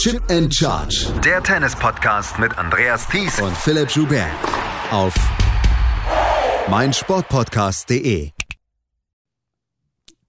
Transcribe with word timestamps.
Chip 0.00 0.22
and 0.30 0.50
Charge. 0.50 1.08
Der 1.22 1.42
Tennis-Podcast 1.42 2.38
mit 2.38 2.56
Andreas 2.56 3.06
Thies 3.06 3.38
und 3.38 3.54
Philipp 3.54 3.90
Joubert. 3.90 4.30
Auf 4.90 5.12
meinsportpodcast.de. 6.70 8.30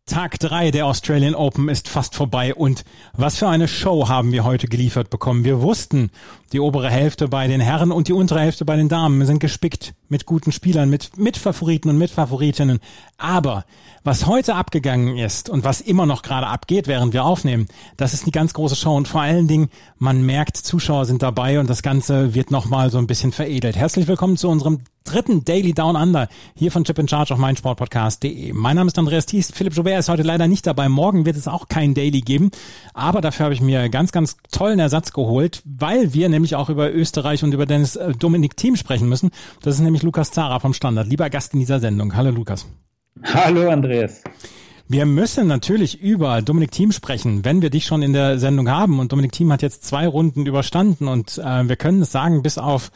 Tag 0.05 0.39
3 0.39 0.71
der 0.71 0.88
Australian 0.88 1.36
Open 1.36 1.70
ist 1.70 1.88
fast 1.88 2.15
vorbei 2.15 2.54
und 2.54 2.84
was 3.13 3.38
für 3.38 3.47
eine 3.47 3.70
Show 3.70 4.10
haben 4.10 4.34
wir 4.34 4.44
heute 4.44 4.68
geliefert 4.68 5.10
bekommen. 5.10 5.46
Wir 5.46 5.62
wussten, 5.62 6.12
die 6.52 6.60
obere 6.60 6.90
Hälfte 6.90 7.28
bei 7.28 7.47
den 7.47 7.62
Herren 7.62 7.92
und 7.92 8.08
die 8.08 8.13
untere 8.13 8.42
Hälfte 8.42 8.65
bei 8.65 8.76
den 8.76 8.90
Damen 8.90 9.26
sind 9.26 9.40
gespickt 9.40 9.94
mit 10.10 10.26
guten 10.26 10.52
Spielern, 10.52 10.90
mit 10.90 11.17
Mitfavoriten 11.17 11.90
und 11.90 11.97
Mitfavoritinnen. 11.97 12.79
Aber 13.17 13.66
was 14.04 14.26
heute 14.26 14.56
abgegangen 14.56 15.17
ist 15.17 15.49
und 15.49 15.63
was 15.63 15.79
immer 15.79 16.05
noch 16.05 16.23
gerade 16.23 16.48
abgeht, 16.48 16.88
während 16.88 17.13
wir 17.13 17.23
aufnehmen, 17.23 17.67
das 17.98 18.13
ist 18.13 18.26
die 18.26 18.31
ganz 18.31 18.53
große 18.53 18.76
Show 18.76 18.95
und 18.95 19.08
vor 19.08 19.22
allen 19.22 19.48
Dingen, 19.48 19.70
man 19.98 20.23
merkt, 20.23 20.58
Zuschauer 20.58 21.05
sind 21.05 21.22
dabei 21.22 21.59
und 21.59 21.70
das 21.70 21.84
Ganze 21.84 22.34
wird 22.34 22.52
nochmal 22.52 22.89
so 22.89 22.97
ein 22.97 23.08
bisschen 23.08 23.31
veredelt. 23.31 23.75
Herzlich 23.75 24.08
willkommen 24.08 24.38
zu 24.38 24.49
unserem 24.49 24.80
dritten 25.03 25.44
Daily 25.44 25.73
Down 25.73 25.95
Under 25.95 26.27
hier 26.55 26.72
von 26.72 26.83
Chip 26.83 26.97
in 26.99 27.08
Charge 27.08 27.33
auf 27.33 27.39
meinsportpodcast.de. 27.39 28.53
Mein 28.53 28.75
Name 28.75 28.88
ist 28.88 28.97
Andreas 28.97 29.25
Thies. 29.25 29.52
Philipp 29.52 29.75
Joubert 29.75 29.99
ist 29.99 30.09
heute 30.09 30.23
leider 30.23 30.47
nicht 30.47 30.66
dabei. 30.67 30.89
Morgen 30.89 31.25
wird 31.25 31.38
es 31.38 31.47
auch 31.47 31.67
kein 31.67 31.94
Daily 31.94 32.22
geben. 32.22 32.52
Aber 32.94 33.22
dafür 33.22 33.45
habe 33.45 33.53
ich 33.53 33.61
mir 33.61 33.89
ganz, 33.89 34.11
ganz 34.11 34.38
tollen 34.52 34.80
Ersatz 34.80 35.13
geholt, 35.13 35.61
weil 35.66 36.13
wir 36.13 36.30
nämlich 36.30 36.41
auch 36.55 36.70
über 36.70 36.91
Österreich 36.91 37.44
und 37.44 37.54
über 37.54 37.66
Dennis 37.66 37.95
äh, 37.95 38.12
Dominik 38.13 38.58
Team 38.58 38.76
sprechen 38.76 39.08
müssen. 39.08 39.31
Das 39.62 39.76
ist 39.76 39.81
nämlich 39.81 40.04
Lukas 40.04 40.31
Zara 40.31 40.59
vom 40.59 40.73
Standard. 40.73 41.08
Lieber 41.08 41.30
Gast 41.30 41.54
in 41.54 41.59
dieser 41.59 41.80
Sendung. 41.80 42.16
Hallo 42.16 42.31
Lukas. 42.31 42.67
Hallo 43.23 43.70
Andreas. 43.70 44.23
Wir 44.88 45.05
müssen 45.05 45.48
natürlich 45.48 46.02
über 46.02 46.41
Dominik 46.41 46.72
Thiem 46.72 46.91
sprechen, 46.91 47.45
wenn 47.45 47.62
wir 47.62 47.70
dich 47.70 47.86
schon 47.86 48.02
in 48.02 48.12
der 48.12 48.40
Sendung 48.40 48.70
haben. 48.70 49.00
Und 49.00 49.14
Dominik 49.14 49.31
Thiem 49.31 49.52
hat 49.52 49.62
jetzt 49.62 49.86
zwei 49.86 50.05
Runden 50.05 50.45
überstanden 50.45 51.08
und 51.08 51.38
äh, 51.38 51.70
wir 51.70 51.77
können 51.77 52.02
es 52.02 52.12
sagen, 52.12 52.44
bis 52.44 52.58
auf 52.58 52.92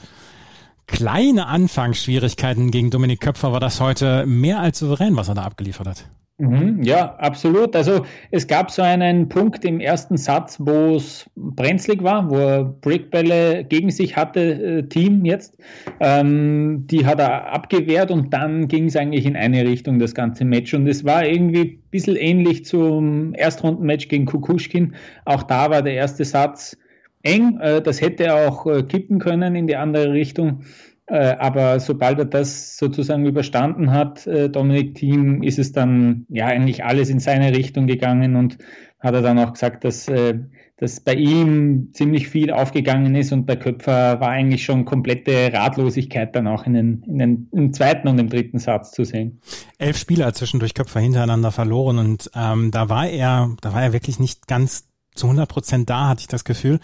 kleine 0.87 1.47
Anfangsschwierigkeiten 1.47 2.71
gegen 2.71 2.89
Dominik 2.89 3.21
Köpfer 3.21 3.51
war 3.53 3.59
das 3.59 3.79
heute 3.79 4.25
mehr 4.25 4.59
als 4.59 4.79
souverän, 4.79 5.15
was 5.15 5.29
er 5.29 5.35
da 5.35 5.43
abgeliefert 5.43 5.87
hat. 5.87 6.05
Mhm, 6.37 6.83
ja, 6.83 7.15
absolut. 7.15 7.77
Also 7.77 8.05
es 8.29 8.45
gab 8.47 8.69
so 8.69 8.81
einen 8.81 9.29
Punkt 9.29 9.63
im 9.63 9.79
ersten 9.79 10.17
Satz, 10.17 10.57
wo 10.59 10.95
es 10.97 11.29
brenzlig 11.37 12.03
war, 12.03 12.29
wo 12.29 12.35
er 12.35 12.65
Brickbälle 12.65 13.63
gegen 13.63 13.89
sich 13.89 14.17
hatte, 14.17 14.41
äh, 14.41 14.83
Team 14.83 15.23
jetzt. 15.23 15.57
Ähm, 16.01 16.87
die 16.87 17.05
hat 17.05 17.19
er 17.19 17.53
abgewehrt 17.53 18.11
und 18.11 18.33
dann 18.33 18.67
ging 18.67 18.87
es 18.87 18.97
eigentlich 18.97 19.25
in 19.25 19.37
eine 19.37 19.65
Richtung, 19.65 19.97
das 19.97 20.13
ganze 20.13 20.43
Match. 20.43 20.73
Und 20.73 20.87
es 20.87 21.05
war 21.05 21.25
irgendwie 21.25 21.61
ein 21.61 21.89
bisschen 21.89 22.17
ähnlich 22.17 22.65
zum 22.65 23.33
Erstrundenmatch 23.33 24.09
gegen 24.09 24.25
Kukushkin. 24.25 24.95
Auch 25.23 25.43
da 25.43 25.69
war 25.69 25.83
der 25.83 25.93
erste 25.93 26.25
Satz 26.25 26.77
eng. 27.23 27.59
Äh, 27.61 27.81
das 27.81 28.01
hätte 28.01 28.33
auch 28.33 28.67
äh, 28.67 28.83
kippen 28.83 29.19
können 29.19 29.55
in 29.55 29.67
die 29.67 29.77
andere 29.77 30.11
Richtung. 30.11 30.63
Äh, 31.07 31.35
aber 31.37 31.79
sobald 31.79 32.17
er 32.17 32.25
das 32.25 32.77
sozusagen 32.77 33.25
überstanden 33.25 33.91
hat, 33.91 34.25
äh, 34.25 34.49
Dominik 34.49 34.95
Thiem, 34.95 35.43
ist 35.43 35.59
es 35.59 35.71
dann 35.71 36.25
ja 36.29 36.47
eigentlich 36.47 36.83
alles 36.83 37.09
in 37.09 37.19
seine 37.19 37.55
Richtung 37.55 37.85
gegangen 37.85 38.35
und 38.35 38.57
hat 38.99 39.13
er 39.13 39.21
dann 39.21 39.37
auch 39.37 39.53
gesagt, 39.53 39.83
dass, 39.83 40.07
äh, 40.07 40.39
dass 40.77 40.99
bei 40.99 41.13
ihm 41.13 41.89
ziemlich 41.93 42.27
viel 42.27 42.51
aufgegangen 42.51 43.13
ist 43.13 43.31
und 43.31 43.45
bei 43.45 43.55
Köpfer 43.55 44.19
war 44.19 44.29
eigentlich 44.29 44.65
schon 44.65 44.85
komplette 44.85 45.53
Ratlosigkeit 45.53 46.35
dann 46.35 46.47
auch 46.47 46.65
in 46.65 46.73
den, 46.73 47.03
in 47.03 47.19
den 47.19 47.49
im 47.51 47.71
zweiten 47.71 48.07
und 48.07 48.17
im 48.17 48.29
dritten 48.29 48.57
Satz 48.57 48.91
zu 48.91 49.03
sehen. 49.03 49.41
Elf 49.77 49.97
Spieler 49.97 50.33
zwischendurch 50.33 50.73
Köpfer 50.73 51.01
hintereinander 51.01 51.51
verloren 51.51 51.99
und 51.99 52.31
ähm, 52.35 52.71
da 52.71 52.89
war 52.89 53.07
er, 53.07 53.55
da 53.61 53.73
war 53.73 53.83
er 53.83 53.93
wirklich 53.93 54.19
nicht 54.19 54.47
ganz 54.47 54.87
zu 55.13 55.27
100 55.27 55.47
Prozent 55.47 55.89
da, 55.89 56.09
hatte 56.09 56.21
ich 56.21 56.27
das 56.27 56.43
Gefühl. 56.43 56.79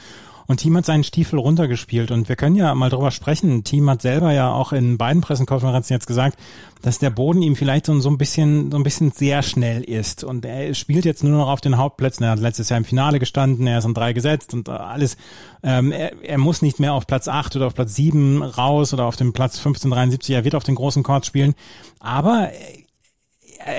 Und 0.51 0.57
Team 0.57 0.75
hat 0.75 0.85
seinen 0.85 1.05
Stiefel 1.05 1.39
runtergespielt. 1.39 2.11
Und 2.11 2.27
wir 2.27 2.35
können 2.35 2.57
ja 2.57 2.75
mal 2.75 2.89
drüber 2.89 3.11
sprechen. 3.11 3.63
Team 3.63 3.89
hat 3.89 4.01
selber 4.01 4.33
ja 4.33 4.51
auch 4.51 4.73
in 4.73 4.97
beiden 4.97 5.21
Pressekonferenzen 5.21 5.93
jetzt 5.93 6.07
gesagt, 6.07 6.37
dass 6.81 6.99
der 6.99 7.09
Boden 7.09 7.41
ihm 7.41 7.55
vielleicht 7.55 7.85
so, 7.85 7.97
so 8.01 8.09
ein 8.09 8.17
bisschen, 8.17 8.69
so 8.69 8.75
ein 8.75 8.83
bisschen 8.83 9.11
sehr 9.11 9.43
schnell 9.43 9.81
ist. 9.81 10.25
Und 10.25 10.43
er 10.43 10.73
spielt 10.73 11.05
jetzt 11.05 11.23
nur 11.23 11.37
noch 11.37 11.47
auf 11.47 11.61
den 11.61 11.77
Hauptplätzen. 11.77 12.25
Er 12.25 12.31
hat 12.31 12.39
letztes 12.39 12.67
Jahr 12.67 12.79
im 12.79 12.83
Finale 12.83 13.19
gestanden, 13.19 13.65
er 13.65 13.77
ist 13.77 13.85
an 13.85 13.93
drei 13.93 14.11
gesetzt 14.11 14.53
und 14.53 14.67
alles. 14.67 15.15
Ähm, 15.63 15.93
er, 15.93 16.21
er 16.21 16.37
muss 16.37 16.61
nicht 16.61 16.81
mehr 16.81 16.95
auf 16.95 17.07
Platz 17.07 17.29
acht 17.29 17.55
oder 17.55 17.67
auf 17.67 17.73
Platz 17.73 17.95
sieben 17.95 18.43
raus 18.43 18.93
oder 18.93 19.05
auf 19.05 19.15
dem 19.15 19.31
Platz 19.31 19.55
1573. 19.55 20.35
Er 20.35 20.43
wird 20.43 20.55
auf 20.55 20.65
den 20.65 20.75
großen 20.75 21.01
Court 21.01 21.25
spielen. 21.25 21.55
Aber 22.01 22.49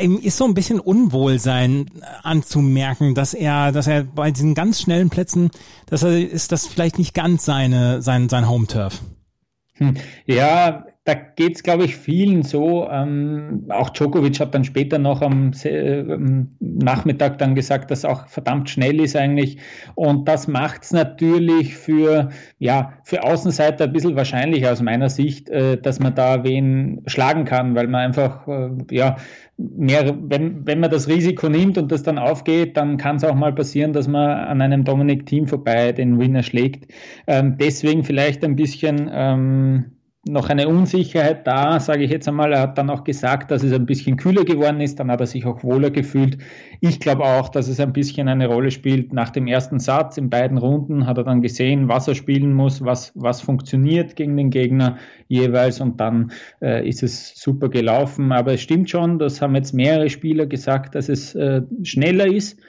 ihm 0.02 0.18
ist 0.18 0.36
so 0.36 0.44
ein 0.44 0.54
bisschen 0.54 0.80
Unwohlsein 0.80 1.90
anzumerken, 2.22 3.14
dass 3.14 3.34
er, 3.34 3.72
dass 3.72 3.86
er 3.86 4.04
bei 4.04 4.30
diesen 4.30 4.54
ganz 4.54 4.80
schnellen 4.80 5.10
Plätzen, 5.10 5.50
dass 5.86 6.02
er 6.02 6.18
ist 6.18 6.52
das 6.52 6.66
vielleicht 6.66 6.98
nicht 6.98 7.14
ganz 7.14 7.44
seine, 7.44 8.02
sein, 8.02 8.28
sein 8.28 8.48
Home 8.48 8.66
Turf. 8.66 9.00
Hm. 9.74 9.96
Ja, 10.26 10.84
da 11.04 11.14
geht 11.14 11.56
es, 11.56 11.62
glaube 11.64 11.84
ich, 11.84 11.96
vielen 11.96 12.44
so. 12.44 12.88
Ähm, 12.88 13.64
auch 13.70 13.90
Djokovic 13.90 14.38
hat 14.38 14.54
dann 14.54 14.62
später 14.64 14.98
noch 14.98 15.20
am 15.20 15.50
äh, 15.64 16.04
Nachmittag 16.60 17.38
dann 17.38 17.56
gesagt, 17.56 17.90
dass 17.90 18.04
auch 18.04 18.28
verdammt 18.28 18.70
schnell 18.70 19.00
ist 19.00 19.16
eigentlich. 19.16 19.58
Und 19.96 20.28
das 20.28 20.46
macht 20.46 20.84
es 20.84 20.92
natürlich 20.92 21.76
für, 21.76 22.28
ja, 22.60 22.92
für 23.02 23.24
Außenseiter 23.24 23.84
ein 23.84 23.92
bisschen 23.92 24.14
wahrscheinlicher 24.14 24.70
aus 24.70 24.80
meiner 24.80 25.08
Sicht, 25.08 25.48
äh, 25.48 25.76
dass 25.76 25.98
man 25.98 26.14
da 26.14 26.44
wen 26.44 27.02
schlagen 27.06 27.46
kann, 27.46 27.74
weil 27.74 27.88
man 27.88 28.02
einfach, 28.02 28.46
äh, 28.46 28.70
ja, 28.92 29.16
mehr, 29.56 30.14
wenn, 30.22 30.64
wenn 30.68 30.78
man 30.78 30.90
das 30.90 31.08
Risiko 31.08 31.48
nimmt 31.48 31.78
und 31.78 31.90
das 31.90 32.04
dann 32.04 32.18
aufgeht, 32.18 32.76
dann 32.76 32.96
kann 32.96 33.16
es 33.16 33.24
auch 33.24 33.34
mal 33.34 33.52
passieren, 33.52 33.92
dass 33.92 34.06
man 34.06 34.30
an 34.30 34.60
einem 34.60 34.84
Dominik 34.84 35.26
Team 35.26 35.48
vorbei 35.48 35.90
den 35.90 36.20
Winner 36.20 36.44
schlägt. 36.44 36.92
Ähm, 37.26 37.56
deswegen 37.58 38.04
vielleicht 38.04 38.44
ein 38.44 38.54
bisschen 38.54 39.10
ähm, 39.12 39.86
noch 40.24 40.48
eine 40.50 40.68
Unsicherheit 40.68 41.46
da, 41.48 41.80
sage 41.80 42.04
ich 42.04 42.10
jetzt 42.10 42.28
einmal. 42.28 42.52
Er 42.52 42.60
hat 42.60 42.78
dann 42.78 42.90
auch 42.90 43.02
gesagt, 43.02 43.50
dass 43.50 43.64
es 43.64 43.72
ein 43.72 43.86
bisschen 43.86 44.16
kühler 44.16 44.44
geworden 44.44 44.80
ist, 44.80 45.00
dann 45.00 45.10
hat 45.10 45.20
er 45.20 45.26
sich 45.26 45.44
auch 45.46 45.64
wohler 45.64 45.90
gefühlt. 45.90 46.38
Ich 46.80 47.00
glaube 47.00 47.24
auch, 47.24 47.48
dass 47.48 47.66
es 47.66 47.80
ein 47.80 47.92
bisschen 47.92 48.28
eine 48.28 48.46
Rolle 48.46 48.70
spielt. 48.70 49.12
Nach 49.12 49.30
dem 49.30 49.48
ersten 49.48 49.80
Satz 49.80 50.18
in 50.18 50.30
beiden 50.30 50.58
Runden 50.58 51.06
hat 51.06 51.18
er 51.18 51.24
dann 51.24 51.42
gesehen, 51.42 51.88
was 51.88 52.06
er 52.06 52.14
spielen 52.14 52.52
muss, 52.54 52.84
was, 52.84 53.12
was 53.16 53.40
funktioniert 53.40 54.14
gegen 54.14 54.36
den 54.36 54.50
Gegner 54.50 54.98
jeweils 55.26 55.80
und 55.80 56.00
dann 56.00 56.30
äh, 56.60 56.88
ist 56.88 57.02
es 57.02 57.34
super 57.34 57.68
gelaufen. 57.68 58.30
Aber 58.30 58.52
es 58.52 58.60
stimmt 58.60 58.90
schon, 58.90 59.18
das 59.18 59.42
haben 59.42 59.56
jetzt 59.56 59.74
mehrere 59.74 60.08
Spieler 60.08 60.46
gesagt, 60.46 60.94
dass 60.94 61.08
es 61.08 61.34
äh, 61.34 61.62
schneller 61.82 62.26
ist. 62.26 62.60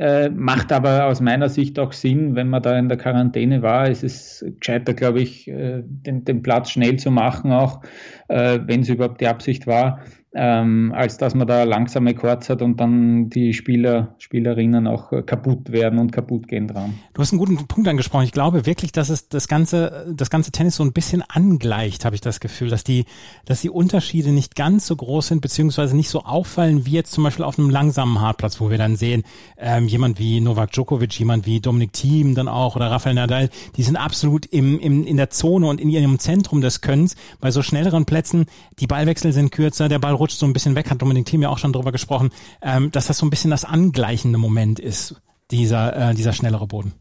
Äh, 0.00 0.30
macht 0.30 0.72
aber 0.72 1.04
aus 1.04 1.20
meiner 1.20 1.50
Sicht 1.50 1.78
auch 1.78 1.92
Sinn, 1.92 2.34
wenn 2.34 2.48
man 2.48 2.62
da 2.62 2.78
in 2.78 2.88
der 2.88 2.96
Quarantäne 2.96 3.60
war. 3.60 3.86
Es 3.86 4.02
ist 4.02 4.42
gescheiter, 4.58 4.94
glaube 4.94 5.20
ich, 5.20 5.46
äh, 5.46 5.82
den, 5.84 6.24
den 6.24 6.42
Platz 6.42 6.70
schnell 6.70 6.96
zu 6.96 7.10
machen, 7.10 7.52
auch 7.52 7.82
äh, 8.28 8.60
wenn 8.64 8.80
es 8.80 8.88
überhaupt 8.88 9.20
die 9.20 9.26
Absicht 9.26 9.66
war 9.66 10.00
ähm, 10.32 10.92
als 10.94 11.18
dass 11.18 11.34
man 11.34 11.48
da 11.48 11.64
langsame 11.64 12.14
Chords 12.14 12.48
hat 12.50 12.62
und 12.62 12.78
dann 12.78 13.30
die 13.30 13.52
Spieler, 13.52 14.14
Spielerinnen 14.18 14.86
auch 14.86 15.10
äh, 15.12 15.22
kaputt 15.22 15.72
werden 15.72 15.98
und 15.98 16.12
kaputt 16.12 16.46
gehen 16.46 16.68
dran. 16.68 16.94
Du 17.14 17.22
hast 17.22 17.32
einen 17.32 17.40
guten 17.40 17.56
Punkt 17.66 17.88
angesprochen. 17.88 18.24
Ich 18.24 18.32
glaube 18.32 18.64
wirklich, 18.64 18.92
dass 18.92 19.08
es 19.08 19.28
das 19.28 19.48
ganze, 19.48 20.14
das 20.14 20.30
ganze 20.30 20.52
Tennis 20.52 20.76
so 20.76 20.84
ein 20.84 20.92
bisschen 20.92 21.24
angleicht, 21.26 22.04
habe 22.04 22.14
ich 22.14 22.20
das 22.20 22.38
Gefühl, 22.38 22.68
dass 22.68 22.84
die, 22.84 23.06
dass 23.44 23.60
die 23.60 23.70
Unterschiede 23.70 24.30
nicht 24.30 24.54
ganz 24.54 24.86
so 24.86 24.94
groß 24.94 25.28
sind, 25.28 25.40
beziehungsweise 25.40 25.96
nicht 25.96 26.10
so 26.10 26.22
auffallen 26.22 26.86
wie 26.86 26.92
jetzt 26.92 27.10
zum 27.10 27.24
Beispiel 27.24 27.44
auf 27.44 27.58
einem 27.58 27.70
langsamen 27.70 28.20
Hartplatz, 28.20 28.60
wo 28.60 28.70
wir 28.70 28.78
dann 28.78 28.94
sehen, 28.94 29.24
ähm, 29.58 29.88
jemand 29.88 30.20
wie 30.20 30.40
Novak 30.40 30.70
Djokovic, 30.70 31.18
jemand 31.18 31.44
wie 31.46 31.60
Dominik 31.60 31.92
Thiem 31.92 32.36
dann 32.36 32.46
auch 32.46 32.76
oder 32.76 32.88
Rafael 32.88 33.16
Nadal, 33.16 33.50
die 33.76 33.82
sind 33.82 33.96
absolut 33.96 34.46
im, 34.46 34.78
im, 34.78 35.04
in 35.04 35.16
der 35.16 35.30
Zone 35.30 35.66
und 35.66 35.80
in 35.80 35.88
ihrem 35.88 36.20
Zentrum 36.20 36.60
des 36.60 36.82
Könnens. 36.82 37.16
Bei 37.40 37.50
so 37.50 37.62
schnelleren 37.62 38.04
Plätzen, 38.04 38.46
die 38.78 38.86
Ballwechsel 38.86 39.32
sind 39.32 39.50
kürzer, 39.50 39.88
der 39.88 39.98
Ball 39.98 40.19
rutscht 40.20 40.38
so 40.38 40.46
ein 40.46 40.52
bisschen 40.52 40.76
weg, 40.76 40.90
hat 40.90 41.02
Dominik 41.02 41.26
Thiem 41.26 41.42
ja 41.42 41.48
auch 41.48 41.58
schon 41.58 41.72
drüber 41.72 41.90
gesprochen, 41.92 42.30
ähm, 42.62 42.92
dass 42.92 43.08
das 43.08 43.18
so 43.18 43.26
ein 43.26 43.30
bisschen 43.30 43.50
das 43.50 43.64
angleichende 43.64 44.38
Moment 44.38 44.78
ist, 44.78 45.20
dieser, 45.50 46.10
äh, 46.10 46.14
dieser 46.14 46.32
schnellere 46.32 46.66
Boden. 46.66 46.92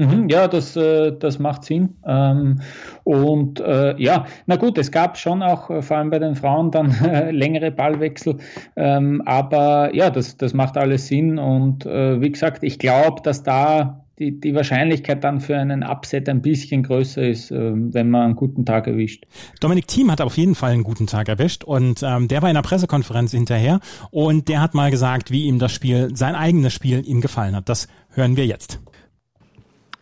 Mhm, 0.00 0.30
ja, 0.30 0.48
das, 0.48 0.76
äh, 0.76 1.12
das 1.12 1.38
macht 1.38 1.64
Sinn. 1.64 1.96
Ähm, 2.06 2.62
und 3.04 3.60
äh, 3.60 4.00
ja, 4.00 4.24
na 4.46 4.56
gut, 4.56 4.78
es 4.78 4.90
gab 4.90 5.18
schon 5.18 5.42
auch 5.42 5.68
äh, 5.68 5.82
vor 5.82 5.98
allem 5.98 6.08
bei 6.08 6.18
den 6.18 6.36
Frauen 6.36 6.70
dann 6.70 6.94
längere 7.30 7.70
Ballwechsel. 7.70 8.38
Ähm, 8.76 9.22
aber 9.26 9.94
ja, 9.94 10.08
das, 10.08 10.38
das 10.38 10.54
macht 10.54 10.78
alles 10.78 11.06
Sinn. 11.06 11.38
Und 11.38 11.84
wie 11.84 12.30
gesagt, 12.30 12.62
ich 12.62 12.78
glaube, 12.78 13.20
dass 13.22 13.42
da 13.42 14.04
die, 14.20 14.38
die 14.38 14.54
Wahrscheinlichkeit 14.54 15.24
dann 15.24 15.40
für 15.40 15.56
einen 15.56 15.82
Upset 15.82 16.28
ein 16.28 16.42
bisschen 16.42 16.82
größer 16.82 17.22
ist, 17.22 17.50
äh, 17.50 17.72
wenn 17.74 18.10
man 18.10 18.22
einen 18.22 18.36
guten 18.36 18.66
Tag 18.66 18.86
erwischt. 18.86 19.24
Dominik 19.60 19.88
Thiem 19.88 20.10
hat 20.10 20.20
auf 20.20 20.36
jeden 20.36 20.54
Fall 20.54 20.72
einen 20.72 20.84
guten 20.84 21.06
Tag 21.06 21.28
erwischt 21.28 21.64
und 21.64 22.02
ähm, 22.02 22.28
der 22.28 22.42
war 22.42 22.50
in 22.50 22.56
einer 22.56 22.62
Pressekonferenz 22.62 23.32
hinterher 23.32 23.80
und 24.10 24.48
der 24.48 24.60
hat 24.60 24.74
mal 24.74 24.90
gesagt, 24.90 25.30
wie 25.30 25.44
ihm 25.44 25.58
das 25.58 25.72
Spiel, 25.72 26.14
sein 26.14 26.34
eigenes 26.34 26.74
Spiel 26.74 27.02
ihm 27.06 27.22
gefallen 27.22 27.56
hat. 27.56 27.68
Das 27.68 27.88
hören 28.10 28.36
wir 28.36 28.46
jetzt. 28.46 28.78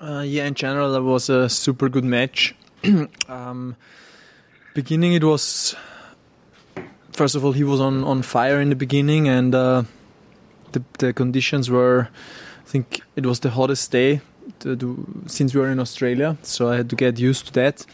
Uh, 0.01 0.23
yeah, 0.23 0.47
in 0.47 0.55
general, 0.55 0.93
that 0.93 1.03
was 1.03 1.29
a 1.29 1.49
super 1.49 1.89
good 1.89 2.05
match. 2.05 2.55
um, 3.29 3.75
beginning, 4.75 5.13
it 5.13 5.25
was 5.25 5.77
first 7.13 7.35
of 7.35 7.45
all 7.45 7.53
he 7.53 7.65
was 7.65 7.81
on 7.81 8.05
on 8.05 8.23
fire 8.23 8.61
in 8.61 8.69
the 8.69 8.77
beginning, 8.77 9.29
and 9.29 9.53
uh, 9.57 9.83
the 10.71 10.83
the 10.99 11.13
conditions 11.13 11.69
were 11.69 12.09
think 12.69 13.01
it 13.17 13.27
was 13.27 13.41
the 13.41 13.51
hottest 13.51 13.91
day 13.93 14.21
to 14.61 15.07
since 15.27 15.55
we 15.55 15.61
were 15.61 15.71
in 15.71 15.81
Australia. 15.81 16.37
So 16.43 16.69
I 16.69 16.77
had 16.77 16.89
to 16.91 16.97
get 16.97 17.19
used 17.19 17.47
to 17.47 17.53
that, 17.53 17.87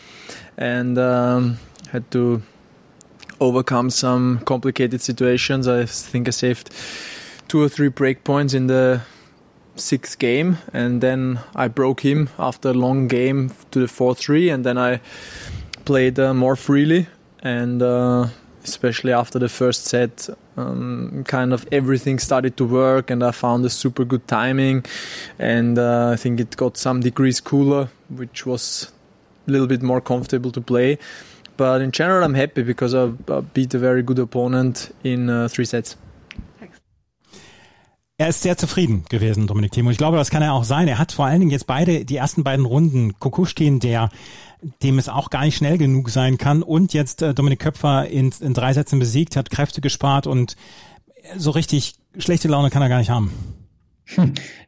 and 0.56 0.99
um, 0.99 1.59
had 1.93 2.11
to 2.11 2.43
overcome 3.38 3.91
some 3.91 4.41
complicated 4.44 5.00
situations. 5.00 5.67
I 5.67 5.87
think 5.87 6.29
I 6.29 6.32
saved 6.32 6.71
two 7.49 7.62
or 7.62 7.69
three 7.69 7.88
break 7.88 8.25
points 8.25 8.55
in 8.55 8.67
the 8.67 9.00
sixth 9.76 10.19
game, 10.19 10.56
and 10.73 11.00
then 11.00 11.38
I 11.55 11.69
broke 11.69 12.00
him 12.05 12.29
after 12.38 12.71
a 12.71 12.75
long 12.75 13.09
game 13.09 13.50
to 13.71 13.81
the 13.81 13.88
four 13.88 14.15
three, 14.15 14.50
and 14.50 14.65
then 14.65 14.79
I 14.79 15.00
played 15.85 16.19
uh, 16.19 16.35
more 16.35 16.56
freely 16.56 17.06
and. 17.43 17.82
Uh, 17.82 18.29
especially 18.65 19.12
after 19.12 19.38
the 19.38 19.49
first 19.49 19.85
set, 19.85 20.29
um, 20.56 21.25
kind 21.27 21.53
of 21.53 21.67
everything 21.73 22.19
started 22.19 22.56
to 22.56 22.65
work, 22.65 23.11
and 23.11 23.23
I 23.23 23.31
found 23.31 23.65
a 23.65 23.71
super 23.71 24.05
good 24.05 24.27
timing. 24.29 24.85
And 25.39 25.79
uh, 25.79 26.11
I 26.11 26.17
think 26.17 26.41
it 26.41 26.56
got 26.56 26.77
some 26.77 27.01
degrees 27.01 27.41
cooler, 27.41 27.89
which 28.09 28.47
was 28.47 28.93
a 29.47 29.51
little 29.51 29.67
bit 29.67 29.83
more 29.83 30.01
comfortable 30.01 30.51
to 30.53 30.61
play. 30.61 30.99
But 31.56 31.81
in 31.83 31.93
general, 31.93 32.25
I'm 32.25 32.35
happy 32.35 32.62
because 32.62 32.95
I, 32.95 33.06
beat 33.53 33.75
a 33.75 33.79
very 33.79 34.03
good 34.03 34.19
opponent 34.19 34.95
in 35.05 35.31
uh, 35.31 35.49
three 35.49 35.65
sets. 35.65 35.97
Er 38.16 38.28
ist 38.28 38.43
sehr 38.43 38.56
zufrieden 38.56 39.05
gewesen, 39.08 39.49
Dominik 39.49 39.72
Thiem. 39.72 39.87
Und 39.87 39.93
ich 39.93 39.99
glaube, 39.99 40.16
das 40.16 40.31
kann 40.31 40.43
er 40.43 40.52
auch 40.52 40.62
sein. 40.62 40.87
Er 40.87 40.99
hat 40.99 41.11
vor 41.11 41.26
allen 41.26 41.40
Dingen 41.40 41.50
jetzt 41.50 41.66
beide, 41.66 42.05
die 42.05 42.16
ersten 42.16 42.44
beiden 42.44 42.64
Runden, 42.64 43.19
Kukushkin, 43.19 43.81
der 43.81 44.08
dem 44.82 44.99
es 44.99 45.08
auch 45.08 45.31
gar 45.31 45.44
nicht 45.44 45.56
schnell 45.56 45.78
genug 45.78 46.11
sein 46.11 46.38
kann. 46.38 46.62
Und 46.62 46.94
jetzt 46.94 47.22
äh, 47.22 47.34
Dominik 47.34 47.58
Köpfer 47.58 48.06
in, 48.06 48.32
in 48.40 48.55
drei 48.55 48.72
Sätzen 48.72 48.99
besiegt, 48.99 49.37
hat 49.37 49.50
Kräfte 49.50 49.81
gespart 49.81 50.26
und 50.26 50.56
so 51.37 51.50
richtig 51.50 51.96
schlechte 52.16 52.49
Laune 52.49 52.70
kann 52.70 52.82
er 52.82 52.88
gar 52.88 52.99
nicht 52.99 53.11
haben. 53.11 53.32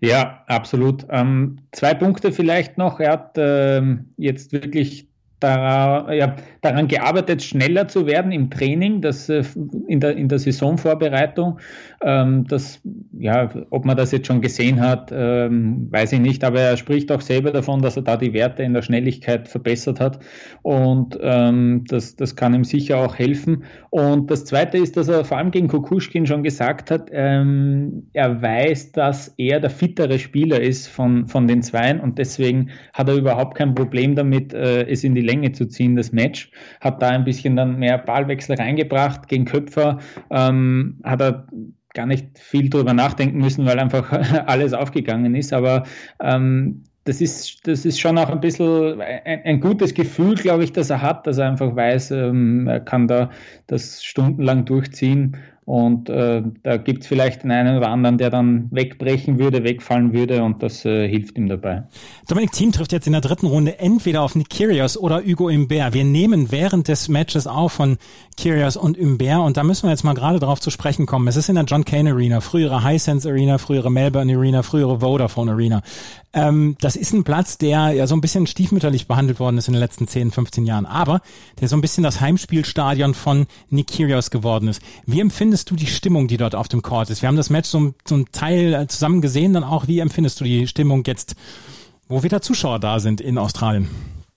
Ja, 0.01 0.45
absolut. 0.47 1.07
Ähm, 1.11 1.59
zwei 1.73 1.95
Punkte 1.95 2.33
vielleicht 2.33 2.79
noch. 2.79 3.01
Er 3.01 3.13
hat 3.13 3.35
ähm, 3.37 4.15
jetzt 4.17 4.53
wirklich 4.53 5.09
daran, 5.41 6.89
gearbeitet, 6.89 7.43
schneller 7.43 7.89
zu 7.89 8.07
werden 8.07 8.33
im 8.33 8.51
Training, 8.51 9.03
das, 9.03 9.29
äh, 9.29 9.43
in, 9.87 10.01
der, 10.01 10.17
in 10.17 10.29
der 10.29 10.39
Saisonvorbereitung. 10.39 11.59
Ähm, 12.03 12.47
das, 12.49 12.81
ja, 13.19 13.51
ob 13.71 13.85
man 13.85 13.97
das 13.97 14.13
jetzt 14.13 14.27
schon 14.27 14.41
gesehen 14.41 14.81
hat, 14.81 15.11
ähm, 15.15 15.89
weiß 15.91 16.13
ich 16.13 16.21
nicht, 16.21 16.45
aber 16.45 16.61
er 16.61 16.77
spricht 16.77 17.13
auch 17.13 17.21
selber 17.21 17.51
davon, 17.51 17.83
dass 17.83 17.97
er 17.97 18.03
da 18.03 18.17
die 18.17 18.33
Werte 18.33 18.63
in 18.63 18.75
der 18.75 18.83
Schnelligkeit 18.83 19.49
verbessert 19.49 20.01
hat 20.01 20.21
und 20.63 21.19
ähm, 21.21 21.85
das, 21.89 22.17
das 22.17 22.37
kann 22.37 22.55
ihm 22.55 22.65
sicher 22.65 22.99
auch 22.99 23.19
helfen. 23.19 23.65
Und 23.91 24.31
das 24.31 24.45
Zweite 24.45 24.79
ist, 24.79 24.97
dass 24.97 25.09
er 25.09 25.25
vor 25.25 25.39
allem 25.39 25.51
gegen 25.51 25.69
Kukushkin 25.69 26.27
schon 26.27 26.43
gesagt 26.43 26.91
hat, 26.91 27.11
er 27.11 28.43
weiß, 28.43 28.93
dass 28.93 29.35
er 29.39 29.61
der 29.61 29.71
fittere 29.71 30.19
Spieler 30.19 30.61
ist 30.61 30.89
von, 30.89 31.27
von 31.27 31.47
den 31.47 31.63
Zweien 31.63 32.01
und 32.01 32.19
deswegen 32.19 32.71
hat 32.93 33.09
er 33.09 33.17
überhaupt 33.17 33.57
kein 33.57 33.75
Problem 33.75 34.15
damit, 34.15 34.53
äh, 34.53 34.87
es 34.87 35.05
in 35.05 35.15
die 35.15 35.26
Länge 35.27 35.53
zu 35.53 35.67
ziehen, 35.67 35.97
das 35.97 36.13
Match. 36.13 36.51
Hat 36.81 37.03
da 37.03 37.09
ein 37.09 37.25
bisschen 37.25 37.57
dann 37.57 37.79
mehr 37.79 37.99
Ballwechsel 37.99 38.57
reingebracht. 38.57 39.29
Gegen 39.29 39.45
Köpfer 39.45 39.99
ähm, 40.31 41.01
hat 41.05 41.21
er 41.21 41.47
gar 41.95 42.07
nicht 42.07 42.39
viel 42.39 42.71
drüber 42.71 42.95
nachdenken 42.95 43.39
müssen, 43.39 43.67
weil 43.67 43.79
einfach 43.79 44.13
alles 44.47 44.73
aufgegangen 44.73 45.35
ist. 45.35 45.53
Aber 45.53 45.85
ähm, 46.21 46.85
das 47.05 47.21
ist, 47.21 47.67
das 47.67 47.85
ist 47.85 48.01
schon 48.01 48.19
auch 48.19 48.31
ein 48.31 48.41
bisschen 48.41 49.01
ein, 49.01 49.43
ein 49.45 49.61
gutes 49.61 49.95
Gefühl, 49.95 50.35
glaube 50.35 50.65
ich, 50.65 50.73
dass 50.73 50.91
er 50.91 51.03
hat, 51.03 51.27
dass 51.27 51.39
er 51.39 51.49
einfach 51.49 51.75
weiß, 51.75 52.11
ähm, 52.11 52.67
er 52.67 52.81
kann 52.81 53.07
da 53.07 53.31
das 53.69 54.05
stundenlang 54.05 54.65
durchziehen 54.65 55.37
und 55.67 56.09
äh, 56.09 56.45
da 56.63 56.77
gibt 56.77 57.03
es 57.03 57.09
vielleicht 57.09 57.43
den 57.43 57.51
einen 57.51 57.77
oder 57.77 57.89
anderen, 57.89 58.19
der 58.19 58.31
dann 58.31 58.69
wegbrechen 58.71 59.41
würde, 59.41 59.65
wegfallen 59.65 60.13
würde 60.13 60.45
und 60.45 60.63
das 60.63 60.85
äh, 60.85 61.09
hilft 61.09 61.37
ihm 61.37 61.49
dabei. 61.49 61.83
Dominik 62.29 62.53
Thiem 62.53 62.71
trifft 62.71 62.93
jetzt 62.93 63.09
in 63.09 63.13
der 63.13 63.21
dritten 63.21 63.49
Runde 63.49 63.81
entweder 63.81 64.23
auf 64.23 64.37
Nick 64.37 64.49
Kyrgios 64.49 64.97
oder 64.97 65.25
Hugo 65.25 65.49
Imbert. 65.49 65.93
Wir 65.93 66.05
nehmen 66.05 66.53
während 66.53 66.87
des 66.87 67.09
Matches 67.09 67.49
auf 67.49 67.73
von 67.73 67.99
Kyrgios 68.37 68.77
und 68.77 68.97
Imbert 68.97 69.41
und 69.41 69.57
da 69.57 69.65
müssen 69.65 69.89
wir 69.89 69.91
jetzt 69.91 70.05
mal 70.05 70.15
gerade 70.15 70.39
darauf 70.39 70.61
zu 70.61 70.71
sprechen 70.71 71.05
kommen. 71.05 71.27
Es 71.27 71.35
ist 71.35 71.49
in 71.49 71.57
der 71.57 71.65
John 71.65 71.85
Kane 71.85 72.13
Arena, 72.13 72.41
frühere 72.41 72.89
Hisense 72.89 73.29
Arena, 73.29 73.59
frühere 73.59 73.91
Melbourne 73.91 74.33
Arena, 74.37 74.63
frühere 74.63 75.01
Vodafone 75.01 75.51
Arena. 75.51 75.83
Ähm, 76.37 76.77
das 76.81 76.97
ist 76.97 77.15
ein 77.15 77.25
Platz, 77.25 77.57
der 77.57 77.93
ja 77.93 78.07
so 78.07 78.15
ein 78.15 78.21
bisschen 78.21 78.47
stiefmütterlich 78.47 79.09
behandelt 79.09 79.41
worden 79.41 79.57
ist 79.57 79.69
in 79.69 79.75
den 79.75 79.81
letzten 79.81 80.07
10, 80.07 80.31
15 80.31 80.67
Jahren, 80.67 80.85
aber 80.85 81.23
der 81.61 81.67
so 81.67 81.77
ein 81.77 81.81
bisschen 81.81 82.05
das 82.05 82.21
Heimspielstadion 82.21 83.15
von 83.15 83.47
Nick 83.71 83.89
Kyrgios 83.89 84.31
geworden 84.31 84.69
ist. 84.69 84.83
Wie 85.07 85.21
empfindest 85.21 85.56
du 85.65 85.77
die 85.77 85.87
Stimmung, 85.87 86.29
die 86.29 86.37
dort 86.37 86.55
auf 86.55 86.69
dem 86.69 86.83
Court 86.83 87.11
ist? 87.11 87.23
Wir 87.23 87.29
haben 87.29 87.37
das 87.37 87.51
Match 87.51 87.69
so, 87.69 87.93
ein 88.11 88.25
Teil 88.33 88.75
äh, 88.75 88.87
zusammen 88.87 89.21
gesehen, 89.21 89.53
dann 89.53 89.65
auch. 89.65 89.89
Wie 89.89 89.99
empfindest 89.99 90.41
du 90.41 90.45
die 90.45 90.67
Stimmung 90.67 91.03
jetzt, 91.07 91.35
wo 92.09 92.23
wieder 92.23 92.43
Zuschauer 92.43 92.79
da 92.79 93.01
sind 93.01 93.21
in 93.21 93.39
Australien? 93.39 93.89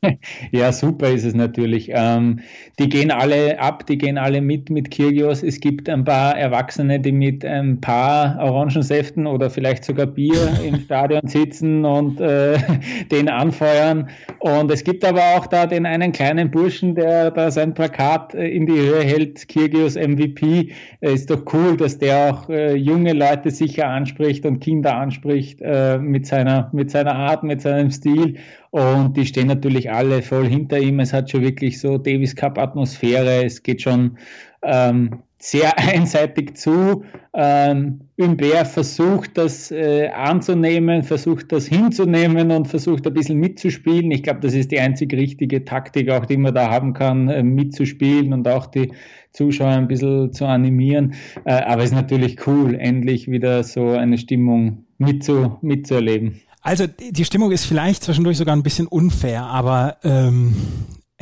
Ja, 0.52 0.72
super 0.72 1.10
ist 1.10 1.26
es 1.26 1.34
natürlich. 1.34 1.92
Ähm, 1.94 2.40
die 2.80 2.90
gehen 2.90 3.12
alle 3.12 3.60
ab, 3.60 3.86
die 3.86 3.98
gehen 3.98 4.18
alle 4.18 4.42
mit 4.42 4.70
mit 4.70 4.92
Kirgios. 4.92 5.44
Es 5.44 5.60
gibt 5.60 5.90
ein 5.90 6.06
paar 6.06 6.38
Erwachsene, 6.38 7.00
die 7.00 7.12
mit 7.12 7.44
ein 7.44 7.82
paar 7.82 8.40
Orangensäften 8.40 9.28
oder 9.28 9.50
vielleicht 9.50 9.84
sogar 9.84 10.08
Bier 10.08 10.60
im 10.66 10.80
Stadion 10.80 11.28
sitzen 11.28 11.86
und 11.86 12.22
äh, 12.22 12.58
den 13.12 13.30
anfeuern. 13.30 14.10
Und 14.40 14.72
es 14.72 14.84
gibt 14.84 15.04
aber 15.04 15.22
auch 15.36 15.48
da 15.48 15.66
den 15.66 15.86
einen 15.86 16.12
kleinen 16.12 16.50
Burschen, 16.52 16.96
der 16.96 17.32
da 17.32 17.52
sein 17.52 17.74
Plakat 17.74 18.34
äh, 18.36 18.48
in 18.48 18.66
die 18.66 18.74
Höhe 18.80 19.04
hält, 19.04 19.48
Kirgios 19.48 19.96
MVP. 19.96 20.72
Äh, 21.02 21.14
ist 21.14 21.30
doch 21.30 21.44
cool, 21.54 21.76
dass 21.78 21.98
der 21.98 22.34
auch 22.34 22.50
äh, 22.50 22.76
junge 22.76 23.14
Leute 23.14 23.52
sicher 23.52 23.88
anspricht 23.90 24.46
und 24.46 24.60
Kinder 24.62 24.96
anspricht 24.96 25.60
äh, 25.62 25.98
mit 25.98 26.26
seiner 26.26 26.70
mit 26.74 26.90
seiner 26.92 27.16
Art, 27.16 27.44
mit 27.44 27.62
seinem 27.62 27.92
Stil. 27.92 28.38
Und 28.72 29.18
die 29.18 29.26
stehen 29.26 29.48
natürlich 29.48 29.92
alle 29.92 30.22
voll 30.22 30.48
hinter 30.48 30.78
ihm. 30.80 31.00
Es 31.00 31.12
hat 31.14 31.30
schon 31.30 31.42
wirklich 31.42 31.80
so 31.80 31.98
Davis 31.98 32.36
Cup 32.36 32.58
Atmosphäre. 32.58 33.44
Es 33.44 33.64
geht 33.64 33.82
schon 33.82 34.18
ähm, 34.62 35.24
sehr 35.40 35.78
einseitig 35.78 36.58
zu. 36.58 37.04
Ähm, 37.34 38.02
Humbert 38.20 38.68
versucht 38.68 39.38
das 39.38 39.72
äh, 39.72 40.10
anzunehmen, 40.10 41.04
versucht 41.04 41.52
das 41.52 41.66
hinzunehmen 41.66 42.52
und 42.52 42.68
versucht 42.68 43.08
ein 43.08 43.14
bisschen 43.14 43.40
mitzuspielen. 43.40 44.12
Ich 44.12 44.24
glaube, 44.24 44.42
das 44.42 44.54
ist 44.54 44.72
die 44.72 44.80
einzig 44.80 45.14
richtige 45.14 45.66
Taktik, 45.66 46.12
auch 46.12 46.26
die 46.26 46.38
man 46.38 46.54
da 46.54 46.70
haben 46.70 46.94
kann, 46.94 47.30
äh, 47.30 47.42
mitzuspielen 47.42 48.34
und 48.34 48.48
auch 48.48 48.68
die 48.68 48.92
Zuschauer 49.32 49.70
ein 49.70 49.88
bisschen 49.88 50.34
zu 50.34 50.46
animieren. 50.46 51.14
Äh, 51.46 51.54
aber 51.54 51.84
es 51.84 51.92
ist 51.92 51.96
natürlich 51.96 52.46
cool, 52.46 52.76
endlich 52.76 53.30
wieder 53.32 53.64
so 53.64 53.90
eine 53.92 54.18
Stimmung 54.18 54.86
mitzu, 54.98 55.58
mitzuerleben. 55.62 56.42
Also 56.62 56.88
die 56.88 57.26
Stimmung 57.26 57.52
ist 57.52 57.66
vielleicht 57.66 58.04
zwischendurch 58.04 58.38
sogar 58.38 58.56
ein 58.56 58.64
bisschen 58.64 58.88
unfair, 58.88 59.44
aber 59.44 59.98
ähm, 60.04 60.56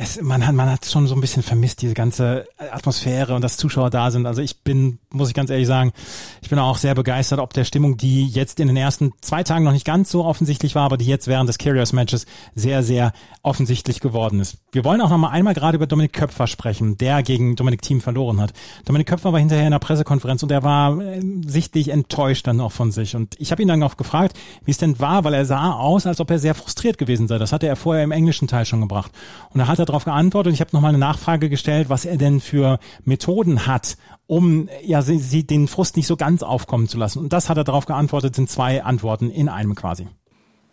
es, 0.00 0.22
man 0.22 0.46
hat, 0.46 0.54
man 0.54 0.70
hat 0.70 0.86
schon 0.86 1.08
so 1.08 1.14
ein 1.16 1.20
bisschen 1.20 1.42
vermisst, 1.42 1.82
diese 1.82 1.92
ganze 1.92 2.46
Atmosphäre 2.70 3.34
und 3.34 3.42
dass 3.42 3.56
Zuschauer 3.56 3.90
da 3.90 4.12
sind. 4.12 4.26
Also 4.26 4.40
ich 4.40 4.62
bin, 4.62 5.00
muss 5.10 5.28
ich 5.28 5.34
ganz 5.34 5.50
ehrlich 5.50 5.66
sagen, 5.66 5.92
ich 6.40 6.48
bin 6.48 6.58
auch 6.60 6.78
sehr 6.78 6.94
begeistert, 6.94 7.40
ob 7.40 7.52
der 7.52 7.64
Stimmung, 7.64 7.96
die 7.96 8.28
jetzt 8.28 8.60
in 8.60 8.68
den 8.68 8.76
ersten 8.76 9.12
zwei 9.22 9.42
Tagen 9.42 9.64
noch 9.64 9.72
nicht 9.72 9.84
ganz 9.84 10.08
so 10.08 10.24
offensichtlich 10.24 10.76
war, 10.76 10.84
aber 10.84 10.98
die 10.98 11.06
jetzt 11.06 11.26
während 11.26 11.48
des 11.48 11.58
Carriers 11.58 11.92
Matches 11.92 12.26
sehr, 12.54 12.84
sehr 12.84 13.12
offensichtlich 13.42 13.98
geworden 13.98 14.38
ist. 14.38 14.58
Wir 14.70 14.84
wollen 14.84 15.00
auch 15.00 15.10
noch 15.10 15.18
mal 15.18 15.30
einmal 15.30 15.54
gerade 15.54 15.74
über 15.74 15.88
Dominik 15.88 16.12
Köpfer 16.12 16.46
sprechen, 16.46 16.96
der 16.96 17.24
gegen 17.24 17.56
Dominik 17.56 17.82
Thiem 17.82 18.00
verloren 18.00 18.40
hat. 18.40 18.52
Dominik 18.84 19.08
Köpfer 19.08 19.32
war 19.32 19.40
hinterher 19.40 19.66
in 19.66 19.72
der 19.72 19.80
Pressekonferenz 19.80 20.44
und 20.44 20.52
er 20.52 20.62
war 20.62 21.00
äh, 21.00 21.20
sichtlich 21.44 21.88
enttäuscht 21.88 22.46
dann 22.46 22.60
auch 22.60 22.72
von 22.72 22.92
sich. 22.92 23.16
Und 23.16 23.34
ich 23.40 23.50
habe 23.50 23.62
ihn 23.62 23.68
dann 23.68 23.82
auch 23.82 23.96
gefragt, 23.96 24.38
wie 24.64 24.70
es 24.70 24.78
denn 24.78 25.00
war, 25.00 25.24
weil 25.24 25.34
er 25.34 25.44
sah 25.44 25.72
aus, 25.72 26.06
als 26.06 26.20
ob 26.20 26.30
er 26.30 26.38
sehr 26.38 26.54
frustriert 26.54 26.98
gewesen 26.98 27.26
sei. 27.26 27.38
Das 27.38 27.52
hatte 27.52 27.66
er 27.66 27.74
vorher 27.74 28.04
im 28.04 28.12
englischen 28.12 28.46
Teil 28.46 28.64
schon 28.64 28.80
gebracht. 28.80 29.10
Und 29.50 29.58
da 29.58 29.66
hat 29.66 29.80
er 29.80 29.87
darauf 29.88 30.04
geantwortet. 30.04 30.52
Ich 30.52 30.60
habe 30.60 30.70
nochmal 30.72 30.90
eine 30.90 30.98
Nachfrage 30.98 31.48
gestellt, 31.48 31.88
was 31.88 32.04
er 32.04 32.16
denn 32.16 32.40
für 32.40 32.78
Methoden 33.04 33.66
hat, 33.66 33.96
um 34.26 34.68
ja 34.82 35.02
sie, 35.02 35.18
sie 35.18 35.46
den 35.46 35.68
Frust 35.68 35.96
nicht 35.96 36.06
so 36.06 36.16
ganz 36.16 36.42
aufkommen 36.42 36.88
zu 36.88 36.98
lassen. 36.98 37.18
Und 37.20 37.32
das 37.32 37.48
hat 37.48 37.56
er 37.56 37.64
darauf 37.64 37.86
geantwortet, 37.86 38.34
sind 38.34 38.50
zwei 38.50 38.82
Antworten 38.82 39.30
in 39.30 39.48
einem 39.48 39.74
quasi. 39.74 40.08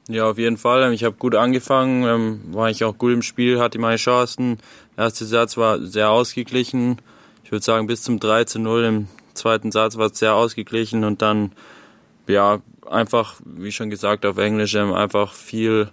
Ja, 0.07 0.29
auf 0.29 0.38
jeden 0.38 0.57
Fall. 0.57 0.93
Ich 0.93 1.03
habe 1.03 1.15
gut 1.15 1.34
angefangen, 1.34 2.03
ähm, 2.03 2.53
war 2.53 2.69
ich 2.69 2.84
auch 2.84 2.98
gut 2.98 3.13
im 3.13 3.24
Spiel, 3.24 3.60
hatte 3.60 3.79
meine 3.79 3.98
Chancen. 3.98 4.60
Der 4.95 5.05
erste 5.05 5.25
Satz 5.25 5.57
war 5.57 5.79
sehr 5.79 6.12
ausgeglichen. 6.12 6.98
Ich 7.43 7.51
würde 7.51 7.65
sagen, 7.65 7.88
bis 7.88 8.03
zum 8.03 8.19
3 8.19 8.43
zu 8.43 8.60
0 8.60 8.84
im 8.84 9.07
zweiten 9.34 9.72
Satz 9.72 9.98
war 9.98 10.07
es 10.07 10.19
sehr 10.19 10.36
ausgeglichen 10.36 11.03
und 11.03 11.22
dann, 11.22 11.51
ja, 12.27 12.60
einfach, 12.89 13.36
wie 13.43 13.72
schon 13.72 13.89
gesagt 13.89 14.25
auf 14.25 14.38
Englisch, 14.38 14.75
ähm, 14.75 14.93
einfach 14.93 15.34
viel 15.34 15.89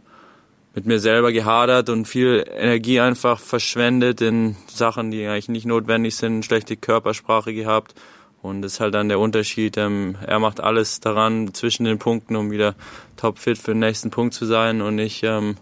mit 0.75 0.87
mir 0.87 0.99
selber 0.99 1.33
gehadert 1.33 1.89
und 1.89 2.07
viel 2.07 2.45
Energie 2.49 3.01
einfach 3.01 3.39
verschwendet 3.39 4.21
in 4.21 4.57
Sachen, 4.67 5.11
die 5.11 5.27
eigentlich 5.27 5.49
nicht 5.49 5.67
notwendig 5.67 6.17
sind, 6.17 6.45
schlechte 6.45 6.77
Körpersprache 6.77 7.53
gehabt. 7.53 7.95
Und 8.41 8.63
das 8.63 8.75
ist 8.75 8.81
halt 8.81 8.95
dann 8.95 9.09
der 9.09 9.21
Unterschied. 9.21 9.77
Ähm, 9.77 10.17
er 10.27 10.41
macht 10.41 10.61
alles 10.61 10.99
daran 10.99 11.55
zwischen 11.55 11.85
den 11.85 11.99
Punkten, 11.99 12.35
um 12.35 12.51
wieder 12.51 12.75
topfit 13.17 13.57
für 13.57 13.73
den 13.73 13.81
nächsten 13.81 14.11
Punkt 14.11 14.35
zu 14.35 14.47
sein. 14.47 14.83
Und 14.83 14.99
ich 14.99 15.23
ähm, 15.23 15.57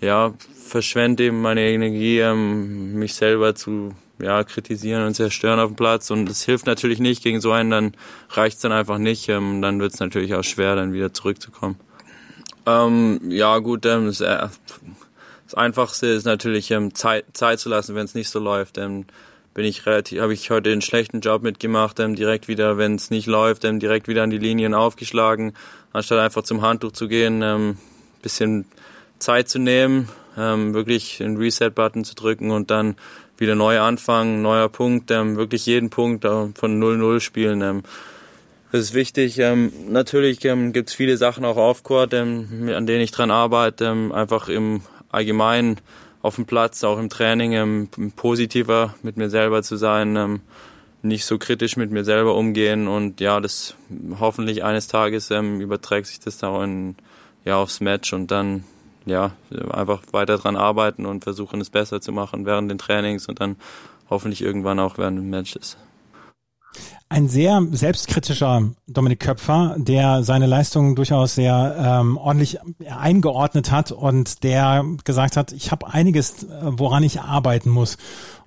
ja, 0.00 0.32
verschwende 0.54 1.24
eben 1.24 1.42
meine 1.42 1.62
Energie, 1.62 2.18
ähm, 2.18 2.94
mich 2.94 3.14
selber 3.14 3.56
zu 3.56 3.94
ja, 4.20 4.44
kritisieren 4.44 5.04
und 5.04 5.14
zerstören 5.14 5.58
auf 5.58 5.70
dem 5.70 5.76
Platz. 5.76 6.10
Und 6.12 6.26
das 6.26 6.44
hilft 6.44 6.66
natürlich 6.66 7.00
nicht 7.00 7.22
gegen 7.22 7.40
so 7.40 7.50
einen, 7.50 7.70
dann 7.70 7.92
reicht 8.30 8.56
es 8.56 8.62
dann 8.62 8.72
einfach 8.72 8.98
nicht. 8.98 9.28
Ähm, 9.28 9.60
dann 9.60 9.80
wird 9.80 9.94
es 9.94 10.00
natürlich 10.00 10.34
auch 10.34 10.44
schwer, 10.44 10.76
dann 10.76 10.92
wieder 10.92 11.12
zurückzukommen. 11.12 11.76
Ähm, 12.66 13.20
ja, 13.28 13.58
gut, 13.58 13.84
ähm, 13.86 14.06
das, 14.06 14.20
äh, 14.20 14.48
das, 15.46 15.54
Einfachste 15.54 16.06
ist 16.06 16.24
natürlich 16.24 16.70
ähm, 16.70 16.94
Zeit, 16.94 17.24
Zeit 17.34 17.60
zu 17.60 17.68
lassen, 17.68 17.94
wenn 17.94 18.04
es 18.04 18.14
nicht 18.14 18.30
so 18.30 18.38
läuft. 18.38 18.78
Ähm, 18.78 19.04
bin 19.52 19.64
ich 19.64 19.86
relativ, 19.86 20.20
habe 20.20 20.34
ich 20.34 20.50
heute 20.50 20.72
einen 20.72 20.82
schlechten 20.82 21.20
Job 21.20 21.42
mitgemacht, 21.42 22.00
ähm, 22.00 22.16
direkt 22.16 22.48
wieder, 22.48 22.76
wenn 22.76 22.96
es 22.96 23.10
nicht 23.10 23.26
läuft, 23.26 23.64
ähm, 23.64 23.78
direkt 23.78 24.08
wieder 24.08 24.22
an 24.24 24.30
die 24.30 24.38
Linien 24.38 24.74
aufgeschlagen, 24.74 25.52
anstatt 25.92 26.18
einfach 26.18 26.42
zum 26.42 26.62
Handtuch 26.62 26.92
zu 26.92 27.06
gehen, 27.06 27.42
ähm, 27.42 27.78
bisschen 28.22 28.64
Zeit 29.18 29.48
zu 29.48 29.58
nehmen, 29.58 30.08
ähm, 30.36 30.74
wirklich 30.74 31.18
den 31.18 31.36
Reset-Button 31.36 32.04
zu 32.04 32.14
drücken 32.14 32.50
und 32.50 32.70
dann 32.70 32.96
wieder 33.38 33.54
neu 33.54 33.80
anfangen, 33.80 34.42
neuer 34.42 34.68
Punkt, 34.68 35.10
ähm, 35.10 35.36
wirklich 35.36 35.66
jeden 35.66 35.90
Punkt 35.90 36.24
äh, 36.24 36.48
von 36.54 36.82
0-0 36.82 37.20
spielen. 37.20 37.62
Ähm, 37.62 37.82
das 38.74 38.86
ist 38.86 38.94
wichtig. 38.94 39.38
Ähm, 39.38 39.72
natürlich 39.88 40.44
ähm, 40.44 40.72
gibt 40.72 40.88
es 40.88 40.96
viele 40.96 41.16
Sachen 41.16 41.44
auch 41.44 41.56
auf 41.56 41.84
Court, 41.84 42.12
ähm, 42.12 42.68
an 42.74 42.88
denen 42.88 43.02
ich 43.02 43.12
dran 43.12 43.30
arbeite, 43.30 43.84
ähm, 43.84 44.10
einfach 44.10 44.48
im 44.48 44.80
Allgemeinen 45.10 45.76
auf 46.22 46.34
dem 46.34 46.46
Platz, 46.46 46.82
auch 46.82 46.98
im 46.98 47.08
Training, 47.08 47.52
ähm, 47.52 47.88
positiver 48.16 48.96
mit 49.04 49.16
mir 49.16 49.30
selber 49.30 49.62
zu 49.62 49.76
sein, 49.76 50.16
ähm, 50.16 50.40
nicht 51.02 51.24
so 51.24 51.38
kritisch 51.38 51.76
mit 51.76 51.92
mir 51.92 52.02
selber 52.02 52.34
umgehen 52.34 52.88
und 52.88 53.20
ja, 53.20 53.38
das 53.38 53.76
hoffentlich 54.18 54.64
eines 54.64 54.88
Tages 54.88 55.30
ähm, 55.30 55.60
überträgt 55.60 56.08
sich 56.08 56.18
das 56.18 56.38
dann 56.38 56.64
in, 56.64 56.96
ja, 57.44 57.58
aufs 57.58 57.78
Match 57.78 58.12
und 58.12 58.32
dann 58.32 58.64
ja, 59.06 59.36
einfach 59.70 60.02
weiter 60.10 60.36
dran 60.36 60.56
arbeiten 60.56 61.06
und 61.06 61.22
versuchen 61.22 61.60
es 61.60 61.70
besser 61.70 62.00
zu 62.00 62.10
machen 62.10 62.44
während 62.44 62.72
den 62.72 62.78
Trainings 62.78 63.28
und 63.28 63.40
dann 63.40 63.54
hoffentlich 64.10 64.42
irgendwann 64.42 64.80
auch 64.80 64.98
während 64.98 65.18
den 65.18 65.30
Matches 65.30 65.76
ein 67.08 67.28
sehr 67.28 67.64
selbstkritischer 67.70 68.70
Dominik 68.86 69.20
Köpfer, 69.20 69.76
der 69.78 70.22
seine 70.22 70.46
Leistungen 70.46 70.96
durchaus 70.96 71.34
sehr 71.34 71.76
ähm, 71.78 72.16
ordentlich 72.16 72.58
eingeordnet 72.88 73.70
hat 73.70 73.92
und 73.92 74.42
der 74.42 74.84
gesagt 75.04 75.36
hat, 75.36 75.52
ich 75.52 75.70
habe 75.70 75.92
einiges, 75.92 76.46
woran 76.60 77.02
ich 77.02 77.20
arbeiten 77.20 77.70
muss. 77.70 77.98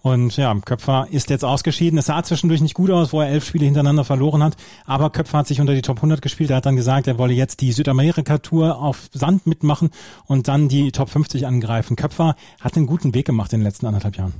Und 0.01 0.37
ja, 0.37 0.53
Köpfer 0.65 1.07
ist 1.11 1.29
jetzt 1.29 1.43
ausgeschieden. 1.43 1.99
Es 1.99 2.05
sah 2.05 2.23
zwischendurch 2.23 2.61
nicht 2.61 2.73
gut 2.73 2.91
aus, 2.91 3.13
wo 3.13 3.21
er 3.21 3.29
elf 3.29 3.45
Spiele 3.45 3.65
hintereinander 3.65 4.03
verloren 4.03 4.43
hat. 4.43 4.55
Aber 4.85 5.09
Köpfer 5.09 5.39
hat 5.39 5.47
sich 5.47 5.59
unter 5.59 5.73
die 5.73 5.81
Top 5.81 5.97
100 5.97 6.21
gespielt. 6.21 6.49
Er 6.49 6.57
hat 6.57 6.65
dann 6.65 6.75
gesagt, 6.75 7.07
er 7.07 7.17
wolle 7.17 7.33
jetzt 7.33 7.61
die 7.61 7.71
Südamerika-Tour 7.71 8.79
auf 8.79 9.09
Sand 9.13 9.47
mitmachen 9.47 9.89
und 10.25 10.47
dann 10.47 10.69
die 10.69 10.91
Top 10.91 11.09
50 11.09 11.45
angreifen. 11.47 11.95
Köpfer 11.95 12.35
hat 12.61 12.77
einen 12.77 12.87
guten 12.87 13.13
Weg 13.13 13.25
gemacht 13.25 13.53
in 13.53 13.59
den 13.59 13.65
letzten 13.65 13.85
anderthalb 13.85 14.17
Jahren. 14.17 14.33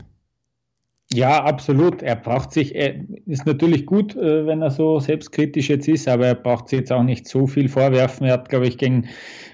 Ja, 1.14 1.42
absolut. 1.46 2.02
Er 2.02 2.18
braucht 2.18 2.52
sich, 2.52 2.76
er 2.76 2.96
ist 3.26 3.46
natürlich 3.46 3.86
gut, 3.86 4.16
äh, 4.18 4.46
wenn 4.46 4.62
er 4.62 4.72
so 4.72 5.00
selbstkritisch 5.00 5.70
jetzt 5.70 5.88
ist, 5.88 6.06
aber 6.10 6.28
er 6.28 6.36
braucht 6.36 6.68
sich 6.68 6.80
jetzt 6.80 6.92
auch 6.92 7.04
nicht 7.04 7.30
so 7.30 7.48
viel 7.48 7.70
vorwerfen. 7.70 8.28
Er 8.28 8.34
hat, 8.34 8.50
glaube 8.50 8.68
ich, 8.68 8.78
gegen, 8.78 9.08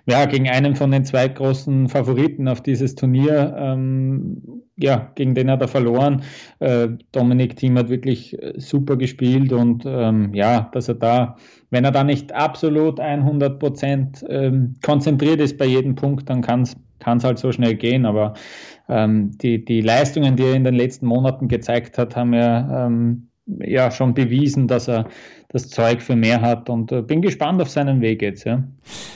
ja, 0.07 0.25
gegen 0.25 0.49
einen 0.49 0.75
von 0.75 0.89
den 0.89 1.05
zwei 1.05 1.27
großen 1.27 1.89
Favoriten 1.89 2.47
auf 2.47 2.61
dieses 2.61 2.95
Turnier, 2.95 3.55
ähm, 3.55 4.41
ja, 4.77 5.11
gegen 5.13 5.35
den 5.35 5.51
hat 5.51 5.61
er 5.61 5.67
verloren. 5.67 6.23
Äh, 6.57 6.87
Dominik 7.11 7.55
Thiem 7.55 7.77
hat 7.77 7.89
wirklich 7.89 8.41
äh, 8.41 8.53
super 8.57 8.97
gespielt 8.97 9.53
und 9.53 9.83
ähm, 9.85 10.33
ja, 10.33 10.71
dass 10.73 10.87
er 10.87 10.95
da, 10.95 11.37
wenn 11.69 11.85
er 11.85 11.91
da 11.91 12.03
nicht 12.03 12.33
absolut 12.33 12.99
100 12.99 13.59
Prozent 13.59 14.25
ähm, 14.27 14.73
konzentriert 14.83 15.39
ist 15.39 15.59
bei 15.59 15.65
jedem 15.65 15.93
Punkt, 15.93 16.27
dann 16.31 16.41
kann 16.41 16.63
es 16.63 16.75
kann 17.03 17.17
es 17.17 17.23
halt 17.23 17.37
so 17.37 17.51
schnell 17.51 17.75
gehen. 17.75 18.05
Aber 18.05 18.33
ähm, 18.89 19.31
die, 19.37 19.63
die 19.63 19.81
Leistungen, 19.81 20.35
die 20.35 20.43
er 20.43 20.53
in 20.53 20.63
den 20.63 20.75
letzten 20.75 21.05
Monaten 21.05 21.47
gezeigt 21.47 21.97
hat, 21.97 22.15
haben 22.15 22.33
ja, 22.33 22.85
ähm, 22.85 23.29
ja 23.59 23.91
schon 23.91 24.13
bewiesen, 24.13 24.67
dass 24.67 24.87
er 24.87 25.07
das 25.49 25.69
Zeug 25.69 26.01
für 26.01 26.15
mehr 26.15 26.41
hat 26.41 26.69
und 26.69 26.91
äh, 26.91 27.01
bin 27.01 27.21
gespannt 27.21 27.61
auf 27.61 27.69
seinen 27.69 28.01
Weg 28.01 28.21
jetzt. 28.21 28.45
Ja. 28.45 28.63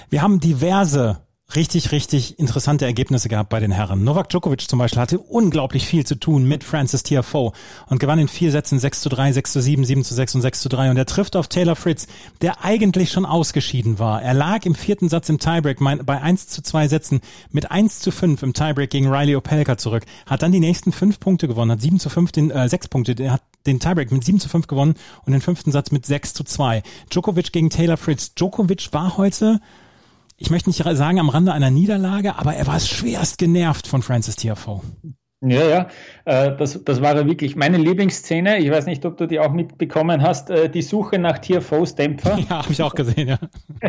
Wir 0.10 0.22
haben 0.22 0.40
diverse 0.40 1.27
richtig, 1.56 1.92
richtig 1.92 2.40
interessante 2.40 2.86
Ergebnisse 2.86 3.30
gehabt 3.30 3.50
bei 3.50 3.60
den 3.60 3.72
Herren. 3.72 4.04
Novak 4.04 4.30
Djokovic 4.30 4.70
zum 4.70 4.80
Beispiel 4.80 5.02
hatte 5.02 5.20
unglaublich 5.20 5.88
viel 5.88 6.06
zu 6.06 6.16
tun 6.16 6.46
mit 6.46 6.64
Francis 6.64 7.04
Tiafoe 7.04 7.54
und 7.88 8.00
gewann 8.00 8.20
in 8.20 8.28
vier 8.28 8.52
Sätzen 8.52 8.80
6 8.80 9.02
zu 9.02 9.10
3, 9.10 9.32
6 9.32 9.54
zu 9.54 9.62
7, 9.62 9.86
7 9.86 10.04
zu 10.04 10.14
6 10.14 10.36
und 10.36 10.42
6 10.42 10.62
zu 10.62 10.70
3 10.70 10.92
und 10.92 10.98
er 10.98 11.06
trifft 11.06 11.36
auf 11.38 11.48
Taylor 11.48 11.78
Fritz, 11.78 12.08
der 12.42 12.66
eigentlich 12.66 13.12
schon 13.12 13.26
ausgeschieden 13.26 13.98
war. 13.98 14.22
Er 14.22 14.34
lag 14.34 14.66
im 14.66 14.76
vierten 14.76 15.08
Satz 15.08 15.30
im 15.30 15.40
Tiebreak 15.40 15.80
bei 15.80 16.22
1 16.22 16.48
zu 16.48 16.62
2 16.62 16.90
Sätzen 16.90 17.22
mit 17.52 17.72
1 17.72 18.00
zu 18.00 18.12
5 18.12 18.44
im 18.44 18.54
Tiebreak 18.54 18.90
gegen 18.90 19.08
Riley 19.08 19.36
Opelka 19.36 19.78
zurück, 19.78 20.04
hat 20.26 20.42
dann 20.42 20.52
die 20.52 20.60
nächsten 20.60 20.92
fünf 20.92 21.20
Punkte 21.20 21.48
gewonnen, 21.48 21.72
hat 21.72 21.82
7 21.82 22.00
zu 22.00 22.10
5 22.10 22.32
den, 22.34 22.52
äh, 22.52 22.68
6 22.68 22.90
Punkte, 22.90 23.16
der 23.16 23.32
hat 23.32 23.42
den 23.66 23.80
Tiebreak 23.80 24.12
mit 24.12 24.24
7 24.24 24.40
zu 24.40 24.50
5 24.50 24.68
gewonnen 24.68 24.96
und 25.26 25.32
den 25.32 25.42
fünften 25.42 25.72
Satz 25.72 25.92
mit 25.92 26.06
6 26.06 26.34
zu 26.34 26.44
2. 26.44 26.84
Djokovic 27.10 27.52
gegen 27.52 27.70
Taylor 27.70 27.98
Fritz. 27.98 28.34
Djokovic 28.34 28.90
war 28.92 29.18
heute 29.18 29.60
ich 30.38 30.50
möchte 30.50 30.70
nicht 30.70 30.84
sagen 30.84 31.20
am 31.20 31.30
Rande 31.30 31.52
einer 31.54 31.72
Niederlage, 31.72 32.36
aber 32.38 32.54
er 32.54 32.68
war 32.68 32.80
schwerst 32.80 33.38
genervt 33.38 33.88
von 33.88 34.02
Francis 34.02 34.36
Tiafoe. 34.36 34.82
Ja, 35.42 35.68
ja, 35.68 35.88
äh, 36.26 36.58
das, 36.58 36.84
das 36.84 37.02
war 37.02 37.14
wirklich 37.28 37.56
meine 37.56 37.78
Lieblingsszene. 37.78 38.58
Ich 38.58 38.72
weiß 38.72 38.88
nicht, 38.88 39.06
ob 39.06 39.18
du 39.18 39.28
die 39.28 39.40
auch 39.40 39.52
mitbekommen 39.52 40.24
hast. 40.24 40.50
Äh, 40.50 40.68
die 40.68 40.82
Suche 40.82 41.20
nach 41.20 41.38
Tiafoes 41.38 41.94
Dämpfer. 41.94 42.40
Ja, 42.50 42.64
habe 42.64 42.72
ich 42.72 42.82
auch 42.82 42.96
gesehen, 42.96 43.28
ja. 43.28 43.38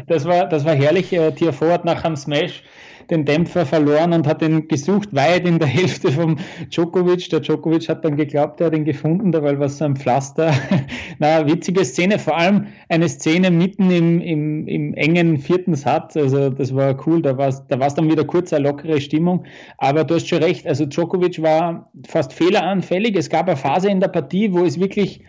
Das 0.07 0.26
war, 0.26 0.47
das 0.47 0.67
war 0.67 0.75
herrlich. 0.75 1.11
Äh, 1.12 1.33
Tiafoe 1.33 1.73
hat 1.73 1.87
nach 1.87 2.05
einem 2.05 2.17
Smash 2.17 2.64
den 3.11 3.25
Dämpfer 3.25 3.65
verloren 3.65 4.12
und 4.12 4.27
hat 4.27 4.43
ihn 4.43 4.69
gesucht, 4.69 5.15
weit 5.15 5.47
in 5.47 5.59
der 5.59 5.69
Hälfte 5.79 6.12
vom 6.12 6.37
Djokovic. 6.71 7.31
Der 7.31 7.41
Djokovic 7.41 7.88
hat 7.88 8.05
dann 8.05 8.17
geglaubt, 8.17 8.61
er 8.61 8.69
hat 8.69 8.77
ihn 8.77 8.85
gefunden, 8.85 9.33
dabei 9.33 9.59
war 9.59 9.69
so 9.69 9.85
ein 9.85 9.97
Pflaster. 9.97 10.53
Na, 11.19 11.47
witzige 11.47 11.85
Szene, 11.85 12.19
vor 12.19 12.37
allem 12.37 12.67
eine 12.88 13.09
Szene 13.09 13.50
mitten 13.50 13.91
im, 13.91 14.21
im, 14.21 14.67
im 14.67 14.95
engen 14.95 15.38
vierten 15.38 15.75
Satz. 15.75 16.17
Also 16.17 16.50
das 16.50 16.75
war 16.75 16.97
cool, 17.07 17.23
da 17.23 17.37
war 17.37 17.49
es 17.49 17.67
da 17.69 17.79
war's 17.79 17.95
dann 17.95 18.11
wieder 18.11 18.25
kurz 18.25 18.53
eine 18.53 18.69
lockere 18.69 19.00
Stimmung. 19.00 19.45
Aber 19.79 20.05
du 20.05 20.15
hast 20.15 20.29
schon 20.29 20.43
recht, 20.43 20.67
also 20.67 20.87
Djokovic 20.87 21.43
war 21.43 21.91
fast 22.07 22.33
fehleranfällig. 22.33 23.17
Es 23.17 23.31
gab 23.31 23.47
eine 23.47 23.57
Phase 23.57 23.88
in 23.88 24.00
der 24.00 24.09
Partie, 24.09 24.53
wo 24.53 24.65
es 24.65 24.79
wirklich 24.79 25.21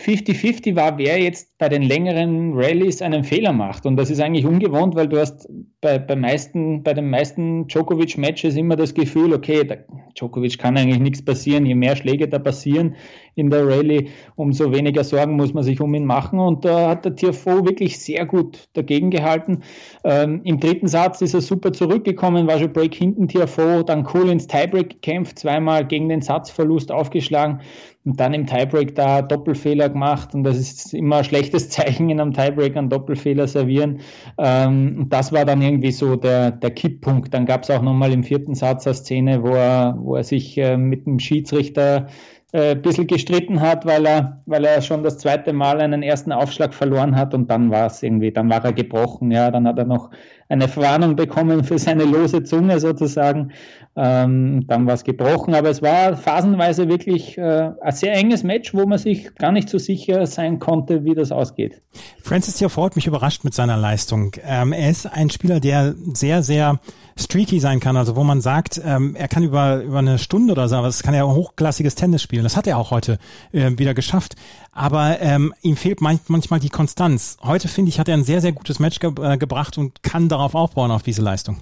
50-50 0.00 0.74
war, 0.74 0.98
wer 0.98 1.20
jetzt 1.22 1.56
bei 1.56 1.68
den 1.68 1.82
längeren 1.82 2.52
Rallyes 2.54 3.00
einen 3.00 3.22
Fehler 3.22 3.52
macht. 3.52 3.86
Und 3.86 3.96
das 3.96 4.10
ist 4.10 4.20
eigentlich 4.20 4.44
ungewohnt, 4.44 4.96
weil 4.96 5.06
du 5.06 5.20
hast 5.20 5.48
bei, 5.80 5.98
bei, 5.98 6.16
meisten, 6.16 6.82
bei 6.82 6.94
den 6.94 7.10
meisten 7.10 7.68
Djokovic-Matches 7.68 8.56
immer 8.56 8.74
das 8.74 8.94
Gefühl, 8.94 9.32
okay, 9.32 9.62
der 9.62 9.84
Djokovic 10.18 10.58
kann 10.58 10.76
eigentlich 10.76 10.98
nichts 10.98 11.24
passieren. 11.24 11.64
Je 11.64 11.76
mehr 11.76 11.94
Schläge 11.94 12.28
da 12.28 12.40
passieren 12.40 12.96
in 13.34 13.50
der 13.50 13.66
Rallye, 13.66 14.08
umso 14.36 14.72
weniger 14.72 15.04
Sorgen 15.04 15.36
muss 15.36 15.54
man 15.54 15.64
sich 15.64 15.80
um 15.80 15.94
ihn 15.94 16.04
machen. 16.04 16.38
Und 16.38 16.64
da 16.64 16.90
hat 16.90 17.04
der 17.04 17.16
Tiafoe 17.16 17.64
wirklich 17.64 17.98
sehr 17.98 18.26
gut 18.26 18.68
dagegen 18.74 19.10
gehalten. 19.10 19.62
Ähm, 20.04 20.40
Im 20.44 20.60
dritten 20.60 20.88
Satz 20.88 21.20
ist 21.20 21.34
er 21.34 21.40
super 21.40 21.72
zurückgekommen, 21.72 22.46
war 22.46 22.58
schon 22.58 22.72
Break 22.72 22.94
hinten 22.94 23.28
Tiafoe, 23.28 23.84
dann 23.84 24.06
cool 24.14 24.28
ins 24.28 24.46
Tiebreak 24.46 24.90
gekämpft, 24.90 25.38
zweimal 25.38 25.86
gegen 25.86 26.08
den 26.08 26.22
Satzverlust 26.22 26.92
aufgeschlagen 26.92 27.60
und 28.04 28.20
dann 28.20 28.34
im 28.34 28.46
Tiebreak 28.46 28.94
da 28.94 29.22
Doppelfehler 29.22 29.88
gemacht 29.88 30.34
und 30.34 30.44
das 30.44 30.58
ist 30.58 30.92
immer 30.92 31.18
ein 31.18 31.24
schlechtes 31.24 31.68
Zeichen 31.70 32.10
in 32.10 32.20
einem 32.20 32.32
Tiebreak 32.32 32.76
einen 32.76 32.90
Doppelfehler 32.90 33.48
servieren. 33.48 34.00
Ähm, 34.38 34.96
und 34.98 35.12
das 35.12 35.32
war 35.32 35.44
dann 35.44 35.62
irgendwie 35.62 35.92
so 35.92 36.16
der, 36.16 36.50
der 36.50 36.70
Kipppunkt. 36.70 37.32
Dann 37.32 37.46
gab 37.46 37.62
es 37.62 37.70
auch 37.70 37.82
nochmal 37.82 38.12
im 38.12 38.22
vierten 38.22 38.54
Satz 38.54 38.86
eine 38.86 38.94
Szene, 38.94 39.42
wo 39.42 39.54
er, 39.54 39.96
wo 39.98 40.16
er 40.16 40.24
sich 40.24 40.58
äh, 40.58 40.76
mit 40.76 41.06
dem 41.06 41.18
Schiedsrichter 41.18 42.08
äh, 42.54 42.70
ein 42.70 42.82
bisschen 42.82 43.08
gestritten 43.08 43.60
hat, 43.60 43.84
weil 43.84 44.06
er, 44.06 44.40
weil 44.46 44.64
er 44.64 44.80
schon 44.80 45.02
das 45.02 45.18
zweite 45.18 45.52
Mal 45.52 45.80
einen 45.80 46.04
ersten 46.04 46.30
Aufschlag 46.30 46.72
verloren 46.72 47.16
hat 47.16 47.34
und 47.34 47.50
dann 47.50 47.72
war 47.72 47.86
es 47.86 48.00
irgendwie, 48.00 48.30
dann 48.30 48.48
war 48.48 48.64
er 48.64 48.72
gebrochen, 48.72 49.32
ja, 49.32 49.50
dann 49.50 49.66
hat 49.66 49.76
er 49.76 49.84
noch 49.86 50.10
eine 50.54 50.68
Verwarnung 50.68 51.16
bekommen 51.16 51.64
für 51.64 51.78
seine 51.78 52.04
lose 52.04 52.42
Zunge 52.44 52.80
sozusagen. 52.80 53.52
Ähm, 53.96 54.66
dann 54.66 54.86
war 54.86 54.94
es 54.94 55.04
gebrochen, 55.04 55.54
aber 55.54 55.70
es 55.70 55.80
war 55.80 56.16
phasenweise 56.16 56.88
wirklich 56.88 57.38
äh, 57.38 57.70
ein 57.80 57.92
sehr 57.92 58.14
enges 58.14 58.42
Match, 58.42 58.74
wo 58.74 58.86
man 58.86 58.98
sich 58.98 59.32
gar 59.36 59.52
nicht 59.52 59.68
so 59.68 59.78
sicher 59.78 60.26
sein 60.26 60.58
konnte, 60.58 61.04
wie 61.04 61.14
das 61.14 61.30
ausgeht. 61.30 61.80
Francis 62.20 62.56
Tiafoe 62.56 62.86
hat 62.86 62.96
mich 62.96 63.06
überrascht 63.06 63.44
mit 63.44 63.54
seiner 63.54 63.76
Leistung. 63.76 64.32
Ähm, 64.44 64.72
er 64.72 64.90
ist 64.90 65.06
ein 65.06 65.30
Spieler, 65.30 65.60
der 65.60 65.94
sehr, 66.12 66.42
sehr 66.42 66.80
streaky 67.16 67.60
sein 67.60 67.78
kann, 67.78 67.96
also 67.96 68.16
wo 68.16 68.24
man 68.24 68.40
sagt, 68.40 68.80
ähm, 68.84 69.14
er 69.14 69.28
kann 69.28 69.44
über, 69.44 69.82
über 69.82 70.00
eine 70.00 70.18
Stunde 70.18 70.52
oder 70.52 70.68
so, 70.68 70.74
aber 70.74 70.88
das 70.88 71.04
kann 71.04 71.14
er 71.14 71.28
hochklassiges 71.28 71.94
Tennis 71.94 72.22
spielen. 72.22 72.42
Das 72.42 72.56
hat 72.56 72.66
er 72.66 72.78
auch 72.78 72.90
heute 72.90 73.18
äh, 73.52 73.70
wieder 73.78 73.94
geschafft. 73.94 74.34
Aber 74.74 75.20
ähm, 75.20 75.54
ihm 75.62 75.76
fehlt 75.76 76.00
manchmal 76.00 76.58
die 76.60 76.68
Konstanz. 76.68 77.38
Heute 77.42 77.68
finde 77.68 77.90
ich, 77.90 78.00
hat 78.00 78.08
er 78.08 78.14
ein 78.14 78.24
sehr, 78.24 78.40
sehr 78.40 78.52
gutes 78.52 78.80
Match 78.80 78.98
ge 78.98 79.12
äh, 79.22 79.38
gebracht 79.38 79.78
und 79.78 80.02
kann 80.02 80.28
darauf 80.28 80.54
aufbauen, 80.54 80.90
auf 80.90 81.04
diese 81.04 81.22
Leistung. 81.22 81.58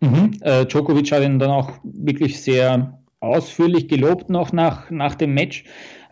Mhm. 0.00 0.38
Äh, 0.40 0.64
Djokovic 0.64 1.12
hat 1.12 1.22
ihn 1.22 1.38
dann 1.38 1.50
auch 1.50 1.70
wirklich 1.84 2.42
sehr 2.42 2.98
ausführlich 3.20 3.86
gelobt 3.86 4.30
noch 4.30 4.52
nach, 4.52 4.90
nach 4.90 5.14
dem 5.14 5.34
Match. 5.34 5.64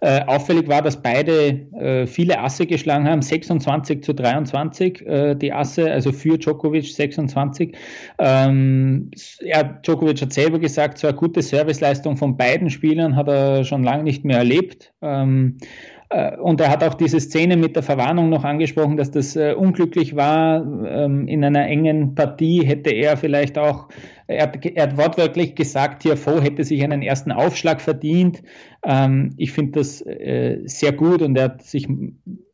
Äh, 0.03 0.25
auffällig 0.25 0.67
war, 0.69 0.81
dass 0.81 1.03
beide 1.03 1.49
äh, 1.75 2.07
viele 2.07 2.41
Asse 2.41 2.65
geschlagen 2.65 3.07
haben, 3.07 3.21
26 3.21 4.03
zu 4.03 4.15
23 4.15 5.07
äh, 5.07 5.35
die 5.35 5.53
Asse, 5.53 5.91
also 5.91 6.13
für 6.13 6.39
Djokovic 6.39 6.87
26. 6.87 7.77
Ähm, 8.19 9.11
er, 9.41 9.65
Djokovic 9.65 10.23
hat 10.23 10.33
selber 10.33 10.59
gesagt, 10.59 10.97
so 10.97 11.07
eine 11.07 11.17
gute 11.17 11.43
Serviceleistung 11.43 12.17
von 12.17 12.39
beiden 12.39 12.71
Spielern 12.71 13.15
hat 13.15 13.29
er 13.29 13.65
schon 13.65 13.83
lange 13.83 14.05
nicht 14.05 14.25
mehr 14.25 14.39
erlebt. 14.39 14.95
Ähm, 15.03 15.59
äh, 15.61 16.00
und 16.11 16.61
er 16.61 16.71
hat 16.71 16.83
auch 16.83 16.95
diese 16.95 17.21
Szene 17.21 17.57
mit 17.57 17.77
der 17.77 17.85
Verwarnung 17.85 18.31
noch 18.31 18.43
angesprochen, 18.43 18.97
dass 18.97 19.13
das 19.13 19.37
äh, 19.37 19.55
unglücklich 19.57 20.17
war. 20.17 20.61
Ähm, 20.85 21.29
in 21.29 21.45
einer 21.45 21.67
engen 21.69 22.17
Partie 22.17 22.67
hätte 22.67 22.91
er 22.91 23.17
vielleicht 23.17 23.57
auch, 23.59 23.89
er 24.27 24.43
hat, 24.43 24.67
er 24.67 24.83
hat 24.83 24.97
wortwörtlich 24.97 25.55
gesagt, 25.55 26.03
Tiafoe 26.03 26.43
hätte 26.43 26.65
sich 26.65 26.83
einen 26.83 27.03
ersten 27.03 27.31
Aufschlag 27.31 27.81
verdient. 27.81 28.43
Ähm, 28.85 29.35
ich 29.37 29.53
finde 29.53 29.79
das 29.79 30.01
äh, 30.03 30.59
sehr 30.65 30.93
gut 30.93 31.23
und 31.23 31.37
er 31.37 31.45
hat 31.45 31.63
sich 31.63 31.87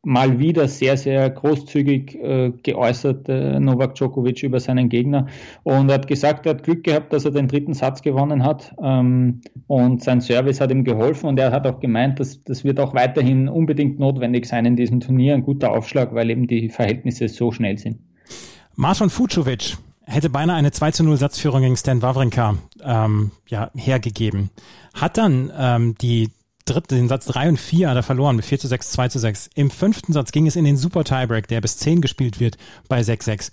mal 0.06 0.38
wieder 0.38 0.68
sehr, 0.68 0.96
sehr 0.96 1.28
großzügig 1.28 2.14
äh, 2.14 2.52
geäußert, 2.62 3.28
äh, 3.28 3.58
Novak 3.58 3.96
Djokovic 3.96 4.44
über 4.44 4.60
seinen 4.60 4.88
Gegner. 4.88 5.26
Und 5.64 5.88
er 5.88 5.94
hat 5.94 6.06
gesagt, 6.06 6.46
er 6.46 6.50
hat 6.50 6.62
Glück 6.62 6.84
gehabt, 6.84 7.12
dass 7.12 7.24
er 7.24 7.32
den 7.32 7.48
dritten 7.48 7.74
Satz 7.74 8.02
gewonnen 8.02 8.44
hat. 8.44 8.72
Ähm, 8.80 9.40
und 9.66 10.04
sein 10.04 10.20
Service 10.20 10.60
hat 10.60 10.70
ihm 10.70 10.84
geholfen. 10.84 11.28
Und 11.28 11.40
er 11.40 11.50
hat 11.50 11.66
auch 11.66 11.80
gemeint, 11.80 12.20
dass 12.20 12.42
das 12.44 12.62
wird 12.62 12.78
auch 12.78 12.94
weiterhin 12.94 13.48
unbedingt 13.48 13.98
notwendig 13.98 14.46
sein 14.46 14.64
in 14.64 14.76
diesem 14.76 15.00
Turnier. 15.00 15.34
Ein 15.34 15.42
guter 15.42 15.72
Aufschlag, 15.72 16.14
weil 16.14 16.30
eben 16.30 16.46
die 16.46 16.68
Verhältnisse 16.68 17.28
so 17.28 17.50
schnell 17.50 17.76
sind. 17.76 17.98
Marton 18.76 19.10
Fucovic 19.10 19.76
hätte 20.04 20.30
beinahe 20.30 20.56
eine 20.56 20.70
2 20.70 20.92
zu 20.92 21.02
0 21.02 21.16
Satzführung 21.16 21.62
gegen 21.62 21.76
Stan 21.76 22.00
Wawrinka 22.00 22.54
ähm, 22.84 23.32
ja, 23.48 23.72
hergegeben. 23.74 24.50
Hat 24.94 25.18
dann 25.18 25.50
ähm, 25.58 25.96
die 26.00 26.30
dritte, 26.66 26.94
den 26.94 27.08
Satz 27.08 27.26
3 27.26 27.48
und 27.50 27.56
4 27.58 27.88
hat 27.88 27.96
er 27.96 28.02
verloren 28.02 28.36
mit 28.36 28.44
4 28.44 28.58
zu 28.58 28.68
6, 28.68 28.90
2 28.92 29.08
zu 29.08 29.18
6. 29.18 29.50
Im 29.54 29.70
fünften 29.70 30.12
Satz 30.12 30.32
ging 30.32 30.46
es 30.46 30.56
in 30.56 30.64
den 30.64 30.76
Super 30.76 31.04
Tiebreak, 31.04 31.48
der 31.48 31.60
bis 31.60 31.78
10 31.78 32.00
gespielt 32.00 32.40
wird 32.40 32.58
bei 32.88 33.00
6-6. 33.00 33.50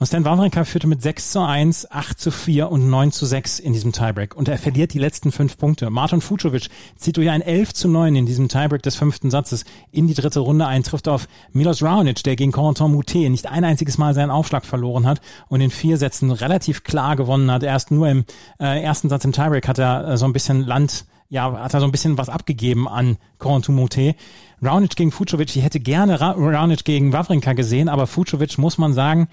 Und 0.00 0.06
Stan 0.06 0.24
Wawrinka 0.24 0.64
führte 0.64 0.86
mit 0.86 1.02
6 1.02 1.32
zu 1.32 1.40
1, 1.40 1.90
8 1.90 2.18
zu 2.18 2.30
4 2.30 2.70
und 2.70 2.88
9 2.88 3.12
zu 3.12 3.26
6 3.26 3.58
in 3.58 3.74
diesem 3.74 3.92
Tiebreak. 3.92 4.34
Und 4.34 4.48
er 4.48 4.56
verliert 4.56 4.94
die 4.94 4.98
letzten 4.98 5.30
fünf 5.30 5.58
Punkte. 5.58 5.90
Martin 5.90 6.22
Fucovic 6.22 6.68
zieht 6.96 7.18
durch 7.18 7.28
ein 7.28 7.42
11 7.42 7.74
zu 7.74 7.86
9 7.86 8.16
in 8.16 8.24
diesem 8.24 8.48
Tiebreak 8.48 8.82
des 8.82 8.96
fünften 8.96 9.30
Satzes 9.30 9.66
in 9.92 10.06
die 10.06 10.14
dritte 10.14 10.40
Runde 10.40 10.66
ein, 10.66 10.84
trifft 10.84 11.06
auf 11.06 11.28
Milos 11.52 11.82
Raonic, 11.82 12.22
der 12.22 12.34
gegen 12.34 12.50
Corentin 12.50 12.92
Moutet 12.92 13.30
nicht 13.30 13.46
ein 13.46 13.62
einziges 13.62 13.98
Mal 13.98 14.14
seinen 14.14 14.30
Aufschlag 14.30 14.64
verloren 14.64 15.06
hat 15.06 15.20
und 15.48 15.60
in 15.60 15.70
vier 15.70 15.98
Sätzen 15.98 16.30
relativ 16.30 16.82
klar 16.82 17.14
gewonnen 17.14 17.50
hat. 17.50 17.62
Erst 17.62 17.90
nur 17.90 18.08
im 18.08 18.24
äh, 18.58 18.82
ersten 18.82 19.10
Satz 19.10 19.26
im 19.26 19.32
Tiebreak 19.32 19.68
hat 19.68 19.78
er 19.78 20.08
äh, 20.08 20.16
so 20.16 20.24
ein 20.24 20.32
bisschen 20.32 20.64
Land 20.64 21.04
ja, 21.30 21.52
hat 21.52 21.72
er 21.72 21.80
so 21.80 21.86
ein 21.86 21.92
bisschen 21.92 22.18
was 22.18 22.28
abgegeben 22.28 22.88
an 22.88 23.16
Corentin 23.38 23.76
Moutet. 23.76 24.16
Raonic 24.60 24.96
gegen 24.96 25.12
Fucovic, 25.12 25.54
ich 25.56 25.62
hätte 25.62 25.80
gerne 25.80 26.20
Ra 26.20 26.34
Raonic 26.36 26.84
gegen 26.84 27.12
Wawrinka 27.12 27.54
gesehen, 27.54 27.88
aber 27.88 28.06
Fucovic 28.06 28.58
muss 28.58 28.76
man 28.76 28.92
sagen, 28.92 29.28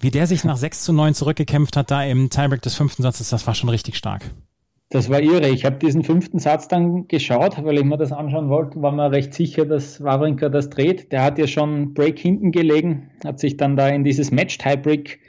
wie 0.00 0.10
der 0.10 0.26
sich 0.26 0.44
nach 0.44 0.56
6 0.56 0.82
zu 0.82 0.92
9 0.92 1.14
zurückgekämpft 1.14 1.76
hat, 1.76 1.90
da 1.90 2.02
im 2.02 2.30
Tiebreak 2.30 2.62
des 2.62 2.74
fünften 2.74 3.02
Satzes, 3.02 3.28
das 3.28 3.46
war 3.46 3.54
schon 3.54 3.68
richtig 3.68 3.96
stark. 3.96 4.22
Das 4.88 5.08
war 5.08 5.20
irre. 5.20 5.48
Ich 5.48 5.64
habe 5.64 5.76
diesen 5.76 6.04
fünften 6.04 6.38
Satz 6.38 6.68
dann 6.68 7.06
geschaut, 7.08 7.62
weil 7.62 7.78
ich 7.78 7.84
mir 7.84 7.96
das 7.96 8.12
anschauen 8.12 8.48
wollte, 8.48 8.82
war 8.82 8.92
mir 8.92 9.10
recht 9.10 9.32
sicher, 9.32 9.64
dass 9.64 10.02
Wawrinka 10.02 10.48
das 10.48 10.70
dreht. 10.70 11.12
Der 11.12 11.22
hat 11.22 11.38
ja 11.38 11.46
schon 11.46 11.94
Break 11.94 12.18
hinten 12.18 12.50
gelegen, 12.50 13.10
hat 13.24 13.40
sich 13.40 13.56
dann 13.56 13.76
da 13.76 13.88
in 13.88 14.04
dieses 14.04 14.30
Match-Tiebreak 14.30 15.20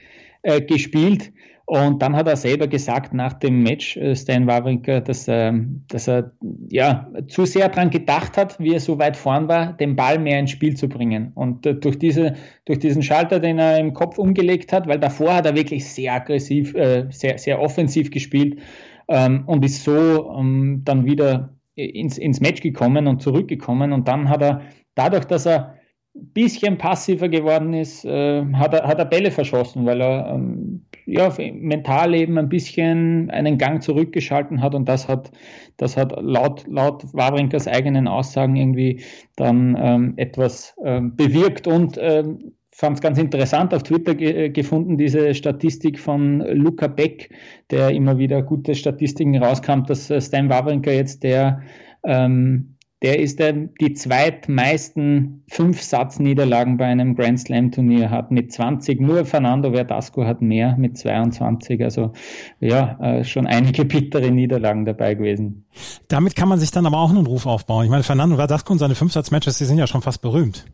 äh, 0.42 0.62
gespielt 0.62 1.32
und 1.66 2.02
dann 2.02 2.16
hat 2.16 2.28
er 2.28 2.36
selber 2.36 2.68
gesagt 2.68 3.14
nach 3.14 3.34
dem 3.34 3.64
Match, 3.64 3.96
äh, 3.96 4.16
Stan 4.16 4.48
Wawrinka, 4.48 5.00
dass, 5.00 5.30
er, 5.30 5.58
dass 5.88 6.10
er 6.10 6.34
ja, 6.70 7.10
zu 7.30 7.46
sehr 7.46 7.70
daran 7.70 7.90
gedacht 7.90 8.36
hat, 8.36 8.60
wie 8.60 8.74
er 8.74 8.82
so 8.82 9.00
weit 9.00 9.16
vorn 9.16 9.48
war, 9.48 9.72
den 9.72 9.96
Ball 9.96 10.20
mehr 10.20 10.40
ins 10.40 10.52
Spiel 10.52 10.76
zu 10.76 10.90
bringen. 10.90 11.32
Und 11.36 11.66
äh, 11.66 11.76
durch, 11.76 11.98
diese, 11.98 12.34
durch 12.66 12.80
diesen 12.80 13.02
Schalter, 13.02 13.40
den 13.40 13.60
er 13.60 13.80
im 13.80 13.94
Kopf 13.94 14.18
umgelegt 14.18 14.74
hat, 14.74 14.88
weil 14.88 15.00
davor 15.00 15.36
hat 15.36 15.46
er 15.46 15.56
wirklich 15.56 15.86
sehr 15.90 16.16
aggressiv, 16.16 16.76
äh, 16.76 17.08
sehr, 17.12 17.38
sehr 17.38 17.62
offensiv 17.62 18.12
gespielt 18.12 18.60
ähm, 19.08 19.44
und 19.46 19.64
ist 19.64 19.86
so 19.86 20.36
ähm, 20.38 20.82
dann 20.84 21.06
wieder 21.06 21.56
ins, 21.76 22.18
ins 22.18 22.42
Match 22.42 22.62
gekommen 22.62 23.08
und 23.08 23.22
zurückgekommen. 23.22 23.94
Und 23.94 24.10
dann 24.10 24.28
hat 24.28 24.42
er, 24.42 24.64
dadurch, 24.96 25.26
dass 25.26 25.46
er 25.46 25.76
bisschen 26.14 26.78
passiver 26.78 27.28
geworden 27.28 27.74
ist, 27.74 28.06
hat, 28.06 28.74
er, 28.76 28.88
hat 28.88 29.00
er 29.00 29.06
Bälle 29.06 29.32
verschossen, 29.32 29.88
weil 29.88 30.00
er 30.00 30.36
ähm, 30.36 30.86
ja, 31.06 31.34
mental 31.38 32.14
eben 32.16 32.38
ein 32.38 32.50
bisschen 32.50 33.30
einen 33.30 33.58
Gang 33.58 33.82
zurückgeschalten 33.82 34.62
hat 34.62 34.76
und 34.76 34.88
das 34.88 35.08
hat, 35.08 35.32
das 35.78 35.98
hat 35.98 36.14
laut, 36.22 36.66
laut 36.68 37.04
Wawrinkers 37.14 37.68
eigenen 37.68 38.08
Aussagen 38.08 38.56
irgendwie 38.56 39.02
dann 39.36 39.78
ähm, 39.80 40.14
etwas 40.18 40.76
ähm, 40.84 41.16
bewirkt 41.16 41.68
und 41.68 41.98
ähm, 42.00 42.54
fand 42.72 42.98
es 42.98 43.02
ganz 43.02 43.20
interessant 43.20 43.74
auf 43.74 43.84
Twitter 43.84 44.16
ge 44.16 44.50
gefunden, 44.50 44.98
diese 44.98 45.34
Statistik 45.36 46.00
von 46.00 46.40
Luca 46.40 46.88
Beck, 46.88 47.30
der 47.70 47.92
immer 47.92 48.18
wieder 48.18 48.42
gute 48.42 48.74
Statistiken 48.74 49.38
rauskam, 49.38 49.84
dass 49.86 50.10
äh, 50.10 50.20
Stan 50.20 50.50
Wawrinka 50.50 50.92
jetzt 50.92 51.24
der 51.24 51.62
ähm, 52.04 52.73
der 53.04 53.20
ist 53.20 53.40
der, 53.40 53.52
die 53.54 53.94
zweitmeisten 53.94 55.44
Fünf-Satz-Niederlagen 55.50 56.78
bei 56.78 56.86
einem 56.86 57.16
Grand 57.16 57.38
Slam-Turnier 57.38 58.10
hat 58.10 58.32
mit 58.32 58.54
20. 58.54 59.02
Nur 59.02 59.26
Fernando 59.26 59.74
Verdasco 59.74 60.26
hat 60.26 60.42
mehr 60.42 60.78
mit 60.78 60.98
22. 60.98 61.84
Also 61.84 62.14
ja, 62.62 62.98
äh, 63.02 63.24
schon 63.26 63.46
einige 63.46 63.84
bittere 63.86 64.32
Niederlagen 64.32 64.86
dabei 64.86 65.16
gewesen. 65.16 65.66
Damit 66.08 66.38
kann 66.38 66.48
man 66.48 66.60
sich 66.60 66.72
dann 66.72 66.86
aber 66.86 66.98
auch 66.98 67.10
einen 67.10 67.26
Ruf 67.26 67.46
aufbauen. 67.46 67.84
Ich 67.84 67.92
meine, 67.92 68.04
Fernando 68.04 68.38
Verdasco 68.38 68.72
und 68.72 68.80
seine 68.80 68.96
Fünf-Satz-Matches, 68.96 69.58
die 69.58 69.66
sind 69.66 69.78
ja 69.78 69.86
schon 69.86 70.02
fast 70.02 70.22
berühmt. 70.22 70.66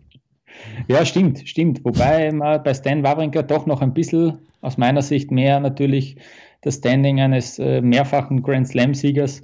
Ja, 0.87 1.05
stimmt, 1.05 1.47
stimmt. 1.49 1.83
Wobei 1.83 2.31
man 2.31 2.61
bei 2.61 2.75
Stan 2.75 3.01
Wawrinka 3.01 3.41
doch 3.41 3.65
noch 3.65 3.81
ein 3.81 3.93
bisschen 3.93 4.37
aus 4.61 4.77
meiner 4.77 5.01
Sicht 5.01 5.31
mehr 5.31 5.59
natürlich 5.59 6.17
das 6.61 6.75
Standing 6.75 7.21
eines 7.21 7.57
äh, 7.57 7.81
mehrfachen 7.81 8.43
Grand 8.43 8.67
Slam-Siegers 8.67 9.39
äh, 9.39 9.43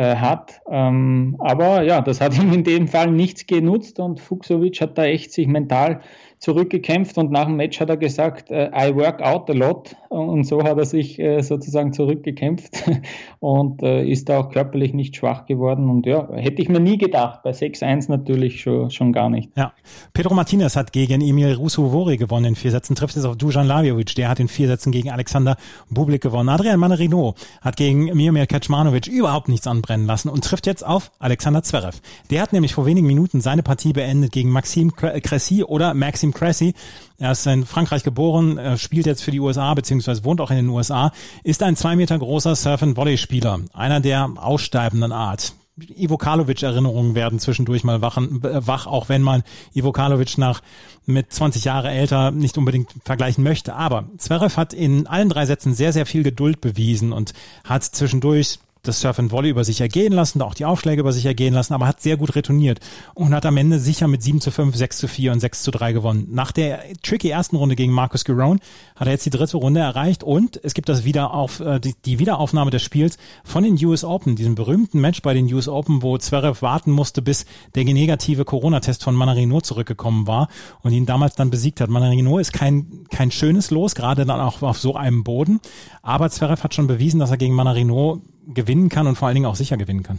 hat. 0.00 0.60
Ähm, 0.70 1.36
aber 1.38 1.82
ja, 1.82 2.00
das 2.00 2.20
hat 2.20 2.36
ihm 2.36 2.52
in 2.52 2.64
dem 2.64 2.88
Fall 2.88 3.10
nichts 3.10 3.46
genutzt 3.46 3.98
und 3.98 4.20
Fuchsovic 4.20 4.80
hat 4.80 4.98
da 4.98 5.04
echt 5.04 5.32
sich 5.32 5.46
mental 5.46 6.00
zurückgekämpft 6.46 7.18
und 7.18 7.30
nach 7.30 7.46
dem 7.46 7.56
Match 7.56 7.80
hat 7.80 7.88
er 7.88 7.96
gesagt, 7.96 8.50
äh, 8.50 8.70
I 8.72 8.94
work 8.94 9.22
out 9.22 9.48
a 9.50 9.52
lot 9.52 9.96
und 10.08 10.44
so 10.44 10.62
hat 10.62 10.78
er 10.78 10.84
sich 10.84 11.18
äh, 11.18 11.40
sozusagen 11.42 11.92
zurückgekämpft 11.92 12.84
und 13.40 13.82
äh, 13.82 14.08
ist 14.08 14.30
auch 14.30 14.50
körperlich 14.50 14.94
nicht 14.94 15.16
schwach 15.16 15.46
geworden 15.46 15.88
und 15.88 16.06
ja, 16.06 16.28
hätte 16.34 16.62
ich 16.62 16.68
mir 16.68 16.80
nie 16.80 16.98
gedacht, 16.98 17.42
bei 17.42 17.50
6-1 17.50 18.10
natürlich 18.10 18.60
schon, 18.60 18.90
schon 18.90 19.12
gar 19.12 19.30
nicht. 19.30 19.50
Ja, 19.56 19.72
Pedro 20.12 20.34
Martinez 20.34 20.76
hat 20.76 20.92
gegen 20.92 21.20
Emil 21.20 21.54
Rusuvori 21.54 22.16
gewonnen 22.16 22.46
in 22.46 22.54
vier 22.54 22.70
Sätzen, 22.70 22.94
trifft 22.94 23.16
jetzt 23.16 23.24
auf 23.24 23.36
Dujan 23.36 23.66
Laviovic, 23.66 24.14
der 24.14 24.28
hat 24.28 24.38
in 24.38 24.48
vier 24.48 24.68
Sätzen 24.68 24.92
gegen 24.92 25.10
Alexander 25.10 25.56
Bublik 25.90 26.22
gewonnen. 26.22 26.48
Adrian 26.48 26.78
Manarino 26.78 27.34
hat 27.60 27.76
gegen 27.76 28.04
Miomir 28.16 28.46
Kaczmanovic 28.46 29.08
überhaupt 29.08 29.48
nichts 29.48 29.66
anbrennen 29.66 30.06
lassen 30.06 30.28
und 30.28 30.44
trifft 30.44 30.66
jetzt 30.66 30.86
auf 30.86 31.10
Alexander 31.18 31.62
Zverev. 31.62 31.98
Der 32.30 32.42
hat 32.42 32.52
nämlich 32.52 32.74
vor 32.74 32.86
wenigen 32.86 33.06
Minuten 33.06 33.40
seine 33.40 33.62
Partie 33.62 33.92
beendet 33.92 34.32
gegen 34.32 34.50
Maxime 34.50 34.92
Cressy 34.92 35.64
oder 35.64 35.94
Maxim 35.94 36.26
Maxim 36.26 36.35
Cressy. 36.36 36.74
Er 37.18 37.32
ist 37.32 37.46
in 37.46 37.64
Frankreich 37.64 38.04
geboren, 38.04 38.78
spielt 38.78 39.06
jetzt 39.06 39.22
für 39.22 39.30
die 39.30 39.40
USA, 39.40 39.72
beziehungsweise 39.74 40.24
wohnt 40.24 40.40
auch 40.40 40.50
in 40.50 40.56
den 40.56 40.68
USA, 40.68 41.12
ist 41.44 41.62
ein 41.62 41.76
zwei 41.76 41.96
Meter 41.96 42.18
großer 42.18 42.54
Surf-and-Volley-Spieler, 42.54 43.60
einer 43.72 44.00
der 44.00 44.30
aussteibenden 44.36 45.12
Art. 45.12 45.54
Ivo 45.78 46.16
Karlovic-Erinnerungen 46.16 47.14
werden 47.14 47.38
zwischendurch 47.38 47.84
mal 47.84 48.00
wachen, 48.00 48.40
wach, 48.42 48.86
auch 48.86 49.10
wenn 49.10 49.20
man 49.20 49.42
Ivo 49.74 49.92
Karlovic 49.92 50.38
nach 50.38 50.62
mit 51.04 51.32
20 51.32 51.64
Jahre 51.64 51.90
älter 51.90 52.30
nicht 52.30 52.56
unbedingt 52.56 52.94
vergleichen 53.04 53.44
möchte. 53.44 53.74
Aber 53.74 54.04
Zverev 54.16 54.56
hat 54.56 54.72
in 54.72 55.06
allen 55.06 55.28
drei 55.28 55.44
Sätzen 55.44 55.74
sehr, 55.74 55.92
sehr 55.92 56.06
viel 56.06 56.22
Geduld 56.22 56.62
bewiesen 56.62 57.12
und 57.12 57.34
hat 57.64 57.84
zwischendurch 57.84 58.58
das 58.88 59.00
Surf 59.00 59.18
and 59.18 59.32
Volley 59.32 59.50
über 59.50 59.64
sich 59.64 59.80
ergehen 59.80 60.12
lassen, 60.12 60.42
auch 60.42 60.54
die 60.54 60.64
Aufschläge 60.64 61.00
über 61.00 61.12
sich 61.12 61.26
ergehen 61.26 61.54
lassen, 61.54 61.74
aber 61.74 61.86
hat 61.86 62.00
sehr 62.00 62.16
gut 62.16 62.34
retourniert 62.34 62.80
und 63.14 63.34
hat 63.34 63.46
am 63.46 63.56
Ende 63.56 63.78
sicher 63.78 64.08
mit 64.08 64.22
7 64.22 64.40
zu 64.40 64.50
5, 64.50 64.76
6 64.76 64.98
zu 64.98 65.08
4 65.08 65.32
und 65.32 65.40
6 65.40 65.62
zu 65.62 65.70
3 65.70 65.92
gewonnen. 65.92 66.28
Nach 66.30 66.52
der 66.52 66.80
tricky 67.02 67.30
ersten 67.30 67.56
Runde 67.56 67.76
gegen 67.76 67.92
Marcus 67.92 68.24
Giron 68.24 68.60
hat 68.94 69.08
er 69.08 69.12
jetzt 69.12 69.26
die 69.26 69.30
dritte 69.30 69.56
Runde 69.56 69.80
erreicht 69.80 70.22
und 70.22 70.60
es 70.62 70.74
gibt 70.74 70.88
das 70.88 71.04
Wiederauf, 71.04 71.60
äh, 71.60 71.80
die, 71.80 71.94
die 72.04 72.18
Wiederaufnahme 72.18 72.70
des 72.70 72.82
Spiels 72.82 73.18
von 73.44 73.64
den 73.64 73.76
US 73.84 74.04
Open, 74.04 74.36
diesem 74.36 74.54
berühmten 74.54 75.00
Match 75.00 75.22
bei 75.22 75.34
den 75.34 75.52
US 75.52 75.68
Open, 75.68 76.02
wo 76.02 76.16
Zverev 76.18 76.62
warten 76.62 76.90
musste, 76.90 77.22
bis 77.22 77.46
der 77.74 77.84
negative 77.84 78.44
Corona-Test 78.44 79.04
von 79.04 79.14
Manarino 79.14 79.60
zurückgekommen 79.60 80.26
war 80.26 80.48
und 80.82 80.92
ihn 80.92 81.06
damals 81.06 81.34
dann 81.34 81.50
besiegt 81.50 81.80
hat. 81.80 81.90
Manarino 81.90 82.38
ist 82.38 82.52
kein, 82.52 83.04
kein 83.10 83.30
schönes 83.30 83.70
Los, 83.70 83.94
gerade 83.94 84.24
dann 84.24 84.40
auch 84.40 84.62
auf 84.62 84.78
so 84.78 84.94
einem 84.94 85.24
Boden, 85.24 85.60
aber 86.02 86.30
Zverev 86.30 86.62
hat 86.62 86.74
schon 86.74 86.86
bewiesen, 86.86 87.20
dass 87.20 87.30
er 87.30 87.36
gegen 87.36 87.54
Manarino 87.54 88.22
gewinnen 88.46 88.88
kann 88.88 89.06
und 89.06 89.16
vor 89.16 89.28
allen 89.28 89.34
Dingen 89.34 89.46
auch 89.46 89.56
sicher 89.56 89.76
gewinnen 89.76 90.02
kann. 90.02 90.18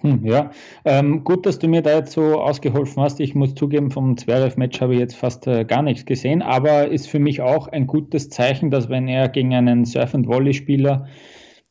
Hm, 0.00 0.26
ja, 0.26 0.50
ähm, 0.84 1.24
gut, 1.24 1.46
dass 1.46 1.58
du 1.58 1.68
mir 1.68 1.80
da 1.80 1.96
jetzt 1.96 2.12
so 2.12 2.40
ausgeholfen 2.40 3.02
hast. 3.02 3.18
Ich 3.18 3.34
muss 3.34 3.54
zugeben, 3.54 3.90
vom 3.90 4.16
Zverev-Match 4.18 4.80
habe 4.82 4.94
ich 4.94 5.00
jetzt 5.00 5.16
fast 5.16 5.46
äh, 5.46 5.64
gar 5.64 5.82
nichts 5.82 6.04
gesehen, 6.04 6.42
aber 6.42 6.88
ist 6.88 7.08
für 7.08 7.18
mich 7.18 7.40
auch 7.40 7.68
ein 7.68 7.86
gutes 7.86 8.28
Zeichen, 8.28 8.70
dass 8.70 8.90
wenn 8.90 9.08
er 9.08 9.28
gegen 9.30 9.54
einen 9.54 9.86
Surf-and-Volley-Spieler 9.86 11.06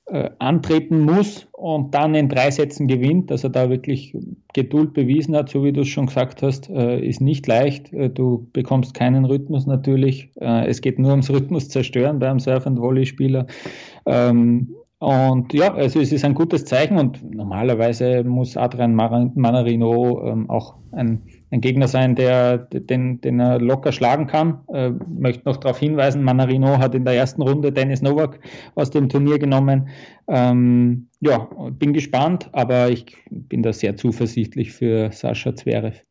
äh, 0.07 0.31
antreten 0.39 1.01
muss 1.01 1.47
und 1.51 1.93
dann 1.93 2.15
in 2.15 2.27
drei 2.27 2.49
Sätzen 2.49 2.87
gewinnt, 2.87 3.29
dass 3.29 3.43
er 3.43 3.51
da 3.51 3.69
wirklich 3.69 4.17
Geduld 4.53 4.93
bewiesen 4.93 5.35
hat, 5.35 5.49
so 5.49 5.63
wie 5.63 5.71
du 5.73 5.81
es 5.81 5.87
schon 5.87 6.07
gesagt 6.07 6.41
hast, 6.41 6.69
äh, 6.69 6.99
ist 6.99 7.21
nicht 7.21 7.45
leicht. 7.45 7.93
Äh, 7.93 8.09
du 8.09 8.49
bekommst 8.53 8.95
keinen 8.95 9.25
Rhythmus 9.25 9.67
natürlich. 9.67 10.31
Äh, 10.39 10.67
es 10.67 10.81
geht 10.81 10.97
nur 10.97 11.11
ums 11.11 11.29
Rhythmus 11.29 11.69
zerstören 11.69 12.19
beim 12.19 12.39
Surf- 12.39 12.65
and 12.65 12.79
Volley-Spieler. 12.79 13.47
Ähm, 14.05 14.75
Und 14.99 15.53
ja, 15.53 15.73
also 15.73 15.99
es 15.99 16.13
ist 16.13 16.23
ein 16.23 16.33
gutes 16.33 16.63
Zeichen 16.63 16.97
und 16.97 17.21
normalerweise 17.35 18.23
muss 18.23 18.55
Adrian 18.55 18.95
Manarino 18.95 20.25
ähm, 20.25 20.49
auch 20.49 20.75
ein, 20.93 21.21
ein, 21.51 21.59
Gegner 21.59 21.89
sein, 21.89 22.15
der, 22.15 22.57
den, 22.57 23.19
den 23.19 23.39
er 23.41 23.59
locker 23.59 23.91
schlagen 23.91 24.25
kann. 24.25 24.61
Äh, 24.73 24.91
möchte 25.07 25.43
noch 25.45 25.57
darauf 25.57 25.79
hinweisen, 25.79 26.23
Manarino 26.23 26.77
hat 26.77 26.95
in 26.95 27.03
der 27.03 27.15
ersten 27.15 27.41
Runde 27.41 27.73
Dennis 27.73 28.01
Novak 28.01 28.39
aus 28.75 28.89
dem 28.89 29.09
Turnier 29.09 29.37
genommen. 29.37 29.89
Ähm, 30.29 31.09
ja, 31.19 31.49
bin 31.71 31.91
gespannt, 31.91 32.49
aber 32.53 32.89
ich 32.89 33.17
bin 33.29 33.63
da 33.63 33.73
sehr 33.73 33.97
zuversichtlich 33.97 34.71
für 34.71 35.11
Sascha 35.11 35.53
Zverev. 35.55 36.01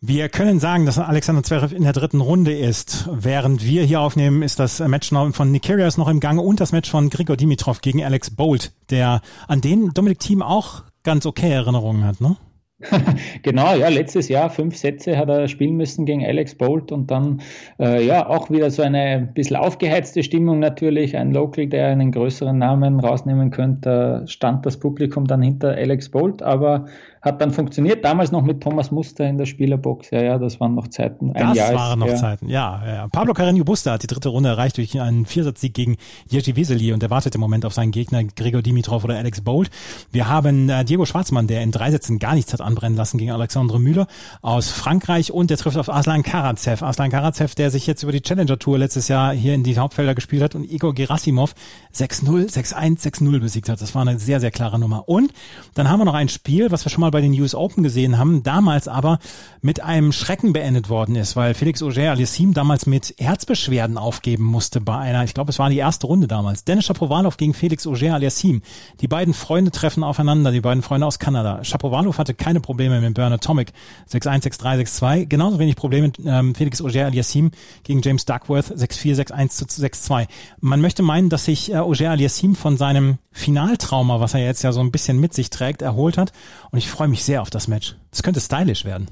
Wir 0.00 0.28
können 0.28 0.60
sagen, 0.60 0.86
dass 0.86 0.96
Alexander 1.00 1.42
Zverev 1.42 1.74
in 1.74 1.82
der 1.82 1.92
dritten 1.92 2.20
Runde 2.20 2.56
ist. 2.56 3.08
Während 3.12 3.64
wir 3.64 3.82
hier 3.82 4.00
aufnehmen, 4.00 4.42
ist 4.42 4.60
das 4.60 4.78
Match 4.78 5.08
von 5.08 5.50
Nikirias 5.50 5.98
noch 5.98 6.06
im 6.06 6.20
Gange 6.20 6.40
und 6.40 6.60
das 6.60 6.70
Match 6.70 6.88
von 6.88 7.10
Grigor 7.10 7.36
Dimitrov 7.36 7.80
gegen 7.80 8.04
Alex 8.04 8.30
Bolt, 8.30 8.70
der 8.90 9.22
an 9.48 9.60
den 9.60 9.92
Dominik 9.94 10.20
Thiem 10.20 10.40
auch 10.40 10.84
ganz 11.02 11.26
okay 11.26 11.50
Erinnerungen 11.50 12.04
hat, 12.04 12.20
ne? 12.20 12.36
genau, 13.42 13.74
ja, 13.74 13.88
letztes 13.88 14.28
Jahr 14.28 14.50
fünf 14.50 14.76
Sätze 14.76 15.18
hat 15.18 15.28
er 15.28 15.48
spielen 15.48 15.76
müssen 15.76 16.06
gegen 16.06 16.24
Alex 16.24 16.54
Bolt 16.54 16.92
und 16.92 17.10
dann 17.10 17.40
äh, 17.80 18.06
ja 18.06 18.28
auch 18.28 18.50
wieder 18.50 18.70
so 18.70 18.82
eine 18.82 19.28
bisschen 19.34 19.56
aufgeheizte 19.56 20.22
Stimmung 20.22 20.60
natürlich. 20.60 21.16
Ein 21.16 21.32
Local, 21.32 21.66
der 21.66 21.88
einen 21.88 22.12
größeren 22.12 22.56
Namen 22.56 23.00
rausnehmen 23.00 23.50
könnte, 23.50 24.22
stand 24.28 24.64
das 24.64 24.78
Publikum 24.78 25.26
dann 25.26 25.42
hinter 25.42 25.70
Alex 25.70 26.08
Bolt, 26.10 26.40
aber 26.40 26.86
hat 27.20 27.40
dann 27.40 27.50
funktioniert. 27.50 28.04
Damals 28.04 28.30
noch 28.30 28.42
mit 28.42 28.62
Thomas 28.62 28.90
Muster 28.90 29.26
in 29.26 29.38
der 29.38 29.46
Spielerbox. 29.46 30.10
Ja, 30.10 30.22
ja, 30.22 30.38
das 30.38 30.60
waren 30.60 30.74
noch 30.74 30.88
Zeiten. 30.88 31.32
Ein 31.32 31.48
das 31.48 31.56
Jahr 31.56 31.74
waren 31.74 31.98
noch. 31.98 32.14
Zeiten, 32.14 32.48
ja, 32.48 32.82
ja. 32.86 33.08
Pablo 33.08 33.32
Carreño 33.32 33.64
Buster 33.64 33.92
hat 33.92 34.02
die 34.02 34.06
dritte 34.06 34.28
Runde 34.28 34.50
erreicht 34.50 34.76
durch 34.76 35.00
einen 35.00 35.26
Viersatzsieg 35.26 35.74
gegen 35.74 35.96
Jerzy 36.28 36.56
Weseli 36.56 36.92
und 36.92 37.02
er 37.02 37.10
wartet 37.10 37.34
im 37.34 37.40
Moment 37.40 37.64
auf 37.64 37.74
seinen 37.74 37.90
Gegner 37.90 38.24
Gregor 38.24 38.62
Dimitrov 38.62 39.04
oder 39.04 39.16
Alex 39.16 39.40
Bolt. 39.40 39.70
Wir 40.12 40.28
haben 40.28 40.68
äh, 40.68 40.84
Diego 40.84 41.04
Schwarzmann, 41.04 41.46
der 41.46 41.62
in 41.62 41.72
drei 41.72 41.90
Sätzen 41.90 42.18
gar 42.18 42.34
nichts 42.34 42.52
hat 42.52 42.60
anbrennen 42.68 42.96
lassen 42.96 43.18
gegen 43.18 43.32
Alexandre 43.32 43.80
Müller 43.80 44.06
aus 44.42 44.70
Frankreich 44.70 45.32
und 45.32 45.50
der 45.50 45.56
trifft 45.56 45.76
auf 45.76 45.88
Aslan 45.88 46.22
Karatsev. 46.22 46.82
Aslan 46.82 47.10
Karatsev, 47.10 47.56
der 47.56 47.72
sich 47.72 47.86
jetzt 47.88 48.04
über 48.04 48.12
die 48.12 48.20
Challenger 48.20 48.58
Tour 48.58 48.78
letztes 48.78 49.08
Jahr 49.08 49.32
hier 49.32 49.54
in 49.54 49.64
die 49.64 49.76
Hauptfelder 49.76 50.14
gespielt 50.14 50.42
hat 50.42 50.54
und 50.54 50.70
Igor 50.70 50.94
Gerasimov 50.94 51.54
6-0, 51.94 52.52
6-1, 52.52 53.02
6-0 53.02 53.40
besiegt 53.40 53.68
hat. 53.68 53.80
Das 53.80 53.94
war 53.94 54.02
eine 54.02 54.18
sehr, 54.18 54.38
sehr 54.38 54.50
klare 54.50 54.78
Nummer. 54.78 55.08
Und 55.08 55.32
dann 55.74 55.88
haben 55.88 55.98
wir 55.98 56.04
noch 56.04 56.14
ein 56.14 56.28
Spiel, 56.28 56.70
was 56.70 56.84
wir 56.84 56.90
schon 56.90 57.00
mal 57.00 57.10
bei 57.10 57.20
den 57.20 57.32
US 57.40 57.54
Open 57.54 57.82
gesehen 57.82 58.18
haben, 58.18 58.42
damals 58.42 58.86
aber 58.86 59.18
mit 59.60 59.82
einem 59.82 60.12
Schrecken 60.12 60.52
beendet 60.52 60.88
worden 60.88 61.16
ist, 61.16 61.34
weil 61.34 61.54
Felix 61.54 61.82
Auger-Aliassime 61.82 62.52
damals 62.52 62.86
mit 62.86 63.14
Herzbeschwerden 63.18 63.98
aufgeben 63.98 64.44
musste 64.44 64.80
bei 64.80 64.96
einer, 64.96 65.24
ich 65.24 65.34
glaube, 65.34 65.50
es 65.50 65.58
war 65.58 65.70
die 65.70 65.78
erste 65.78 66.06
Runde 66.06 66.28
damals. 66.28 66.64
Dennis 66.64 66.86
Shapovalov 66.86 67.36
gegen 67.36 67.54
Felix 67.54 67.86
Auger-Aliassime. 67.86 68.60
Die 69.00 69.08
beiden 69.08 69.34
Freunde 69.34 69.70
treffen 69.70 70.04
aufeinander, 70.04 70.52
die 70.52 70.60
beiden 70.60 70.82
Freunde 70.82 71.06
aus 71.06 71.18
Kanada. 71.18 71.64
Shapovalov 71.64 72.18
hatte 72.18 72.34
keine 72.34 72.57
Probleme 72.60 73.00
mit 73.00 73.14
Bernard 73.14 73.42
Tomic 73.42 73.72
6-1, 74.10 74.44
6-3, 74.60 74.80
6-2. 74.82 75.26
Genauso 75.26 75.58
wenig 75.58 75.76
Probleme 75.76 76.08
mit 76.08 76.18
ähm, 76.24 76.54
Felix 76.54 76.80
Auger-Aliassime 76.80 77.50
gegen 77.84 78.02
James 78.02 78.24
Duckworth 78.24 78.72
6-4, 78.72 79.30
6-1 79.32 79.48
zu 79.48 79.64
6-2. 79.64 80.26
Man 80.60 80.80
möchte 80.80 81.02
meinen, 81.02 81.28
dass 81.28 81.44
sich 81.44 81.72
äh, 81.72 81.76
Auger-Aliassime 81.76 82.54
von 82.54 82.76
seinem 82.76 83.18
Finaltrauma, 83.32 84.20
was 84.20 84.34
er 84.34 84.40
jetzt 84.40 84.62
ja 84.62 84.72
so 84.72 84.80
ein 84.80 84.90
bisschen 84.90 85.20
mit 85.20 85.34
sich 85.34 85.50
trägt, 85.50 85.82
erholt 85.82 86.18
hat. 86.18 86.32
Und 86.70 86.78
ich 86.78 86.88
freue 86.88 87.08
mich 87.08 87.24
sehr 87.24 87.42
auf 87.42 87.50
das 87.50 87.68
Match. 87.68 87.96
Das 88.10 88.22
könnte 88.22 88.40
stylisch 88.40 88.84
werden. 88.84 89.08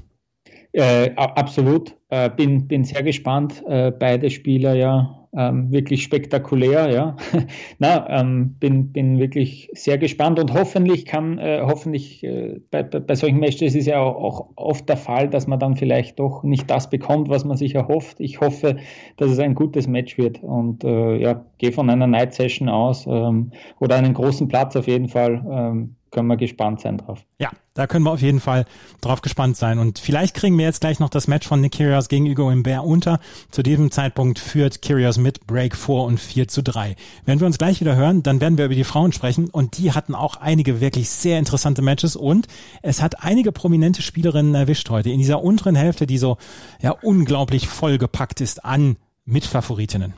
Äh, 0.73 1.15
absolut. 1.15 1.95
Äh, 2.09 2.29
bin, 2.29 2.67
bin 2.67 2.83
sehr 2.83 3.03
gespannt. 3.03 3.63
Äh, 3.67 3.91
beide 3.91 4.29
Spieler 4.29 4.75
ja 4.75 5.16
ähm, 5.37 5.71
wirklich 5.71 6.01
spektakulär, 6.01 6.89
ja. 6.89 7.15
Na, 7.77 8.09
ähm, 8.09 8.55
bin, 8.59 8.91
bin 8.91 9.19
wirklich 9.19 9.69
sehr 9.73 9.99
gespannt 9.99 10.39
und 10.39 10.53
hoffentlich 10.53 11.05
kann, 11.05 11.37
äh, 11.37 11.61
hoffentlich 11.63 12.23
äh, 12.23 12.59
bei, 12.71 12.81
bei 12.81 13.13
solchen 13.13 13.39
Matches 13.39 13.75
ist 13.75 13.85
ja 13.85 13.99
auch, 13.99 14.15
auch, 14.15 14.49
oft 14.55 14.89
der 14.89 14.97
Fall, 14.97 15.29
dass 15.29 15.45
man 15.45 15.59
dann 15.59 15.75
vielleicht 15.75 16.19
doch 16.19 16.43
nicht 16.43 16.69
das 16.71 16.89
bekommt, 16.89 17.29
was 17.29 17.45
man 17.45 17.55
sich 17.55 17.75
erhofft. 17.75 18.19
Ich 18.19 18.41
hoffe, 18.41 18.77
dass 19.17 19.29
es 19.29 19.37
ein 19.37 19.53
gutes 19.53 19.87
Match 19.87 20.17
wird 20.17 20.41
und 20.41 20.83
äh, 20.83 21.17
ja, 21.17 21.45
gehe 21.59 21.71
von 21.71 21.89
einer 21.89 22.07
Night 22.07 22.33
Session 22.33 22.67
aus 22.67 23.05
ähm, 23.05 23.51
oder 23.79 23.95
einen 23.95 24.15
großen 24.15 24.47
Platz 24.47 24.75
auf 24.75 24.87
jeden 24.87 25.07
Fall. 25.07 25.87
Können 26.17 26.29
wir 26.29 26.37
gespannt 26.37 26.81
sein 26.81 26.97
drauf. 26.97 27.23
Ja, 27.37 27.51
da 27.75 27.85
können 27.85 28.03
wir 28.03 28.11
auf 28.11 28.23
jeden 28.23 28.39
Fall 28.39 28.65
drauf 29.01 29.21
gespannt 29.21 29.55
sein. 29.55 29.77
Und 29.77 29.99
vielleicht 29.99 30.33
kriegen 30.33 30.57
wir 30.57 30.65
jetzt 30.65 30.81
gleich 30.81 30.99
noch 30.99 31.09
das 31.09 31.27
Match 31.27 31.47
von 31.47 31.61
Nick 31.61 31.73
Kyrgios 31.73 32.09
gegen 32.09 32.27
Hugo 32.27 32.49
Imbert 32.49 32.83
unter. 32.83 33.19
Zu 33.51 33.61
diesem 33.61 33.91
Zeitpunkt 33.91 34.39
führt 34.39 34.81
Kyrgios 34.81 35.19
mit 35.19 35.45
Break 35.45 35.75
4 35.75 35.93
und 35.93 36.19
4 36.19 36.47
zu 36.47 36.63
3. 36.63 36.95
Wenn 37.25 37.39
wir 37.39 37.45
uns 37.45 37.59
gleich 37.59 37.81
wieder 37.81 37.95
hören, 37.95 38.23
dann 38.23 38.41
werden 38.41 38.57
wir 38.57 38.65
über 38.65 38.73
die 38.73 38.83
Frauen 38.83 39.11
sprechen. 39.11 39.47
Und 39.51 39.77
die 39.77 39.91
hatten 39.91 40.15
auch 40.15 40.37
einige 40.37 40.81
wirklich 40.81 41.07
sehr 41.11 41.37
interessante 41.37 41.83
Matches. 41.83 42.15
Und 42.15 42.47
es 42.81 43.03
hat 43.03 43.23
einige 43.23 43.51
prominente 43.51 44.01
Spielerinnen 44.01 44.55
erwischt 44.55 44.89
heute. 44.89 45.11
In 45.11 45.19
dieser 45.19 45.43
unteren 45.43 45.75
Hälfte, 45.75 46.07
die 46.07 46.17
so 46.17 46.37
ja 46.81 46.95
unglaublich 47.03 47.67
vollgepackt 47.67 48.41
ist 48.41 48.65
an 48.65 48.97
Mitfavoritinnen. 49.25 50.15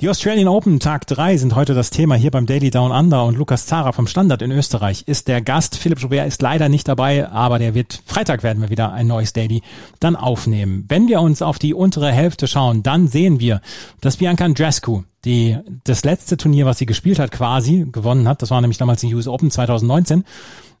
Die 0.00 0.08
Australian 0.08 0.48
Open 0.48 0.80
Tag 0.80 1.06
3 1.08 1.36
sind 1.36 1.54
heute 1.54 1.74
das 1.74 1.90
Thema 1.90 2.14
hier 2.14 2.30
beim 2.30 2.46
Daily 2.46 2.70
Down 2.70 2.90
Under 2.90 3.26
und 3.26 3.36
Lukas 3.36 3.66
Zara 3.66 3.92
vom 3.92 4.06
Standard 4.06 4.40
in 4.40 4.50
Österreich 4.50 5.02
ist 5.06 5.28
der 5.28 5.42
Gast. 5.42 5.76
Philipp 5.76 6.00
Joubert 6.00 6.26
ist 6.26 6.40
leider 6.40 6.70
nicht 6.70 6.88
dabei, 6.88 7.28
aber 7.28 7.58
der 7.58 7.74
wird, 7.74 8.02
Freitag 8.06 8.42
werden 8.42 8.62
wir 8.62 8.70
wieder 8.70 8.94
ein 8.94 9.06
neues 9.06 9.34
Daily 9.34 9.60
dann 9.98 10.16
aufnehmen. 10.16 10.86
Wenn 10.88 11.06
wir 11.06 11.20
uns 11.20 11.42
auf 11.42 11.58
die 11.58 11.74
untere 11.74 12.10
Hälfte 12.12 12.48
schauen, 12.48 12.82
dann 12.82 13.08
sehen 13.08 13.40
wir, 13.40 13.60
dass 14.00 14.16
Bianca 14.16 14.46
Andrescu 14.46 15.02
die 15.26 15.58
das 15.84 16.04
letzte 16.04 16.38
Turnier, 16.38 16.64
was 16.64 16.78
sie 16.78 16.86
gespielt 16.86 17.18
hat, 17.18 17.30
quasi 17.30 17.86
gewonnen 17.92 18.26
hat. 18.26 18.40
Das 18.40 18.50
war 18.50 18.60
nämlich 18.62 18.78
damals 18.78 19.02
die 19.02 19.14
US 19.14 19.28
Open 19.28 19.50
2019 19.50 20.24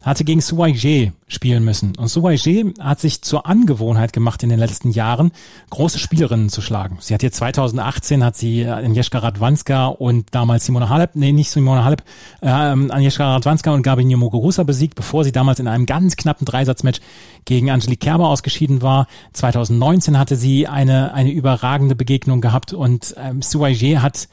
hatte 0.02 0.24
gegen 0.24 0.40
Suwaije 0.40 1.12
spielen 1.28 1.64
müssen. 1.64 1.94
Und 1.96 2.08
Suwaije 2.08 2.72
hat 2.80 3.00
sich 3.00 3.20
zur 3.22 3.46
Angewohnheit 3.46 4.12
gemacht 4.12 4.42
in 4.42 4.48
den 4.48 4.58
letzten 4.58 4.90
Jahren, 4.90 5.30
große 5.68 5.98
Spielerinnen 5.98 6.48
zu 6.48 6.62
schlagen. 6.62 6.96
Sie 7.00 7.12
hat 7.12 7.20
hier 7.20 7.30
2018 7.30 8.24
hat 8.24 8.36
sie 8.36 8.66
Agnieszka 8.66 9.18
Radwanska 9.18 9.86
und 9.86 10.26
damals 10.30 10.64
Simona 10.64 10.88
Halep, 10.88 11.10
nee, 11.14 11.32
nicht 11.32 11.50
Simona 11.50 11.84
Halep, 11.84 12.02
äh, 12.40 12.48
Agnieszka 12.48 13.34
Radwanska 13.34 13.72
und 13.72 13.82
Gabi 13.82 14.04
Muguruza 14.16 14.62
besiegt, 14.62 14.94
bevor 14.94 15.24
sie 15.24 15.32
damals 15.32 15.60
in 15.60 15.68
einem 15.68 15.86
ganz 15.86 16.16
knappen 16.16 16.46
Dreisatzmatch 16.46 17.00
gegen 17.44 17.70
Angelique 17.70 18.00
Kerber 18.00 18.28
ausgeschieden 18.28 18.82
war. 18.82 19.06
2019 19.34 20.18
hatte 20.18 20.36
sie 20.36 20.66
eine, 20.66 21.12
eine 21.12 21.30
überragende 21.30 21.94
Begegnung 21.94 22.40
gehabt 22.40 22.72
und 22.72 23.14
ähm, 23.18 23.42
Suwaije 23.42 24.02
hat 24.02 24.28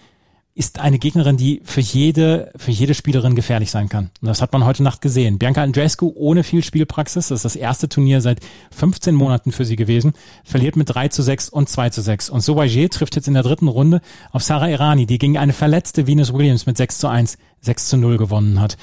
ist 0.58 0.80
eine 0.80 0.98
Gegnerin, 0.98 1.38
die 1.38 1.62
für 1.64 1.82
jede, 1.82 2.52
für 2.56 2.72
jede 2.72 2.96
Spielerin 2.96 3.36
gefährlich 3.36 3.70
sein 3.70 3.90
kann. 3.90 4.10
Und 4.22 4.28
das 4.28 4.42
hat 4.42 4.54
man 4.54 4.66
heute 4.66 4.82
Nacht 4.82 5.02
gesehen. 5.02 5.38
Bianca 5.38 5.62
Andreescu 5.62 6.12
ohne 6.16 6.44
viel 6.44 6.64
Spielpraxis, 6.64 7.28
das 7.28 7.38
ist 7.38 7.46
das 7.46 7.56
erste 7.56 7.88
Turnier 7.90 8.22
seit 8.22 8.40
15 8.72 9.14
Monaten 9.14 9.52
für 9.52 9.66
sie 9.66 9.76
gewesen, 9.76 10.14
verliert 10.44 10.76
mit 10.76 10.90
3 10.90 11.10
zu 11.10 11.22
6 11.22 11.50
und 11.50 11.70
2 11.70 11.92
zu 11.92 12.02
6. 12.02 12.32
Und 12.32 12.42
Sowager 12.42 12.90
trifft 12.90 13.16
jetzt 13.16 13.28
in 13.28 13.36
der 13.36 13.44
dritten 13.44 13.68
Runde 13.68 14.02
auf 14.32 14.42
Sarah 14.42 14.68
Irani, 14.68 15.06
die 15.06 15.20
gegen 15.20 15.38
eine 15.38 15.54
verletzte 15.54 16.08
Venus 16.08 16.34
Williams 16.34 16.66
mit 16.66 16.76
6 16.76 16.98
zu 16.98 17.08
1, 17.08 17.38
6 17.62 17.90
zu 17.90 17.98
0 17.98 18.18
gewonnen 18.18 18.60
hat. 18.60 18.78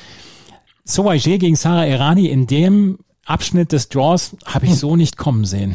Sowager 0.84 1.38
gegen 1.38 1.56
Sarah 1.56 1.86
Irani 1.86 2.28
in 2.28 2.46
dem 2.46 3.00
Abschnitt 3.24 3.72
des 3.72 3.88
Draws 3.88 4.36
habe 4.44 4.66
ich 4.66 4.76
so 4.76 4.94
nicht 4.94 5.16
kommen 5.16 5.44
sehen. 5.44 5.74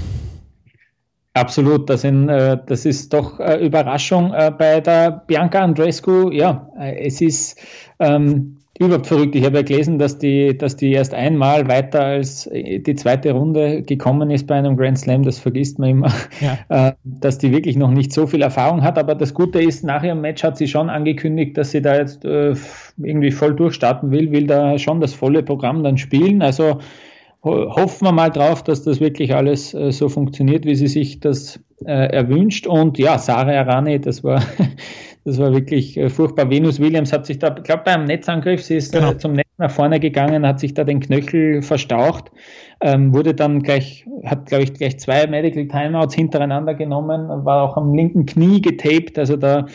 Absolut, 1.40 1.90
das, 1.90 2.04
in, 2.04 2.28
äh, 2.28 2.58
das 2.66 2.86
ist 2.86 3.14
doch 3.14 3.40
äh, 3.40 3.66
Überraschung 3.66 4.34
äh, 4.34 4.52
bei 4.52 4.82
der 4.82 5.24
Bianca 5.26 5.60
Andrescu. 5.60 6.32
Ja, 6.32 6.68
es 6.78 7.22
ist 7.22 7.58
ähm, 8.00 8.58
überhaupt 8.78 9.08
verrückt. 9.08 9.36
Ich 9.36 9.46
habe 9.46 9.58
ja 9.58 9.64
gelesen, 9.64 10.00
dass 10.00 10.18
die, 10.18 10.58
dass 10.58 10.76
die 10.76 10.92
erst 10.92 11.14
einmal 11.14 11.70
weiter 11.70 12.02
als 12.02 12.50
die 12.52 12.96
zweite 12.96 13.32
Runde 13.32 13.84
gekommen 13.84 14.30
ist 14.32 14.48
bei 14.48 14.56
einem 14.56 14.76
Grand 14.76 15.00
Slam. 15.00 15.24
Das 15.24 15.40
vergisst 15.40 15.80
man 15.80 15.90
immer, 15.90 16.14
ja. 16.42 16.96
dass 17.04 17.38
die 17.38 17.54
wirklich 17.54 17.78
noch 17.78 17.92
nicht 17.92 18.12
so 18.12 18.28
viel 18.28 18.42
Erfahrung 18.42 18.84
hat. 18.84 18.98
Aber 18.98 19.16
das 19.16 19.34
Gute 19.34 19.62
ist, 19.62 19.86
nach 19.86 20.04
ihrem 20.04 20.20
Match 20.20 20.44
hat 20.44 20.58
sie 20.58 20.68
schon 20.68 20.90
angekündigt, 20.90 21.58
dass 21.58 21.72
sie 21.72 21.82
da 21.82 21.96
jetzt 21.98 22.24
irgendwie 22.24 23.32
voll 23.32 23.56
durchstarten 23.56 24.12
will, 24.12 24.32
will 24.32 24.48
da 24.48 24.78
schon 24.78 25.00
das 25.00 25.14
volle 25.14 25.44
Programm 25.44 25.84
dann 25.84 25.98
spielen. 25.98 26.42
Also 26.42 26.80
hoffen 27.44 28.06
wir 28.06 28.12
mal 28.12 28.30
drauf, 28.30 28.64
dass 28.64 28.84
das 28.84 29.00
wirklich 29.00 29.34
alles 29.34 29.74
äh, 29.74 29.92
so 29.92 30.10
funktioniert, 30.10 30.66
wie 30.66 30.76
sie 30.76 30.88
sich 30.88 31.20
das 31.20 31.60
äh, 31.86 32.14
erwünscht. 32.14 32.68
Und 32.68 32.98
ja, 32.98 33.18
Sarah 33.18 33.60
Arani, 33.60 34.00
das 34.00 34.24
war, 34.24 34.44
das 35.26 35.38
war 35.38 35.54
wirklich 35.54 35.98
äh, 35.98 36.10
furchtbar. 36.10 36.50
Venus 36.50 36.80
Williams 36.80 37.14
hat 37.14 37.26
sich 37.26 37.40
da, 37.40 37.56
ich 37.56 37.64
glaube, 37.64 37.84
beim 37.86 38.06
Netzangriff, 38.06 38.62
sie 38.64 38.76
ist 38.76 38.94
äh, 38.94 39.00
genau. 39.00 39.14
zum 39.14 39.34
Netz 39.34 39.48
nach 39.58 39.72
vorne 39.72 40.00
gegangen, 40.00 40.46
hat 40.46 40.60
sich 40.60 40.74
da 40.74 40.84
den 40.84 41.00
Knöchel 41.00 41.62
verstaucht, 41.62 42.32
ähm, 42.82 43.14
wurde 43.14 43.34
dann 43.34 43.62
gleich, 43.62 44.06
hat, 44.26 44.48
glaube 44.48 44.66
ich, 44.66 44.74
gleich 44.74 45.00
zwei 45.00 45.26
Medical 45.28 45.68
Timeouts 45.68 46.16
hintereinander 46.16 46.74
genommen, 46.74 47.46
war 47.46 47.64
auch 47.64 47.78
am 47.78 47.94
linken 47.94 48.26
Knie 48.26 48.62
getaped, 48.62 49.18
also 49.18 49.38
da 49.38 49.66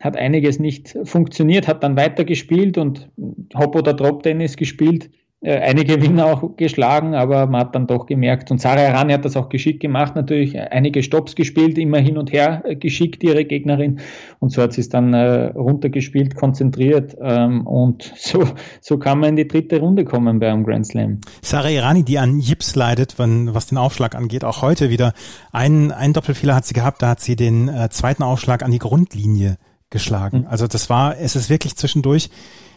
hat 0.00 0.16
einiges 0.16 0.58
nicht 0.58 0.96
funktioniert, 1.04 1.68
hat 1.68 1.84
dann 1.84 1.96
weitergespielt 1.96 2.76
und 2.76 3.08
Hop 3.54 3.76
oder 3.76 3.94
Drop 3.94 4.22
Tennis 4.22 4.56
gespielt 4.56 5.10
einige 5.44 5.98
Gewinner 5.98 6.26
auch 6.26 6.56
geschlagen, 6.56 7.14
aber 7.14 7.46
man 7.46 7.62
hat 7.62 7.74
dann 7.74 7.88
doch 7.88 8.06
gemerkt, 8.06 8.50
und 8.50 8.60
Sarah 8.60 8.86
Arani 8.88 9.12
hat 9.12 9.24
das 9.24 9.36
auch 9.36 9.48
geschickt 9.48 9.80
gemacht, 9.80 10.14
natürlich 10.14 10.58
einige 10.58 11.02
Stops 11.02 11.34
gespielt, 11.34 11.78
immer 11.78 11.98
hin 11.98 12.16
und 12.16 12.32
her 12.32 12.62
äh, 12.64 12.76
geschickt, 12.76 13.24
ihre 13.24 13.44
Gegnerin. 13.44 14.00
Und 14.38 14.50
so 14.50 14.62
hat 14.62 14.72
sie 14.72 14.80
es 14.80 14.88
dann 14.88 15.14
äh, 15.14 15.46
runtergespielt, 15.46 16.36
konzentriert. 16.36 17.16
Ähm, 17.20 17.66
und 17.66 18.12
so, 18.16 18.44
so 18.80 18.98
kann 18.98 19.18
man 19.18 19.30
in 19.30 19.36
die 19.36 19.48
dritte 19.48 19.80
Runde 19.80 20.04
kommen 20.04 20.38
bei 20.38 20.50
einem 20.50 20.64
Grand 20.64 20.86
Slam. 20.86 21.20
Sarah 21.40 21.70
Irani, 21.70 22.04
die 22.04 22.18
an 22.18 22.38
Jips 22.38 22.76
leidet, 22.76 23.18
wenn, 23.18 23.52
was 23.54 23.66
den 23.66 23.78
Aufschlag 23.78 24.14
angeht, 24.14 24.44
auch 24.44 24.62
heute 24.62 24.90
wieder. 24.90 25.12
Einen, 25.50 25.90
einen 25.90 26.12
Doppelfehler 26.12 26.54
hat 26.54 26.66
sie 26.66 26.74
gehabt, 26.74 27.02
da 27.02 27.08
hat 27.08 27.20
sie 27.20 27.34
den 27.34 27.68
äh, 27.68 27.88
zweiten 27.90 28.22
Aufschlag 28.22 28.62
an 28.62 28.70
die 28.70 28.78
Grundlinie 28.78 29.56
geschlagen. 29.90 30.42
Mhm. 30.42 30.46
Also 30.46 30.68
das 30.68 30.88
war, 30.88 31.18
es 31.18 31.34
ist 31.34 31.50
wirklich 31.50 31.76
zwischendurch 31.76 32.30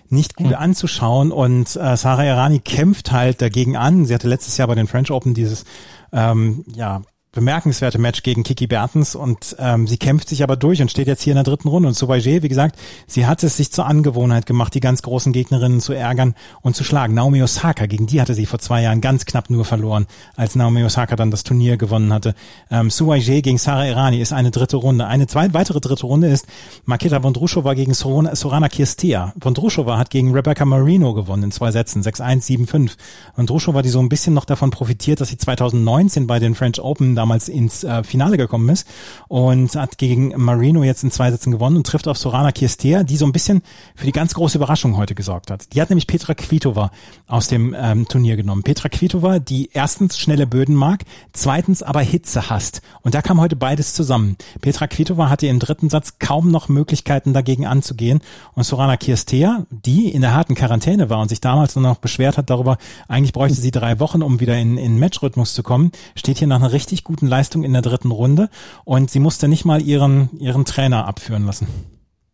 nicht 0.09 0.35
gut 0.35 0.47
mhm. 0.47 0.55
anzuschauen 0.55 1.31
und 1.31 1.75
äh, 1.75 1.97
Sarah 1.97 2.25
Irani 2.25 2.59
kämpft 2.59 3.11
halt 3.11 3.41
dagegen 3.41 3.75
an. 3.75 4.05
Sie 4.05 4.13
hatte 4.13 4.27
letztes 4.27 4.57
Jahr 4.57 4.67
bei 4.67 4.75
den 4.75 4.87
French 4.87 5.11
Open 5.11 5.33
dieses 5.33 5.65
ähm, 6.11 6.63
ja 6.75 7.01
bemerkenswerte 7.35 7.99
Match 7.99 8.23
gegen 8.23 8.43
Kiki 8.43 8.65
Bertens 8.65 9.13
und 9.13 9.55
ähm, 9.59 9.85
sie 9.87 9.97
kämpft 9.97 10.29
sich 10.29 10.41
aber 10.41 10.55
durch 10.55 10.81
und 10.81 10.89
steht 10.89 11.05
jetzt 11.07 11.21
hier 11.21 11.33
in 11.33 11.35
der 11.35 11.43
dritten 11.43 11.67
Runde. 11.67 11.87
Und 11.87 11.93
Soubaiger, 11.93 12.41
wie 12.41 12.47
gesagt, 12.47 12.79
sie 13.05 13.27
hat 13.27 13.43
es 13.43 13.57
sich 13.57 13.71
zur 13.71 13.85
Angewohnheit 13.85 14.45
gemacht, 14.45 14.73
die 14.73 14.79
ganz 14.79 15.03
großen 15.03 15.33
Gegnerinnen 15.33 15.81
zu 15.81 15.93
ärgern 15.93 16.33
und 16.61 16.75
zu 16.75 16.83
schlagen. 16.83 17.13
Naomi 17.13 17.43
Osaka, 17.43 17.85
gegen 17.85 18.07
die 18.07 18.19
hatte 18.21 18.33
sie 18.33 18.45
vor 18.45 18.59
zwei 18.59 18.81
Jahren 18.81 19.01
ganz 19.01 19.25
knapp 19.25 19.49
nur 19.49 19.65
verloren, 19.65 20.07
als 20.35 20.55
Naomi 20.55 20.83
Osaka 20.83 21.15
dann 21.15 21.29
das 21.29 21.43
Turnier 21.43 21.77
gewonnen 21.77 22.11
hatte. 22.11 22.33
Ähm, 22.71 22.89
Soubaiger 22.89 23.41
gegen 23.41 23.57
Sarah 23.57 23.85
Irani 23.85 24.21
ist 24.21 24.33
eine 24.33 24.49
dritte 24.49 24.77
Runde. 24.77 25.05
Eine 25.05 25.27
zweite, 25.27 25.53
weitere 25.53 25.81
dritte 25.81 26.05
Runde 26.05 26.29
ist 26.29 26.47
Maketa 26.85 27.21
Vondrushova 27.21 27.73
gegen 27.73 27.93
Sorana, 27.93 28.35
Sorana 28.35 28.69
Kirstea. 28.69 29.33
Vondrushova 29.39 29.97
hat 29.97 30.09
gegen 30.09 30.31
Rebecca 30.31 30.63
Marino 30.63 31.13
gewonnen 31.13 31.43
in 31.43 31.51
zwei 31.51 31.71
Sätzen, 31.71 32.01
6-1, 32.01 32.69
7-5. 32.69 32.91
Vondrushova, 33.35 33.81
die 33.81 33.89
so 33.89 33.99
ein 33.99 34.07
bisschen 34.07 34.33
noch 34.33 34.45
davon 34.45 34.71
profitiert, 34.71 35.19
dass 35.19 35.27
sie 35.27 35.37
2019 35.37 36.27
bei 36.27 36.39
den 36.39 36.55
French 36.55 36.79
Open 36.79 37.13
damals 37.25 37.49
ins 37.49 37.83
äh, 37.83 38.03
Finale 38.03 38.37
gekommen 38.37 38.69
ist 38.69 38.87
und 39.27 39.75
hat 39.75 39.97
gegen 39.97 40.33
Marino 40.37 40.83
jetzt 40.83 41.03
in 41.03 41.09
zwei 41.09 41.31
Sätzen 41.31 41.51
gewonnen 41.51 41.77
und 41.77 41.87
trifft 41.87 42.07
auf 42.07 42.19
Sorana 42.19 42.51
Kirstea, 42.51 43.01
die 43.01 43.17
so 43.17 43.25
ein 43.25 43.31
bisschen 43.31 43.63
für 43.95 44.05
die 44.05 44.11
ganz 44.11 44.35
große 44.35 44.59
Überraschung 44.59 44.95
heute 44.95 45.15
gesorgt 45.15 45.49
hat. 45.49 45.73
Die 45.73 45.81
hat 45.81 45.89
nämlich 45.89 46.05
Petra 46.05 46.35
Kvitova 46.35 46.91
aus 47.27 47.47
dem 47.47 47.75
ähm, 47.75 48.07
Turnier 48.07 48.35
genommen. 48.35 48.61
Petra 48.61 48.89
Kvitova, 48.89 49.39
die 49.39 49.71
erstens 49.73 50.19
schnelle 50.19 50.45
Böden 50.45 50.75
mag, 50.75 51.01
zweitens 51.33 51.81
aber 51.81 52.01
Hitze 52.01 52.51
hasst. 52.51 52.83
Und 53.01 53.15
da 53.15 53.23
kam 53.23 53.41
heute 53.41 53.55
beides 53.55 53.95
zusammen. 53.95 54.37
Petra 54.61 54.85
Kvitova 54.85 55.27
hatte 55.27 55.47
im 55.47 55.57
dritten 55.57 55.89
Satz 55.89 56.19
kaum 56.19 56.51
noch 56.51 56.69
Möglichkeiten 56.69 57.33
dagegen 57.33 57.65
anzugehen 57.65 58.21
und 58.53 58.65
Sorana 58.65 58.97
Kirstea, 58.97 59.65
die 59.71 60.09
in 60.09 60.21
der 60.21 60.35
harten 60.35 60.53
Quarantäne 60.53 61.09
war 61.09 61.21
und 61.21 61.29
sich 61.29 61.41
damals 61.41 61.75
noch 61.75 61.97
beschwert 61.97 62.37
hat 62.37 62.51
darüber, 62.51 62.77
eigentlich 63.07 63.33
bräuchte 63.33 63.59
sie 63.59 63.71
drei 63.71 63.99
Wochen, 63.99 64.21
um 64.21 64.39
wieder 64.39 64.59
in, 64.59 64.77
in 64.77 64.99
Matchrhythmus 64.99 65.55
zu 65.55 65.63
kommen, 65.63 65.91
steht 66.15 66.37
hier 66.37 66.47
nach 66.47 66.57
einer 66.57 66.71
richtig 66.71 67.03
guten 67.03 67.14
guten 67.15 67.27
Leistung 67.27 67.63
in 67.63 67.71
der 67.71 67.81
dritten 67.81 68.11
Runde 68.11 68.49
und 68.83 69.09
sie 69.09 69.19
musste 69.19 69.47
nicht 69.47 69.63
mal 69.63 69.81
ihren, 69.81 70.29
ihren 70.37 70.65
Trainer 70.65 71.07
abführen 71.07 71.45
lassen. 71.45 71.67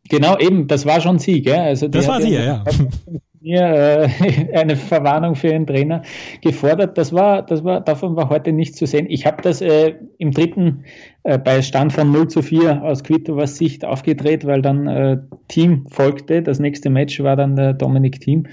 Genau, 0.10 0.40
eben, 0.40 0.68
das 0.68 0.88
war 0.88 1.02
schon 1.02 1.20
sie, 1.20 1.44
gell? 1.44 1.60
Also 1.60 1.88
das 1.88 2.08
war 2.08 2.20
sie, 2.20 2.34
ja. 2.34 2.64
Mir 3.42 3.62
äh, 3.62 4.54
eine 4.54 4.76
Verwarnung 4.76 5.36
für 5.36 5.48
ihren 5.48 5.66
Trainer 5.66 6.04
gefordert. 6.42 6.98
Das 6.98 7.12
war, 7.12 7.42
das 7.42 7.64
war, 7.64 7.82
davon 7.82 8.16
war 8.16 8.30
heute 8.30 8.52
nicht 8.52 8.76
zu 8.76 8.86
sehen. 8.86 9.08
Ich 9.10 9.26
habe 9.26 9.42
das 9.42 9.62
äh, 9.62 9.96
im 10.20 10.32
dritten 10.32 10.84
äh, 11.24 11.38
bei 11.38 11.62
Stand 11.62 11.94
von 11.94 12.12
0 12.12 12.30
zu 12.30 12.42
4 12.42 12.82
aus 12.84 13.04
Quitovas 13.04 13.56
Sicht 13.58 13.86
aufgedreht, 13.86 14.46
weil 14.46 14.64
dann 14.64 14.88
äh, 14.88 15.18
Team 15.50 15.86
folgte. 15.90 16.42
Das 16.42 16.60
nächste 16.60 16.90
Match 16.90 17.22
war 17.22 17.36
dann 17.36 17.56
der 17.56 17.74
Dominik 17.74 18.20
Team. 18.22 18.48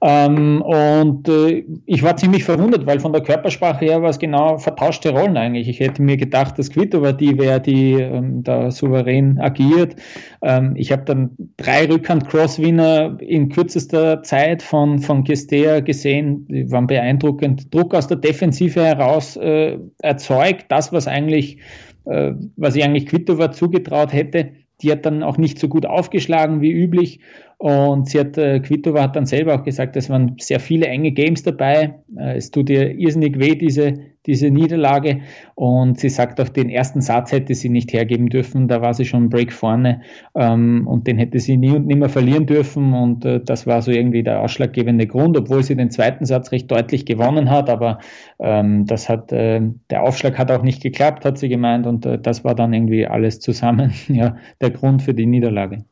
Ähm, 0.00 0.62
und 0.62 1.28
äh, 1.28 1.64
ich 1.84 2.02
war 2.02 2.16
ziemlich 2.16 2.44
verwundert, 2.44 2.86
weil 2.86 3.00
von 3.00 3.12
der 3.12 3.22
Körpersprache 3.22 3.84
her 3.84 4.00
war 4.00 4.08
es 4.10 4.18
genau 4.18 4.56
vertauschte 4.56 5.10
Rollen 5.10 5.36
eigentlich. 5.36 5.68
Ich 5.68 5.80
hätte 5.80 6.00
mir 6.00 6.16
gedacht, 6.16 6.58
dass 6.58 6.70
Quitova 6.70 7.12
die 7.12 7.38
wäre, 7.38 7.60
die 7.60 7.92
ähm, 7.92 8.42
da 8.42 8.70
souverän 8.70 9.38
agiert. 9.38 9.96
Ähm, 10.40 10.72
ich 10.76 10.92
habe 10.92 11.04
dann 11.04 11.30
drei 11.58 11.86
Rückhand-Crosswinner 11.86 13.18
in 13.20 13.50
kürzester 13.50 14.22
Zeit 14.26 14.62
von, 14.62 14.98
von 14.98 15.24
Gestea 15.24 15.80
gesehen. 15.80 16.46
Die 16.48 16.70
waren 16.70 16.86
beeindruckend. 16.86 17.74
Druck 17.74 17.94
aus 17.94 18.08
der 18.08 18.18
Defensive 18.18 18.84
heraus 18.84 19.36
äh, 19.36 19.78
erzeugt. 20.02 20.66
Das, 20.68 20.92
was 20.92 21.08
eigentlich 21.08 21.58
äh, 22.06 22.34
was 22.56 22.76
ich 22.76 22.84
eigentlich 22.84 23.06
Kvitova 23.06 23.52
zugetraut 23.52 24.12
hätte. 24.12 24.50
Die 24.82 24.90
hat 24.92 25.06
dann 25.06 25.22
auch 25.22 25.38
nicht 25.38 25.58
so 25.58 25.68
gut 25.68 25.86
aufgeschlagen 25.86 26.60
wie 26.60 26.70
üblich. 26.70 27.20
Und 27.58 28.08
sie 28.08 28.20
hat, 28.20 28.36
äh, 28.36 28.60
Kvitova 28.60 29.02
hat 29.02 29.16
dann 29.16 29.26
selber 29.26 29.54
auch 29.54 29.64
gesagt, 29.64 29.96
es 29.96 30.10
waren 30.10 30.36
sehr 30.38 30.60
viele 30.60 30.86
enge 30.86 31.12
Games 31.12 31.42
dabei. 31.42 31.94
Äh, 32.16 32.36
es 32.36 32.50
tut 32.50 32.70
ihr 32.70 32.90
irrsinnig 32.90 33.38
weh, 33.38 33.54
diese, 33.54 33.94
diese 34.26 34.50
Niederlage. 34.50 35.20
Und 35.54 35.98
sie 35.98 36.08
sagt 36.08 36.40
auch, 36.40 36.48
den 36.48 36.68
ersten 36.68 37.00
Satz 37.00 37.32
hätte 37.32 37.54
sie 37.54 37.68
nicht 37.68 37.92
hergeben 37.92 38.28
dürfen. 38.28 38.68
Da 38.68 38.82
war 38.82 38.94
sie 38.94 39.04
schon 39.04 39.30
Break 39.30 39.52
vorne. 39.52 40.02
Ähm, 40.34 40.86
und 40.86 41.06
den 41.06 41.18
hätte 41.18 41.40
sie 41.40 41.56
nie 41.56 41.70
und 41.70 41.86
nimmer 41.86 42.08
verlieren 42.08 42.46
dürfen. 42.46 42.92
Und 42.92 43.24
äh, 43.24 43.40
das 43.42 43.66
war 43.66 43.82
so 43.82 43.90
irgendwie 43.90 44.22
der 44.22 44.42
ausschlaggebende 44.42 45.06
Grund, 45.06 45.36
obwohl 45.36 45.62
sie 45.62 45.76
den 45.76 45.90
zweiten 45.90 46.24
Satz 46.24 46.52
recht 46.52 46.70
deutlich 46.70 47.06
gewonnen 47.06 47.50
hat. 47.50 47.70
Aber 47.70 47.98
ähm, 48.38 48.86
das 48.86 49.08
hat, 49.08 49.32
äh, 49.32 49.60
der 49.90 50.02
Aufschlag 50.02 50.38
hat 50.38 50.50
auch 50.50 50.62
nicht 50.62 50.82
geklappt, 50.82 51.24
hat 51.24 51.38
sie 51.38 51.48
gemeint. 51.48 51.86
Und 51.86 52.04
äh, 52.06 52.18
das 52.18 52.44
war 52.44 52.54
dann 52.54 52.72
irgendwie 52.72 53.06
alles 53.06 53.40
zusammen, 53.40 53.92
ja, 54.08 54.36
der 54.60 54.70
Grund 54.70 55.02
für 55.02 55.14
die 55.14 55.26
Niederlage. 55.26 55.84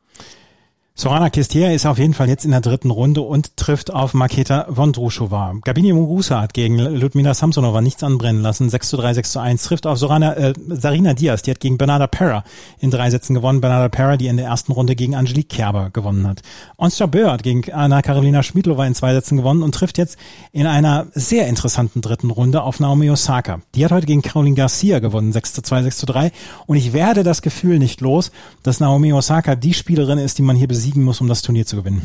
Sorana 0.97 1.29
Kistea 1.29 1.73
ist 1.73 1.85
auf 1.85 1.97
jeden 1.97 2.13
Fall 2.13 2.29
jetzt 2.29 2.45
in 2.45 2.51
der 2.51 2.61
dritten 2.61 2.89
Runde 2.89 3.19
und 3.19 3.57
trifft 3.57 3.91
auf 3.91 4.13
Maketa 4.13 4.65
Vondrushova. 4.69 5.55
Gabini 5.65 5.91
Mugusa 5.91 6.39
hat 6.39 6.53
gegen 6.53 6.77
Ludmila 6.77 7.33
Samsonova 7.33 7.81
nichts 7.81 8.01
anbrennen 8.01 8.41
lassen. 8.41 8.69
6 8.69 8.87
zu 8.87 8.95
3, 8.95 9.15
6 9.15 9.31
zu 9.33 9.39
1. 9.41 9.63
Trifft 9.63 9.87
auf 9.87 9.97
Sorana, 9.97 10.37
äh, 10.37 10.53
Sarina 10.69 11.13
Diaz. 11.13 11.41
Die 11.41 11.51
hat 11.51 11.59
gegen 11.59 11.77
Bernarda 11.77 12.07
Pera 12.07 12.45
in 12.79 12.91
drei 12.91 13.09
Sätzen 13.09 13.33
gewonnen. 13.33 13.59
Bernarda 13.59 13.89
Pera, 13.89 14.15
die 14.15 14.27
in 14.27 14.37
der 14.37 14.45
ersten 14.45 14.71
Runde 14.71 14.95
gegen 14.95 15.15
Angelique 15.15 15.49
Kerber 15.49 15.89
gewonnen 15.89 16.25
hat. 16.25 16.43
Ons 16.77 16.97
Jabeur 16.97 17.29
hat 17.33 17.43
gegen 17.43 17.69
Anna 17.73 18.01
Karolina 18.01 18.41
Schmidlova 18.41 18.87
in 18.87 18.95
zwei 18.95 19.13
Sätzen 19.13 19.35
gewonnen 19.35 19.63
und 19.63 19.75
trifft 19.75 19.97
jetzt 19.97 20.17
in 20.53 20.65
einer 20.65 21.07
sehr 21.13 21.47
interessanten 21.47 21.99
dritten 21.99 22.31
Runde 22.31 22.63
auf 22.63 22.79
Naomi 22.79 23.09
Osaka. 23.09 23.59
Die 23.75 23.83
hat 23.83 23.91
heute 23.91 24.07
gegen 24.07 24.21
Caroline 24.21 24.55
Garcia 24.55 24.99
gewonnen. 24.99 25.33
6 25.33 25.55
zu 25.55 25.61
2, 25.61 25.83
6 25.83 25.97
zu 25.97 26.05
3. 26.05 26.31
Und 26.67 26.77
ich 26.77 26.93
werde 26.93 27.23
das 27.23 27.41
Gefühl 27.41 27.79
nicht 27.79 27.99
los, 27.99 28.31
dass 28.63 28.79
Naomi 28.79 29.11
Osaka 29.11 29.55
die 29.55 29.73
Spielerin 29.73 30.19
ist, 30.19 30.37
die 30.37 30.41
man 30.41 30.55
hier 30.55 30.69
besiegt 30.69 30.84
besiegen 30.85 31.03
muss, 31.03 31.19
um 31.19 31.27
das 31.27 31.41
Turnier 31.41 31.65
zu 31.65 31.77
gewinnen? 31.77 32.01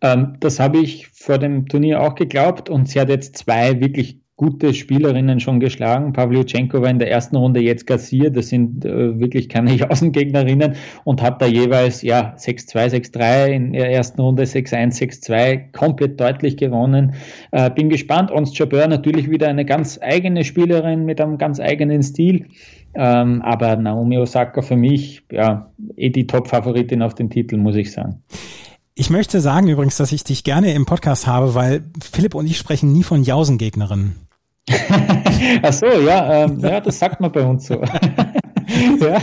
Ähm, 0.00 0.36
das 0.38 0.60
habe 0.60 0.78
ich 0.78 1.08
vor 1.08 1.38
dem 1.38 1.66
Turnier 1.66 2.00
auch 2.00 2.14
geglaubt 2.14 2.70
und 2.70 2.88
sie 2.88 3.00
hat 3.00 3.08
jetzt 3.08 3.36
zwei 3.36 3.80
wirklich 3.80 4.20
gute 4.36 4.74
Spielerinnen 4.74 5.40
schon 5.40 5.60
geschlagen. 5.60 6.12
Pavlyuchenko 6.12 6.82
war 6.82 6.90
in 6.90 6.98
der 6.98 7.10
ersten 7.10 7.36
Runde 7.36 7.60
jetzt 7.60 7.86
Garcia, 7.86 8.28
das 8.28 8.48
sind 8.48 8.84
äh, 8.84 9.18
wirklich 9.18 9.48
keine 9.48 9.72
Außengegnerinnen 9.90 10.76
und 11.04 11.22
hat 11.22 11.40
da 11.42 11.46
jeweils 11.46 12.02
ja 12.02 12.36
6-2, 12.36 13.14
6-3 13.14 13.46
in 13.46 13.72
der 13.72 13.90
ersten 13.90 14.20
Runde 14.20 14.44
6-1, 14.44 15.00
6-2 15.00 15.72
komplett 15.72 16.20
deutlich 16.20 16.58
gewonnen. 16.58 17.14
Äh, 17.50 17.70
bin 17.70 17.88
gespannt. 17.88 18.30
Ons 18.30 18.56
Jabeur 18.56 18.86
natürlich 18.86 19.28
wieder 19.30 19.48
eine 19.48 19.64
ganz 19.64 19.98
eigene 20.00 20.44
Spielerin 20.44 21.04
mit 21.04 21.20
einem 21.20 21.38
ganz 21.38 21.58
eigenen 21.58 22.02
Stil. 22.02 22.46
Ähm, 22.96 23.42
aber 23.42 23.76
Naomi 23.76 24.18
Osaka 24.18 24.62
für 24.62 24.76
mich, 24.76 25.22
ja, 25.30 25.70
eh 25.96 26.10
die 26.10 26.26
Top-Favoritin 26.26 27.02
auf 27.02 27.14
den 27.14 27.28
Titel, 27.30 27.58
muss 27.58 27.76
ich 27.76 27.92
sagen. 27.92 28.22
Ich 28.94 29.10
möchte 29.10 29.40
sagen 29.40 29.68
übrigens, 29.68 29.98
dass 29.98 30.12
ich 30.12 30.24
dich 30.24 30.42
gerne 30.42 30.72
im 30.72 30.86
Podcast 30.86 31.26
habe, 31.26 31.54
weil 31.54 31.84
Philipp 32.02 32.34
und 32.34 32.46
ich 32.46 32.56
sprechen 32.56 32.92
nie 32.92 33.02
von 33.02 33.22
Jausengegnerinnen. 33.22 34.16
Ach 35.62 35.72
so, 35.72 35.86
ja, 35.86 36.44
ähm, 36.44 36.58
ja, 36.60 36.80
das 36.80 36.98
sagt 36.98 37.20
man 37.20 37.30
bei 37.30 37.42
uns 37.42 37.66
so. 37.66 37.74
ja. 39.00 39.22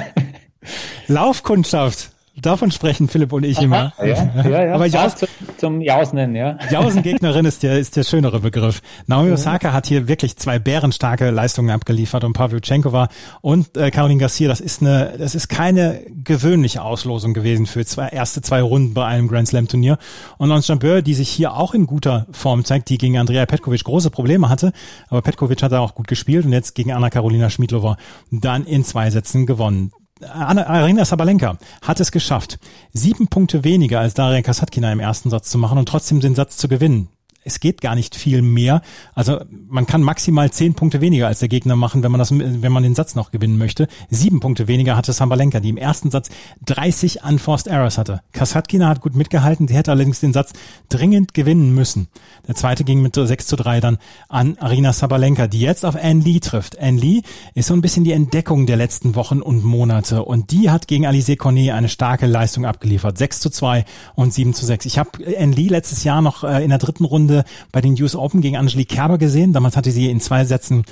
Laufkundschaft. 1.07 2.12
Davon 2.41 2.71
sprechen 2.71 3.07
Philipp 3.07 3.31
und 3.31 3.43
ich 3.43 3.59
Aha, 3.59 3.63
immer. 3.63 3.93
Ja, 3.99 4.05
ja, 4.43 4.65
ja. 4.65 4.73
Aber 4.73 4.87
Jaus, 4.87 5.15
zum, 5.15 5.27
zum 5.57 5.81
Jausnen, 5.81 6.35
ja. 6.35 6.57
Jausengegnerin 6.71 7.45
ist 7.45 7.61
der, 7.61 7.77
ist 7.77 7.95
der 7.95 8.03
schönere 8.03 8.39
Begriff. 8.39 8.81
Naomi 9.05 9.31
Osaka 9.31 9.71
hat 9.71 9.85
hier 9.85 10.07
wirklich 10.07 10.35
zwei 10.37 10.57
bärenstarke 10.57 11.29
Leistungen 11.29 11.69
abgeliefert 11.69 12.23
und 12.23 12.33
Pavlyuchenkova 12.33 13.09
und 13.41 13.77
äh, 13.77 13.91
Caroline 13.91 14.19
Garcia, 14.19 14.47
das 14.47 14.61
ist 14.61 14.81
eine, 14.81 15.13
das 15.19 15.35
ist 15.35 15.47
keine 15.47 16.01
gewöhnliche 16.23 16.81
Auslosung 16.81 17.35
gewesen 17.35 17.67
für 17.67 17.85
zwei, 17.85 18.07
erste 18.07 18.41
zwei 18.41 18.63
Runden 18.63 18.95
bei 18.95 19.05
einem 19.05 19.27
Grand 19.27 19.47
Slam 19.47 19.67
Turnier. 19.67 19.99
Und 20.39 20.51
Ons 20.51 20.67
Jambeur, 20.67 21.03
die 21.03 21.13
sich 21.13 21.29
hier 21.29 21.53
auch 21.53 21.75
in 21.75 21.85
guter 21.85 22.25
Form 22.31 22.65
zeigt, 22.65 22.89
die 22.89 22.97
gegen 22.97 23.19
Andrea 23.19 23.45
Petkovic 23.45 23.83
große 23.83 24.09
Probleme 24.09 24.49
hatte, 24.49 24.73
aber 25.07 25.21
Petkovic 25.21 25.61
hat 25.61 25.71
da 25.71 25.81
auch 25.81 25.93
gut 25.93 26.07
gespielt 26.07 26.45
und 26.45 26.51
jetzt 26.51 26.73
gegen 26.73 26.93
Anna 26.93 27.11
Karolina 27.11 27.51
Schmidlova 27.51 27.97
dann 28.31 28.65
in 28.65 28.83
zwei 28.83 29.11
Sätzen 29.11 29.45
gewonnen. 29.45 29.91
Arina 30.21 31.05
Sabalenka 31.05 31.57
hat 31.81 31.99
es 31.99 32.11
geschafft, 32.11 32.59
sieben 32.93 33.27
Punkte 33.27 33.63
weniger 33.63 33.99
als 33.99 34.13
Daria 34.13 34.41
Kasatkina 34.41 34.91
im 34.91 34.99
ersten 34.99 35.29
Satz 35.29 35.49
zu 35.49 35.57
machen 35.57 35.77
und 35.77 35.87
trotzdem 35.87 36.19
den 36.19 36.35
Satz 36.35 36.57
zu 36.57 36.67
gewinnen. 36.67 37.09
Es 37.43 37.59
geht 37.59 37.81
gar 37.81 37.95
nicht 37.95 38.15
viel 38.15 38.41
mehr. 38.41 38.81
Also 39.13 39.41
man 39.67 39.85
kann 39.85 40.01
maximal 40.01 40.51
zehn 40.51 40.73
Punkte 40.73 41.01
weniger 41.01 41.27
als 41.27 41.39
der 41.39 41.49
Gegner 41.49 41.75
machen, 41.75 42.03
wenn 42.03 42.11
man 42.11 42.19
das, 42.19 42.31
wenn 42.31 42.71
man 42.71 42.83
den 42.83 42.95
Satz 42.95 43.15
noch 43.15 43.31
gewinnen 43.31 43.57
möchte. 43.57 43.87
Sieben 44.09 44.39
Punkte 44.39 44.67
weniger 44.67 44.95
hatte 44.95 45.13
Sambalenka, 45.13 45.59
die 45.59 45.69
im 45.69 45.77
ersten 45.77 46.11
Satz 46.11 46.29
30 46.65 47.23
Unforced 47.23 47.67
Errors 47.67 47.97
hatte. 47.97 48.21
Kasatkina 48.31 48.87
hat 48.87 49.01
gut 49.01 49.15
mitgehalten, 49.15 49.67
sie 49.67 49.75
hätte 49.75 49.91
allerdings 49.91 50.19
den 50.19 50.33
Satz 50.33 50.53
dringend 50.89 51.33
gewinnen 51.33 51.73
müssen. 51.73 52.07
Der 52.47 52.55
zweite 52.55 52.83
ging 52.83 53.01
mit 53.01 53.15
6 53.15 53.45
zu 53.45 53.55
3 53.55 53.79
dann 53.79 53.97
an 54.29 54.57
Arina 54.57 54.93
Sabalenka, 54.93 55.47
die 55.47 55.59
jetzt 55.59 55.85
auf 55.85 55.95
Anne 55.95 56.23
Lee 56.23 56.39
trifft. 56.39 56.79
Anne 56.79 56.99
Lee 56.99 57.21
ist 57.53 57.67
so 57.67 57.73
ein 57.73 57.81
bisschen 57.81 58.03
die 58.03 58.11
Entdeckung 58.11 58.65
der 58.65 58.77
letzten 58.77 59.15
Wochen 59.15 59.41
und 59.41 59.63
Monate 59.63 60.23
und 60.23 60.51
die 60.51 60.69
hat 60.69 60.87
gegen 60.87 61.05
Alice 61.05 61.37
Cornet 61.37 61.71
eine 61.71 61.89
starke 61.89 62.25
Leistung 62.25 62.65
abgeliefert. 62.65 63.17
6 63.17 63.39
zu 63.39 63.49
2 63.49 63.85
und 64.15 64.33
7 64.33 64.53
zu 64.53 64.65
6. 64.65 64.85
Ich 64.85 64.97
habe 64.97 65.11
Anne 65.39 65.55
Lee 65.55 65.67
letztes 65.67 66.03
Jahr 66.03 66.21
noch 66.21 66.43
äh, 66.43 66.63
in 66.63 66.69
der 66.69 66.79
dritten 66.79 67.05
Runde 67.05 67.32
bei 67.71 67.81
den 67.81 67.99
US 68.01 68.15
Open 68.15 68.41
gegen 68.41 68.57
Angelique 68.57 68.89
Kerber 68.89 69.17
gesehen. 69.17 69.53
Damals 69.53 69.75
hatte 69.75 69.91
sie 69.91 70.09
in 70.09 70.19
zwei 70.19 70.45
Sätzen 70.45 70.83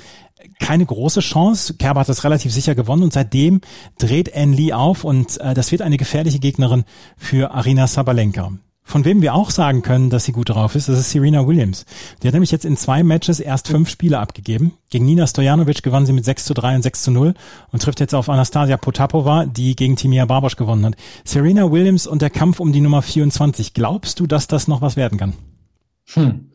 keine 0.58 0.84
große 0.84 1.20
Chance. 1.20 1.74
Kerber 1.74 2.00
hat 2.00 2.08
das 2.08 2.24
relativ 2.24 2.52
sicher 2.52 2.74
gewonnen 2.74 3.04
und 3.04 3.12
seitdem 3.12 3.60
dreht 3.98 4.34
Anne 4.34 4.56
Lee 4.56 4.72
auf 4.72 5.04
und 5.04 5.40
äh, 5.40 5.54
das 5.54 5.70
wird 5.72 5.82
eine 5.82 5.96
gefährliche 5.96 6.40
Gegnerin 6.40 6.84
für 7.16 7.52
Arina 7.52 7.86
Sabalenka. 7.86 8.52
Von 8.84 9.04
wem 9.04 9.22
wir 9.22 9.34
auch 9.34 9.50
sagen 9.50 9.82
können, 9.82 10.10
dass 10.10 10.24
sie 10.24 10.32
gut 10.32 10.48
drauf 10.48 10.74
ist, 10.74 10.88
das 10.88 10.98
ist 10.98 11.10
Serena 11.10 11.46
Williams. 11.46 11.86
Die 12.20 12.26
hat 12.26 12.34
nämlich 12.34 12.50
jetzt 12.50 12.64
in 12.64 12.76
zwei 12.76 13.04
Matches 13.04 13.38
erst 13.38 13.68
fünf 13.68 13.88
Spiele 13.88 14.18
abgegeben. 14.18 14.72
Gegen 14.90 15.06
Nina 15.06 15.26
Stojanovic 15.26 15.82
gewann 15.82 16.04
sie 16.04 16.12
mit 16.12 16.24
6 16.24 16.44
zu 16.44 16.52
3 16.52 16.76
und 16.76 16.82
6 16.82 17.02
zu 17.04 17.10
0 17.12 17.34
und 17.70 17.82
trifft 17.82 18.00
jetzt 18.00 18.14
auf 18.14 18.28
Anastasia 18.28 18.76
Potapova, 18.76 19.46
die 19.46 19.76
gegen 19.76 19.96
Timia 19.96 20.26
Barbosch 20.26 20.56
gewonnen 20.56 20.84
hat. 20.84 20.96
Serena 21.24 21.70
Williams 21.70 22.06
und 22.08 22.22
der 22.22 22.30
Kampf 22.30 22.58
um 22.58 22.72
die 22.72 22.80
Nummer 22.80 23.02
24. 23.02 23.72
Glaubst 23.72 24.18
du, 24.18 24.26
dass 24.26 24.48
das 24.48 24.66
noch 24.66 24.82
was 24.82 24.96
werden 24.96 25.16
kann? 25.16 25.34
Hm. 26.14 26.50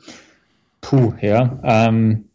Puh, 0.82 1.14
ja. 1.22 1.60
Ähm, 1.64 2.26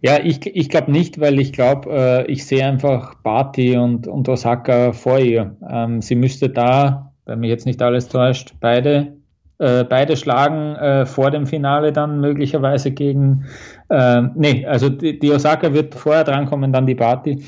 ja, 0.00 0.18
ich, 0.22 0.44
ich 0.46 0.68
glaube 0.68 0.90
nicht, 0.92 1.20
weil 1.20 1.40
ich 1.40 1.52
glaube, 1.52 1.90
äh, 1.90 2.30
ich 2.30 2.46
sehe 2.46 2.64
einfach 2.64 3.14
Barty 3.16 3.76
und, 3.76 4.06
und 4.06 4.28
Osaka 4.28 4.92
vor 4.92 5.18
ihr. 5.18 5.56
Ähm, 5.68 6.02
sie 6.02 6.14
müsste 6.14 6.48
da, 6.48 7.12
wenn 7.26 7.40
mich 7.40 7.50
jetzt 7.50 7.66
nicht 7.66 7.80
alles 7.82 8.08
täuscht, 8.08 8.54
beide 8.60 9.16
äh, 9.58 9.84
beide 9.84 10.16
schlagen 10.16 10.74
äh, 10.74 11.06
vor 11.06 11.30
dem 11.30 11.46
Finale 11.46 11.92
dann 11.92 12.20
möglicherweise 12.20 12.90
gegen, 12.90 13.44
äh, 13.90 14.22
nee, 14.34 14.66
also 14.66 14.88
die, 14.88 15.20
die, 15.20 15.30
Osaka 15.30 15.72
wird 15.72 15.94
vorher 15.94 16.24
drankommen, 16.24 16.72
dann 16.72 16.86
die 16.86 16.96
Party. 16.96 17.44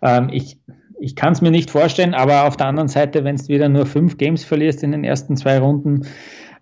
Ähm, 0.00 0.28
ich 0.30 0.58
ich 0.98 1.16
kann 1.16 1.32
es 1.32 1.42
mir 1.42 1.50
nicht 1.50 1.70
vorstellen, 1.70 2.14
aber 2.14 2.44
auf 2.44 2.56
der 2.56 2.68
anderen 2.68 2.88
Seite, 2.88 3.24
wenn 3.24 3.36
du 3.36 3.48
wieder 3.48 3.68
nur 3.68 3.84
fünf 3.84 4.16
Games 4.16 4.44
verlierst 4.44 4.82
in 4.82 4.92
den 4.92 5.04
ersten 5.04 5.36
zwei 5.36 5.58
Runden, 5.58 6.06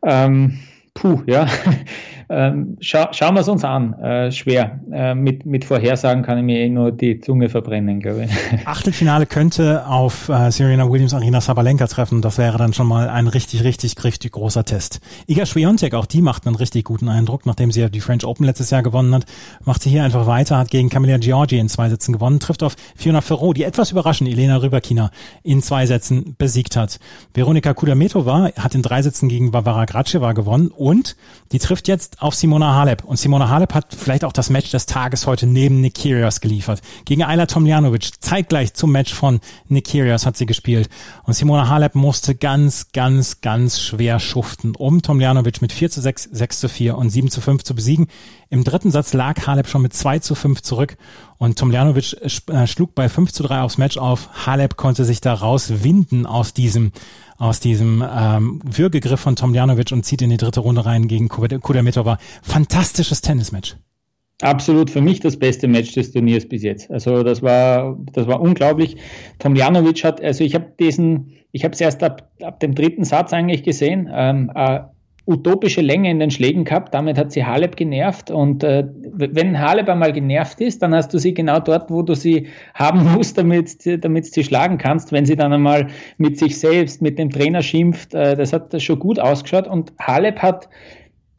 ähm, 0.05 0.59
puh, 0.95 1.21
ja, 1.27 1.47
ähm, 2.29 2.77
scha 2.81 3.13
schauen 3.13 3.35
wir 3.35 3.41
es 3.41 3.49
uns 3.49 3.65
an. 3.65 3.95
Äh, 3.95 4.33
schwer. 4.33 4.81
Äh, 4.93 5.15
mit, 5.15 5.47
mit 5.47 5.65
Vorhersagen 5.65 6.23
kann 6.23 6.39
ich 6.39 6.45
mir 6.45 6.61
eh 6.61 6.69
nur 6.69 6.93
die 6.93 7.21
Zunge 7.21 7.49
verbrennen, 7.49 8.01
glaube 8.01 8.25
ich. 8.25 8.31
Achtelfinale 8.67 9.27
könnte 9.27 9.87
auf 9.87 10.29
äh, 10.29 10.51
Serena 10.51 10.91
Williams 10.91 11.15
Arena 11.15 11.41
Sabalenka 11.41 11.87
treffen. 11.87 12.23
Das 12.23 12.39
wäre 12.39 12.59
dann 12.59 12.73
schon 12.73 12.87
mal 12.87 13.09
ein 13.09 13.27
richtig, 13.27 13.65
richtig, 13.65 14.03
richtig 14.03 14.33
großer 14.33 14.65
Test. 14.65 15.01
Iga 15.27 15.47
Swiatek, 15.47 15.95
auch 15.95 16.07
die 16.07 16.23
macht 16.23 16.47
einen 16.47 16.57
richtig 16.57 16.85
guten 16.85 17.09
Eindruck, 17.09 17.47
nachdem 17.47 17.71
sie 17.71 17.81
ja 17.81 17.89
die 17.89 18.01
French 18.01 18.25
Open 18.25 18.47
letztes 18.47 18.71
Jahr 18.71 18.83
gewonnen 18.83 19.15
hat, 19.15 19.25
macht 19.65 19.83
sie 19.83 19.91
hier 19.91 20.05
einfach 20.05 20.27
weiter, 20.27 20.59
hat 20.59 20.71
gegen 20.71 20.89
Camilla 20.89 21.19
Giorgi 21.19 21.59
in 21.59 21.69
zwei 21.69 21.89
Sätzen 21.89 22.13
gewonnen, 22.13 22.41
trifft 22.41 22.63
auf 22.63 22.77
Fiona 22.97 23.21
Ferro, 23.21 23.53
die 23.53 23.65
etwas 23.65 23.91
überraschend 23.91 24.31
Elena 24.31 24.57
Rybakina 24.57 25.11
in 25.43 25.63
zwei 25.63 25.87
Sätzen 25.87 26.35
besiegt 26.39 26.77
hat. 26.77 26.99
Veronika 27.35 27.75
Kudametova 27.75 28.51
hat 28.57 28.75
in 28.75 28.83
drei 28.83 29.03
Sätzen 29.03 29.29
gegen 29.29 29.51
Barbara 29.51 29.85
Graceva 29.85 30.33
gewonnen 30.33 30.69
und 30.69 31.17
die 31.53 31.59
trifft 31.59 31.89
jetzt 31.89 32.14
auf 32.19 32.35
Simona 32.35 32.75
Halep. 32.75 33.05
Und 33.05 33.19
Simona 33.19 33.49
Halep 33.49 33.75
hat 33.75 33.95
vielleicht 33.95 34.25
auch 34.25 34.33
das 34.33 34.51
Match 34.51 34.71
des 34.71 34.87
Tages 34.87 35.27
heute 35.27 35.47
neben 35.47 35.81
Nick 35.81 35.95
Kyrgios 35.95 36.41
geliefert. 36.41 36.81
Gegen 37.05 37.23
Ayla 37.23 37.47
Tomljanovic, 37.47 38.11
zeitgleich 38.21 38.75
zum 38.75 38.93
Match 38.93 39.13
von 39.13 39.41
Nick 39.69 39.87
Kyrgios 39.87 40.27
hat 40.27 40.37
sie 40.37 40.47
gespielt. 40.47 40.89
Und 41.25 41.35
Simona 41.35 41.69
Halep 41.69 41.95
musste 41.95 42.35
ganz, 42.35 42.93
ganz, 42.93 43.41
ganz 43.41 43.81
schwer 43.81 44.21
schuften, 44.21 44.75
um 44.77 45.03
Tomljanovic 45.03 45.63
mit 45.63 45.73
4 45.73 45.91
zu 45.91 46.01
6, 46.01 46.29
6 46.33 46.61
zu 46.61 46.69
4 46.69 46.97
und 46.97 47.11
7 47.11 47.31
zu 47.31 47.41
5 47.41 47.63
zu 47.63 47.75
besiegen. 47.75 48.09
Im 48.51 48.65
dritten 48.65 48.91
Satz 48.91 49.13
lag 49.13 49.47
Halep 49.47 49.67
schon 49.67 49.83
mit 49.83 49.95
2 49.95 50.21
zu 50.21 50.35
5 50.35 50.63
zurück 50.63 50.97
und 51.39 51.59
Tomljanovic 51.59 52.17
äh, 52.49 52.67
schlug 52.67 52.95
bei 52.95 53.09
5 53.09 53.33
zu 53.33 53.43
3 53.43 53.61
aufs 53.61 53.79
Match 53.79 53.99
auf. 53.99 54.47
Halep 54.47 54.77
konnte 54.77 55.05
sich 55.05 55.21
da 55.21 55.35
rauswinden 55.35 56.27
aus 56.27 56.55
diesem 56.55 56.93
aus 57.39 57.61
diesem 57.61 58.05
ähm, 58.09 58.61
Würgegriff 58.65 59.21
von 59.21 59.37
Tomljanovic 59.37 59.93
und 59.93 60.05
zieht 60.05 60.23
in 60.23 60.31
die 60.31 60.37
dritte 60.37 60.61
Runde 60.61 60.85
rein 60.87 61.09
gegen 61.09 61.29
Kudermetova. 61.29 62.19
Fantastisches 62.43 63.21
Tennismatch. 63.21 63.77
Absolut 64.43 64.91
für 64.91 65.01
mich 65.01 65.21
das 65.21 65.39
beste 65.39 65.69
Match 65.69 65.95
des 65.95 66.13
Turniers 66.13 66.47
bis 66.49 66.63
jetzt. 66.63 66.91
Also 66.91 67.23
das 67.23 67.41
war, 67.41 67.97
das 68.13 68.27
war 68.27 68.41
unglaublich. 68.41 68.97
Tomljanovic 69.39 70.03
hat, 70.05 70.21
also 70.21 70.43
ich 70.43 70.55
habe 70.55 70.73
diesen, 70.79 71.33
ich 71.53 71.65
habe 71.65 71.73
es 71.73 71.81
erst 71.81 72.03
ab, 72.03 72.31
ab 72.43 72.59
dem 72.61 72.75
dritten 72.75 73.05
Satz 73.05 73.33
eigentlich 73.33 73.63
gesehen. 73.63 74.11
Ähm, 74.13 74.51
äh, 74.55 74.81
utopische 75.27 75.81
Länge 75.81 76.11
in 76.11 76.19
den 76.19 76.31
Schlägen 76.31 76.65
gehabt. 76.65 76.93
Damit 76.93 77.17
hat 77.17 77.33
sie 77.33 77.45
Halep 77.45 77.77
genervt. 77.77 78.31
Und 78.31 78.63
äh, 78.63 78.85
wenn 79.03 79.59
Halep 79.59 79.89
einmal 79.89 80.13
genervt 80.13 80.61
ist, 80.61 80.83
dann 80.83 80.95
hast 80.95 81.15
du 81.15 81.19
sie 81.19 81.33
genau 81.33 81.61
dort, 81.61 81.91
wo 81.91 82.03
du 82.03 82.15
sie 82.15 82.49
haben 82.75 83.05
musst, 83.15 83.39
damit, 83.39 84.05
damit 84.05 84.27
sie 84.27 84.45
schlagen 84.45 84.77
kannst. 84.77 85.13
Wenn 85.13 85.25
sie 85.25 85.37
dann 85.37 85.53
einmal 85.53 85.89
mit 86.19 86.39
sich 86.39 86.59
selbst, 86.59 87.01
mit 87.01 87.19
dem 87.19 87.31
Trainer 87.31 87.63
schimpft, 87.63 88.15
äh, 88.15 88.37
das 88.37 88.53
hat 88.53 88.81
schon 88.83 88.99
gut 88.99 89.19
ausgeschaut. 89.19 89.67
Und 89.67 89.93
Halep 89.99 90.41
hat 90.41 90.69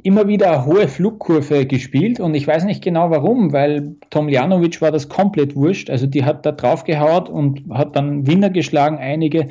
immer 0.01 0.27
wieder 0.27 0.51
eine 0.51 0.65
hohe 0.65 0.87
Flugkurve 0.87 1.65
gespielt 1.65 2.19
und 2.19 2.35
ich 2.35 2.45
weiß 2.45 2.65
nicht 2.65 2.83
genau 2.83 3.09
warum, 3.09 3.53
weil 3.53 3.95
Tomljanovic 4.11 4.79
war 4.79 4.91
das 4.91 5.09
komplett 5.09 5.55
wurscht. 5.55 5.89
Also 5.89 6.05
die 6.05 6.23
hat 6.23 6.45
da 6.45 6.51
drauf 6.51 6.83
gehaut 6.83 7.27
und 7.27 7.63
hat 7.71 7.95
dann 7.95 8.27
Winner 8.27 8.51
geschlagen, 8.51 8.97
einige. 8.99 9.47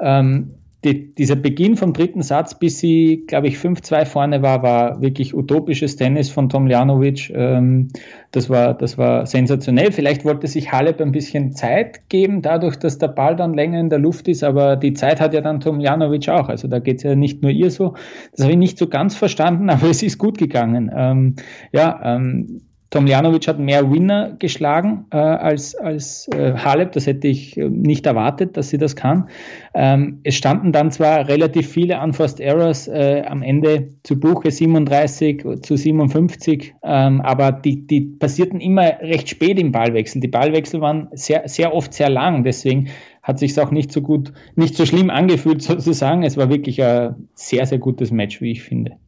Ähm, 0.00 0.54
die, 0.84 1.14
dieser 1.14 1.36
Beginn 1.36 1.76
vom 1.76 1.92
dritten 1.92 2.22
Satz, 2.22 2.58
bis 2.58 2.80
sie, 2.80 3.24
glaube 3.28 3.46
ich, 3.46 3.56
5-2 3.56 4.04
vorne 4.04 4.42
war, 4.42 4.62
war 4.62 5.00
wirklich 5.00 5.34
utopisches 5.34 5.94
Tennis 5.96 6.28
von 6.30 6.48
Tomljanovic. 6.48 7.30
Ähm, 7.30 7.88
das, 8.32 8.50
war, 8.50 8.74
das 8.74 8.98
war 8.98 9.26
sensationell. 9.26 9.92
Vielleicht 9.92 10.24
wollte 10.24 10.48
sich 10.48 10.72
Halep 10.72 11.00
ein 11.00 11.12
bisschen 11.12 11.52
Zeit 11.52 12.08
geben, 12.08 12.42
dadurch, 12.42 12.76
dass 12.76 12.98
der 12.98 13.08
Ball 13.08 13.36
dann 13.36 13.54
länger 13.54 13.78
in 13.78 13.90
der 13.90 14.00
Luft 14.00 14.26
ist, 14.26 14.42
aber 14.42 14.76
die 14.76 14.94
Zeit 14.94 15.20
hat 15.20 15.34
ja 15.34 15.40
dann 15.40 15.60
Tomljanovic 15.60 16.28
auch. 16.28 16.48
Also 16.48 16.66
da 16.66 16.80
geht 16.80 16.96
es 16.96 17.04
ja 17.04 17.14
nicht 17.14 17.42
nur 17.42 17.52
ihr 17.52 17.70
so. 17.70 17.94
Das 18.32 18.42
habe 18.42 18.52
ich 18.52 18.58
nicht 18.58 18.78
so 18.78 18.88
ganz 18.88 19.14
verstanden, 19.14 19.70
aber 19.70 19.88
es 19.88 20.02
ist 20.02 20.18
gut 20.18 20.36
gegangen. 20.36 20.90
Ähm, 20.94 21.36
ja, 21.72 22.00
ähm, 22.02 22.62
Tomljanovic 22.92 23.48
hat 23.48 23.58
mehr 23.58 23.90
Winner 23.90 24.36
geschlagen 24.38 25.06
äh, 25.10 25.16
als, 25.16 25.74
als 25.74 26.28
äh, 26.28 26.52
Halep. 26.52 26.92
Das 26.92 27.06
hätte 27.06 27.26
ich 27.26 27.56
äh, 27.56 27.68
nicht 27.70 28.04
erwartet, 28.04 28.58
dass 28.58 28.68
sie 28.68 28.76
das 28.76 28.96
kann. 28.96 29.30
Ähm, 29.72 30.20
es 30.24 30.34
standen 30.34 30.72
dann 30.72 30.90
zwar 30.90 31.26
relativ 31.26 31.68
viele 31.68 31.98
Unforced 32.02 32.38
Errors 32.38 32.88
äh, 32.88 33.22
am 33.26 33.42
Ende 33.42 33.94
zu 34.02 34.20
Buche 34.20 34.50
37 34.50 35.42
zu 35.62 35.76
57, 35.76 36.74
ähm, 36.82 37.22
aber 37.22 37.50
die, 37.50 37.86
die 37.86 38.02
passierten 38.02 38.60
immer 38.60 39.00
recht 39.00 39.30
spät 39.30 39.58
im 39.58 39.72
Ballwechsel. 39.72 40.20
Die 40.20 40.28
Ballwechsel 40.28 40.82
waren 40.82 41.08
sehr, 41.12 41.48
sehr 41.48 41.74
oft 41.74 41.94
sehr 41.94 42.10
lang. 42.10 42.44
Deswegen 42.44 42.88
hat 43.22 43.38
sich 43.38 43.58
auch 43.58 43.70
nicht 43.70 43.90
so 43.90 44.02
gut, 44.02 44.34
nicht 44.54 44.76
so 44.76 44.84
schlimm 44.84 45.08
angefühlt 45.08 45.62
sozusagen. 45.62 46.24
Es 46.24 46.36
war 46.36 46.50
wirklich 46.50 46.82
ein 46.82 47.28
sehr, 47.32 47.64
sehr 47.64 47.78
gutes 47.78 48.10
Match, 48.10 48.42
wie 48.42 48.50
ich 48.50 48.62
finde. 48.62 48.98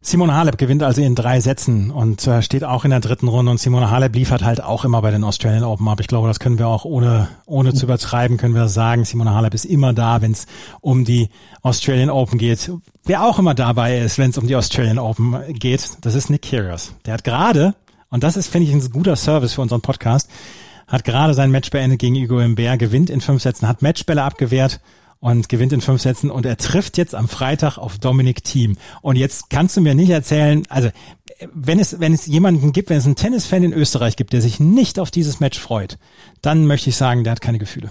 Simone 0.00 0.36
Halep 0.36 0.58
gewinnt 0.58 0.84
also 0.84 1.02
in 1.02 1.16
drei 1.16 1.40
Sätzen 1.40 1.90
und 1.90 2.24
äh, 2.28 2.40
steht 2.40 2.62
auch 2.62 2.84
in 2.84 2.90
der 2.90 3.00
dritten 3.00 3.26
Runde 3.26 3.50
und 3.50 3.58
Simone 3.58 3.90
Halep 3.90 4.14
liefert 4.14 4.44
halt 4.44 4.62
auch 4.62 4.84
immer 4.84 5.02
bei 5.02 5.10
den 5.10 5.24
Australian 5.24 5.64
Open 5.64 5.88
ab. 5.88 5.98
Ich 5.98 6.06
glaube, 6.06 6.28
das 6.28 6.38
können 6.38 6.58
wir 6.58 6.68
auch 6.68 6.84
ohne, 6.84 7.28
ohne 7.46 7.74
zu 7.74 7.86
übertreiben, 7.86 8.36
können 8.36 8.54
wir 8.54 8.68
sagen. 8.68 9.04
Simone 9.04 9.34
Halep 9.34 9.54
ist 9.54 9.64
immer 9.64 9.92
da, 9.92 10.22
wenn 10.22 10.32
es 10.32 10.46
um 10.80 11.04
die 11.04 11.30
Australian 11.62 12.10
Open 12.10 12.38
geht. 12.38 12.70
Wer 13.04 13.24
auch 13.24 13.40
immer 13.40 13.54
dabei 13.54 13.98
ist, 13.98 14.18
wenn 14.18 14.30
es 14.30 14.38
um 14.38 14.46
die 14.46 14.54
Australian 14.54 15.00
Open 15.00 15.36
geht, 15.54 15.98
das 16.02 16.14
ist 16.14 16.30
Nick 16.30 16.42
Kyrgios. 16.42 16.94
Der 17.04 17.14
hat 17.14 17.24
gerade, 17.24 17.74
und 18.08 18.22
das 18.22 18.36
ist, 18.36 18.46
finde 18.46 18.68
ich, 18.68 18.74
ein 18.74 18.92
guter 18.92 19.16
Service 19.16 19.54
für 19.54 19.62
unseren 19.62 19.80
Podcast, 19.80 20.30
hat 20.86 21.04
gerade 21.04 21.34
sein 21.34 21.50
Match 21.50 21.70
beendet 21.70 21.98
gegen 21.98 22.14
Hugo 22.14 22.38
Imbert, 22.38 22.78
gewinnt 22.78 23.10
in 23.10 23.20
fünf 23.20 23.42
Sätzen, 23.42 23.66
hat 23.66 23.82
Matchbälle 23.82 24.22
abgewehrt 24.22 24.80
und 25.20 25.48
gewinnt 25.48 25.72
in 25.72 25.80
fünf 25.80 26.00
Sätzen 26.00 26.30
und 26.30 26.46
er 26.46 26.56
trifft 26.56 26.96
jetzt 26.96 27.14
am 27.14 27.28
Freitag 27.28 27.78
auf 27.78 27.98
Dominic 27.98 28.44
Thiem. 28.44 28.76
Und 29.02 29.16
jetzt 29.16 29.50
kannst 29.50 29.76
du 29.76 29.80
mir 29.80 29.94
nicht 29.94 30.10
erzählen, 30.10 30.62
also 30.68 30.90
wenn 31.52 31.78
es, 31.78 32.00
wenn 32.00 32.12
es 32.12 32.26
jemanden 32.26 32.72
gibt, 32.72 32.90
wenn 32.90 32.98
es 32.98 33.06
einen 33.06 33.16
Tennisfan 33.16 33.64
in 33.64 33.72
Österreich 33.72 34.16
gibt, 34.16 34.32
der 34.32 34.40
sich 34.40 34.60
nicht 34.60 34.98
auf 34.98 35.10
dieses 35.10 35.40
Match 35.40 35.58
freut, 35.58 35.98
dann 36.42 36.66
möchte 36.66 36.90
ich 36.90 36.96
sagen, 36.96 37.24
der 37.24 37.32
hat 37.32 37.40
keine 37.40 37.58
Gefühle. 37.58 37.88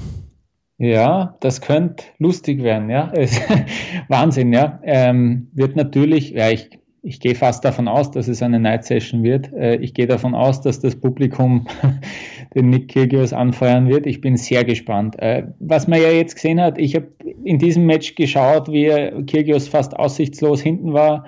Ja, 0.80 1.38
das 1.40 1.62
könnte 1.62 2.04
lustig 2.20 2.62
werden, 2.62 2.90
ja. 2.90 3.12
Wahnsinn, 4.08 4.54
ja. 4.54 4.80
Ähm, 4.84 5.50
wird 5.54 5.76
natürlich, 5.76 6.30
ja, 6.32 6.50
ich 6.50 6.70
ich 7.08 7.22
gehe 7.22 7.36
fast 7.36 7.64
davon 7.64 7.88
aus, 7.88 8.12
dass 8.12 8.28
es 8.28 8.44
eine 8.44 8.60
Night 8.60 8.84
Session 8.84 9.24
wird. 9.24 9.54
Äh, 9.54 9.78
ich 9.78 9.94
gehe 9.94 10.08
davon 10.08 10.36
aus, 10.36 10.60
dass 10.60 10.82
das 10.82 10.98
Publikum 10.98 11.66
den 12.56 12.70
Nick 12.70 12.90
Kyrgios 12.90 13.32
anfeuern 13.32 13.88
wird. 13.88 14.06
Ich 14.06 14.20
bin 14.20 14.36
sehr 14.36 14.66
gespannt. 14.66 15.18
Äh, 15.18 15.48
was 15.60 15.88
man 15.88 16.02
ja 16.02 16.10
jetzt 16.10 16.36
gesehen 16.36 16.60
hat, 16.60 16.78
ich 16.78 16.96
habe 16.96 17.08
in 17.46 17.60
diesem 17.60 17.86
Match 17.86 18.16
geschaut, 18.16 18.70
wie 18.70 18.90
Kyrgios 19.26 19.70
fast 19.70 19.98
aussichtslos 19.98 20.62
hinten 20.62 20.92
war, 20.92 21.26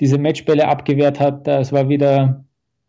diese 0.00 0.18
Matchbälle 0.18 0.66
abgewehrt 0.66 1.20
hat. 1.20 1.46
Es 1.46 1.72
war 1.72 1.88
wieder 1.88 2.44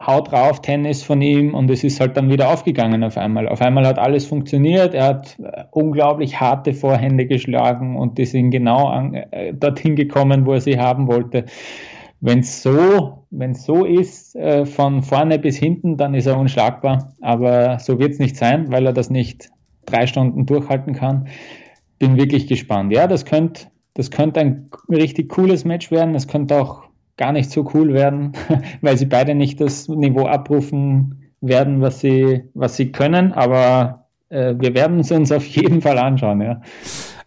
Haut 0.06 0.32
drauf 0.32 0.62
Tennis 0.62 1.04
von 1.04 1.22
ihm 1.22 1.54
und 1.54 1.70
es 1.70 1.84
ist 1.84 2.00
halt 2.00 2.18
dann 2.18 2.30
wieder 2.30 2.52
aufgegangen 2.52 3.04
auf 3.04 3.16
einmal. 3.16 3.48
Auf 3.48 3.62
einmal 3.62 3.86
hat 3.86 4.00
alles 4.00 4.26
funktioniert. 4.26 4.96
Er 4.96 5.06
hat 5.06 5.38
äh, 5.40 5.66
unglaublich 5.70 6.40
harte 6.42 6.74
Vorhände 6.74 7.28
geschlagen 7.28 7.96
und 7.96 8.18
die 8.18 8.26
sind 8.26 8.50
genau 8.50 8.88
an, 8.88 9.14
äh, 9.14 9.54
dorthin 9.54 9.96
gekommen, 9.96 10.48
wo 10.48 10.54
er 10.54 10.62
sie 10.62 10.80
haben 10.80 11.08
wollte. 11.08 11.46
Wenn 12.26 12.40
es 12.40 12.64
so, 12.64 13.26
wenn's 13.32 13.66
so 13.66 13.84
ist, 13.84 14.36
äh, 14.38 14.66
von 14.66 15.04
vorne 15.04 15.40
bis 15.40 15.58
hinten, 15.58 15.98
dann 15.98 16.14
ist 16.14 16.26
er 16.26 16.38
unschlagbar. 16.38 17.14
Aber 17.20 17.80
so 17.80 18.00
wird 18.00 18.14
es 18.14 18.20
nicht 18.20 18.38
sein, 18.38 18.72
weil 18.72 18.86
er 18.86 18.94
das 18.94 19.10
nicht 19.10 19.50
drei 19.86 20.08
Stunden 20.08 20.46
durchhalten 20.46 20.94
kann. 20.94 21.28
Bin 22.00 22.16
wirklich 22.16 22.48
gespannt. 22.48 22.94
Ja, 22.94 23.08
das 23.08 23.26
könnte 23.26 23.68
das 23.94 24.10
könnte 24.10 24.40
ein 24.40 24.70
richtig 24.90 25.30
cooles 25.30 25.66
Match 25.66 25.92
werden. 25.92 26.14
Das 26.14 26.28
könnte 26.28 26.62
auch 26.62 26.84
gar 27.18 27.34
nicht 27.34 27.52
so 27.52 27.70
cool 27.74 27.94
werden, 27.94 28.32
weil 28.82 28.98
sie 28.98 29.06
beide 29.06 29.36
nicht 29.36 29.62
das 29.62 29.88
Niveau 29.88 30.26
abrufen 30.26 31.34
werden, 31.42 31.82
was 31.82 32.00
sie, 32.00 32.44
was 32.54 32.78
sie 32.78 32.92
können. 32.92 33.34
Aber 33.34 34.08
äh, 34.30 34.56
wir 34.58 34.74
werden 34.74 35.00
es 35.00 35.12
uns 35.12 35.32
auf 35.32 35.46
jeden 35.46 35.82
Fall 35.82 35.98
anschauen. 36.00 36.42
Ja. 36.42 36.62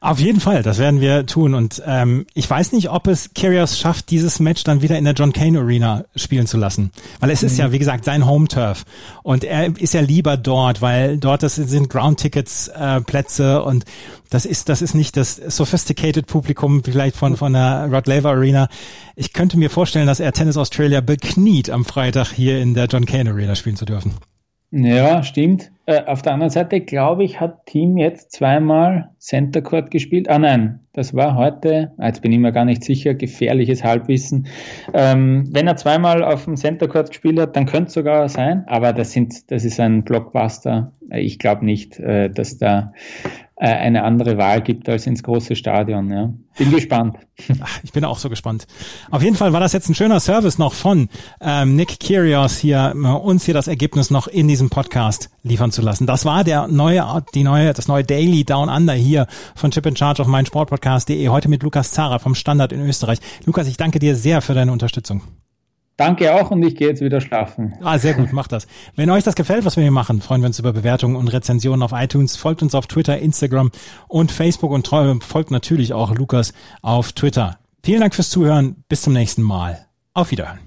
Auf 0.00 0.20
jeden 0.20 0.40
Fall, 0.40 0.62
das 0.62 0.78
werden 0.78 1.00
wir 1.00 1.26
tun. 1.26 1.54
Und 1.54 1.82
ähm, 1.86 2.26
ich 2.34 2.48
weiß 2.48 2.72
nicht, 2.72 2.90
ob 2.90 3.06
es 3.06 3.32
Kyrgios 3.34 3.78
schafft, 3.78 4.10
dieses 4.10 4.40
Match 4.40 4.62
dann 4.64 4.82
wieder 4.82 4.98
in 4.98 5.04
der 5.04 5.14
John 5.14 5.32
Kane 5.32 5.58
Arena 5.58 6.04
spielen 6.14 6.46
zu 6.46 6.58
lassen. 6.58 6.90
Weil 7.20 7.30
es 7.30 7.42
mhm. 7.42 7.46
ist 7.46 7.58
ja, 7.58 7.72
wie 7.72 7.78
gesagt, 7.78 8.04
sein 8.04 8.26
Home-Turf. 8.26 8.84
Und 9.22 9.44
er 9.44 9.76
ist 9.78 9.94
ja 9.94 10.00
lieber 10.00 10.36
dort, 10.36 10.82
weil 10.82 11.18
dort 11.18 11.42
das 11.42 11.56
sind 11.56 11.88
Ground-Tickets 11.88 12.68
äh, 12.68 13.00
Plätze 13.00 13.62
und 13.62 13.84
das 14.30 14.44
ist, 14.44 14.68
das 14.68 14.82
ist 14.82 14.94
nicht 14.94 15.16
das 15.16 15.36
sophisticated 15.36 16.26
Publikum 16.26 16.82
vielleicht 16.82 17.16
von, 17.16 17.36
von 17.36 17.52
der 17.52 17.88
Rod 17.90 18.06
Laver 18.06 18.30
Arena. 18.30 18.68
Ich 19.14 19.32
könnte 19.32 19.56
mir 19.56 19.70
vorstellen, 19.70 20.06
dass 20.06 20.20
er 20.20 20.32
Tennis 20.32 20.56
Australia 20.56 21.00
bekniet, 21.00 21.70
am 21.70 21.84
Freitag 21.84 22.32
hier 22.32 22.60
in 22.60 22.74
der 22.74 22.86
John 22.86 23.06
Kane 23.06 23.30
Arena 23.30 23.54
spielen 23.54 23.76
zu 23.76 23.84
dürfen. 23.84 24.14
Ja, 24.72 25.22
stimmt. 25.22 25.70
Äh, 25.86 26.04
auf 26.06 26.22
der 26.22 26.32
anderen 26.32 26.50
Seite, 26.50 26.80
glaube 26.80 27.22
ich, 27.22 27.40
hat 27.40 27.66
Team 27.66 27.96
jetzt 27.96 28.32
zweimal 28.32 29.10
Center 29.18 29.62
Court 29.62 29.92
gespielt. 29.92 30.28
Ah 30.28 30.40
nein, 30.40 30.80
das 30.92 31.14
war 31.14 31.36
heute, 31.36 31.92
ah, 31.98 32.08
jetzt 32.08 32.22
bin 32.22 32.32
ich 32.32 32.38
mir 32.40 32.50
gar 32.50 32.64
nicht 32.64 32.82
sicher, 32.82 33.14
gefährliches 33.14 33.84
Halbwissen. 33.84 34.48
Ähm, 34.92 35.48
wenn 35.52 35.68
er 35.68 35.76
zweimal 35.76 36.24
auf 36.24 36.44
dem 36.44 36.56
Center 36.56 36.88
Court 36.88 37.10
gespielt 37.10 37.38
hat, 37.38 37.54
dann 37.54 37.66
könnte 37.66 37.88
es 37.88 37.94
sogar 37.94 38.28
sein, 38.28 38.64
aber 38.66 38.92
das, 38.92 39.12
sind, 39.12 39.50
das 39.52 39.64
ist 39.64 39.78
ein 39.78 40.02
Blockbuster. 40.02 40.92
Ich 41.10 41.38
glaube 41.38 41.64
nicht, 41.64 42.00
äh, 42.00 42.28
dass 42.28 42.58
da 42.58 42.92
äh, 43.22 43.45
eine 43.58 44.04
andere 44.04 44.36
Wahl 44.36 44.60
gibt 44.60 44.86
als 44.88 45.06
ins 45.06 45.22
große 45.22 45.56
Stadion. 45.56 46.10
Ja. 46.10 46.32
Bin 46.58 46.70
gespannt. 46.70 47.18
Ich 47.82 47.92
bin 47.92 48.04
auch 48.04 48.18
so 48.18 48.30
gespannt. 48.30 48.66
Auf 49.10 49.22
jeden 49.22 49.36
Fall 49.36 49.52
war 49.52 49.60
das 49.60 49.74
jetzt 49.74 49.90
ein 49.90 49.94
schöner 49.94 50.20
Service 50.20 50.58
noch 50.58 50.72
von 50.72 51.10
ähm, 51.40 51.76
Nick 51.76 52.00
Kyrgios 52.00 52.56
hier, 52.56 52.94
äh, 52.94 53.08
uns 53.08 53.44
hier 53.44 53.52
das 53.52 53.68
Ergebnis 53.68 54.10
noch 54.10 54.26
in 54.26 54.48
diesem 54.48 54.70
Podcast 54.70 55.30
liefern 55.42 55.70
zu 55.70 55.82
lassen. 55.82 56.06
Das 56.06 56.24
war 56.24 56.44
der 56.44 56.66
neue, 56.66 57.04
die 57.34 57.44
neue, 57.44 57.74
das 57.74 57.88
neue 57.88 58.04
Daily 58.04 58.44
Down 58.44 58.70
Under 58.70 58.94
hier 58.94 59.26
von 59.54 59.70
Chip 59.70 59.84
in 59.84 59.96
Charge 59.96 60.22
auf 60.22 60.28
meinsportpodcast.de. 60.28 61.28
Heute 61.28 61.48
mit 61.48 61.62
Lukas 61.62 61.92
Zara 61.92 62.18
vom 62.18 62.34
Standard 62.34 62.72
in 62.72 62.80
Österreich. 62.80 63.18
Lukas, 63.44 63.66
ich 63.68 63.76
danke 63.76 63.98
dir 63.98 64.16
sehr 64.16 64.40
für 64.40 64.54
deine 64.54 64.72
Unterstützung. 64.72 65.22
Danke 65.96 66.34
auch 66.34 66.50
und 66.50 66.62
ich 66.62 66.76
gehe 66.76 66.88
jetzt 66.88 67.00
wieder 67.00 67.20
schlafen. 67.22 67.74
Ah, 67.82 67.98
sehr 67.98 68.12
gut, 68.14 68.32
macht 68.32 68.52
das. 68.52 68.66
Wenn 68.96 69.08
euch 69.08 69.24
das 69.24 69.34
gefällt, 69.34 69.64
was 69.64 69.76
wir 69.76 69.82
hier 69.82 69.92
machen, 69.92 70.20
freuen 70.20 70.42
wir 70.42 70.46
uns 70.48 70.58
über 70.58 70.72
Bewertungen 70.74 71.16
und 71.16 71.28
Rezensionen 71.28 71.82
auf 71.82 71.92
iTunes. 71.92 72.36
Folgt 72.36 72.62
uns 72.62 72.74
auf 72.74 72.86
Twitter, 72.86 73.18
Instagram 73.18 73.70
und 74.06 74.30
Facebook 74.30 74.72
und 74.72 74.88
folgt 74.88 75.50
natürlich 75.50 75.94
auch 75.94 76.14
Lukas 76.14 76.52
auf 76.82 77.12
Twitter. 77.12 77.58
Vielen 77.82 78.00
Dank 78.00 78.14
fürs 78.14 78.30
Zuhören. 78.30 78.84
Bis 78.88 79.02
zum 79.02 79.14
nächsten 79.14 79.42
Mal. 79.42 79.86
Auf 80.12 80.30
Wiederhören. 80.30 80.58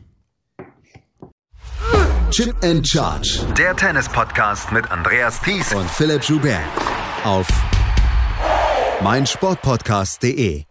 Chip 2.32 2.55
and 2.63 2.88
Charge. 2.88 3.41
Der 3.57 3.75
Tennis-Podcast 3.75 4.71
mit 4.71 4.89
Andreas 4.91 5.41
Thies 5.41 5.73
und 5.73 5.89
Philipp 5.89 6.23
Joubert. 6.23 6.59
Auf 7.23 7.47
meinsportpodcast.de. 9.03 10.63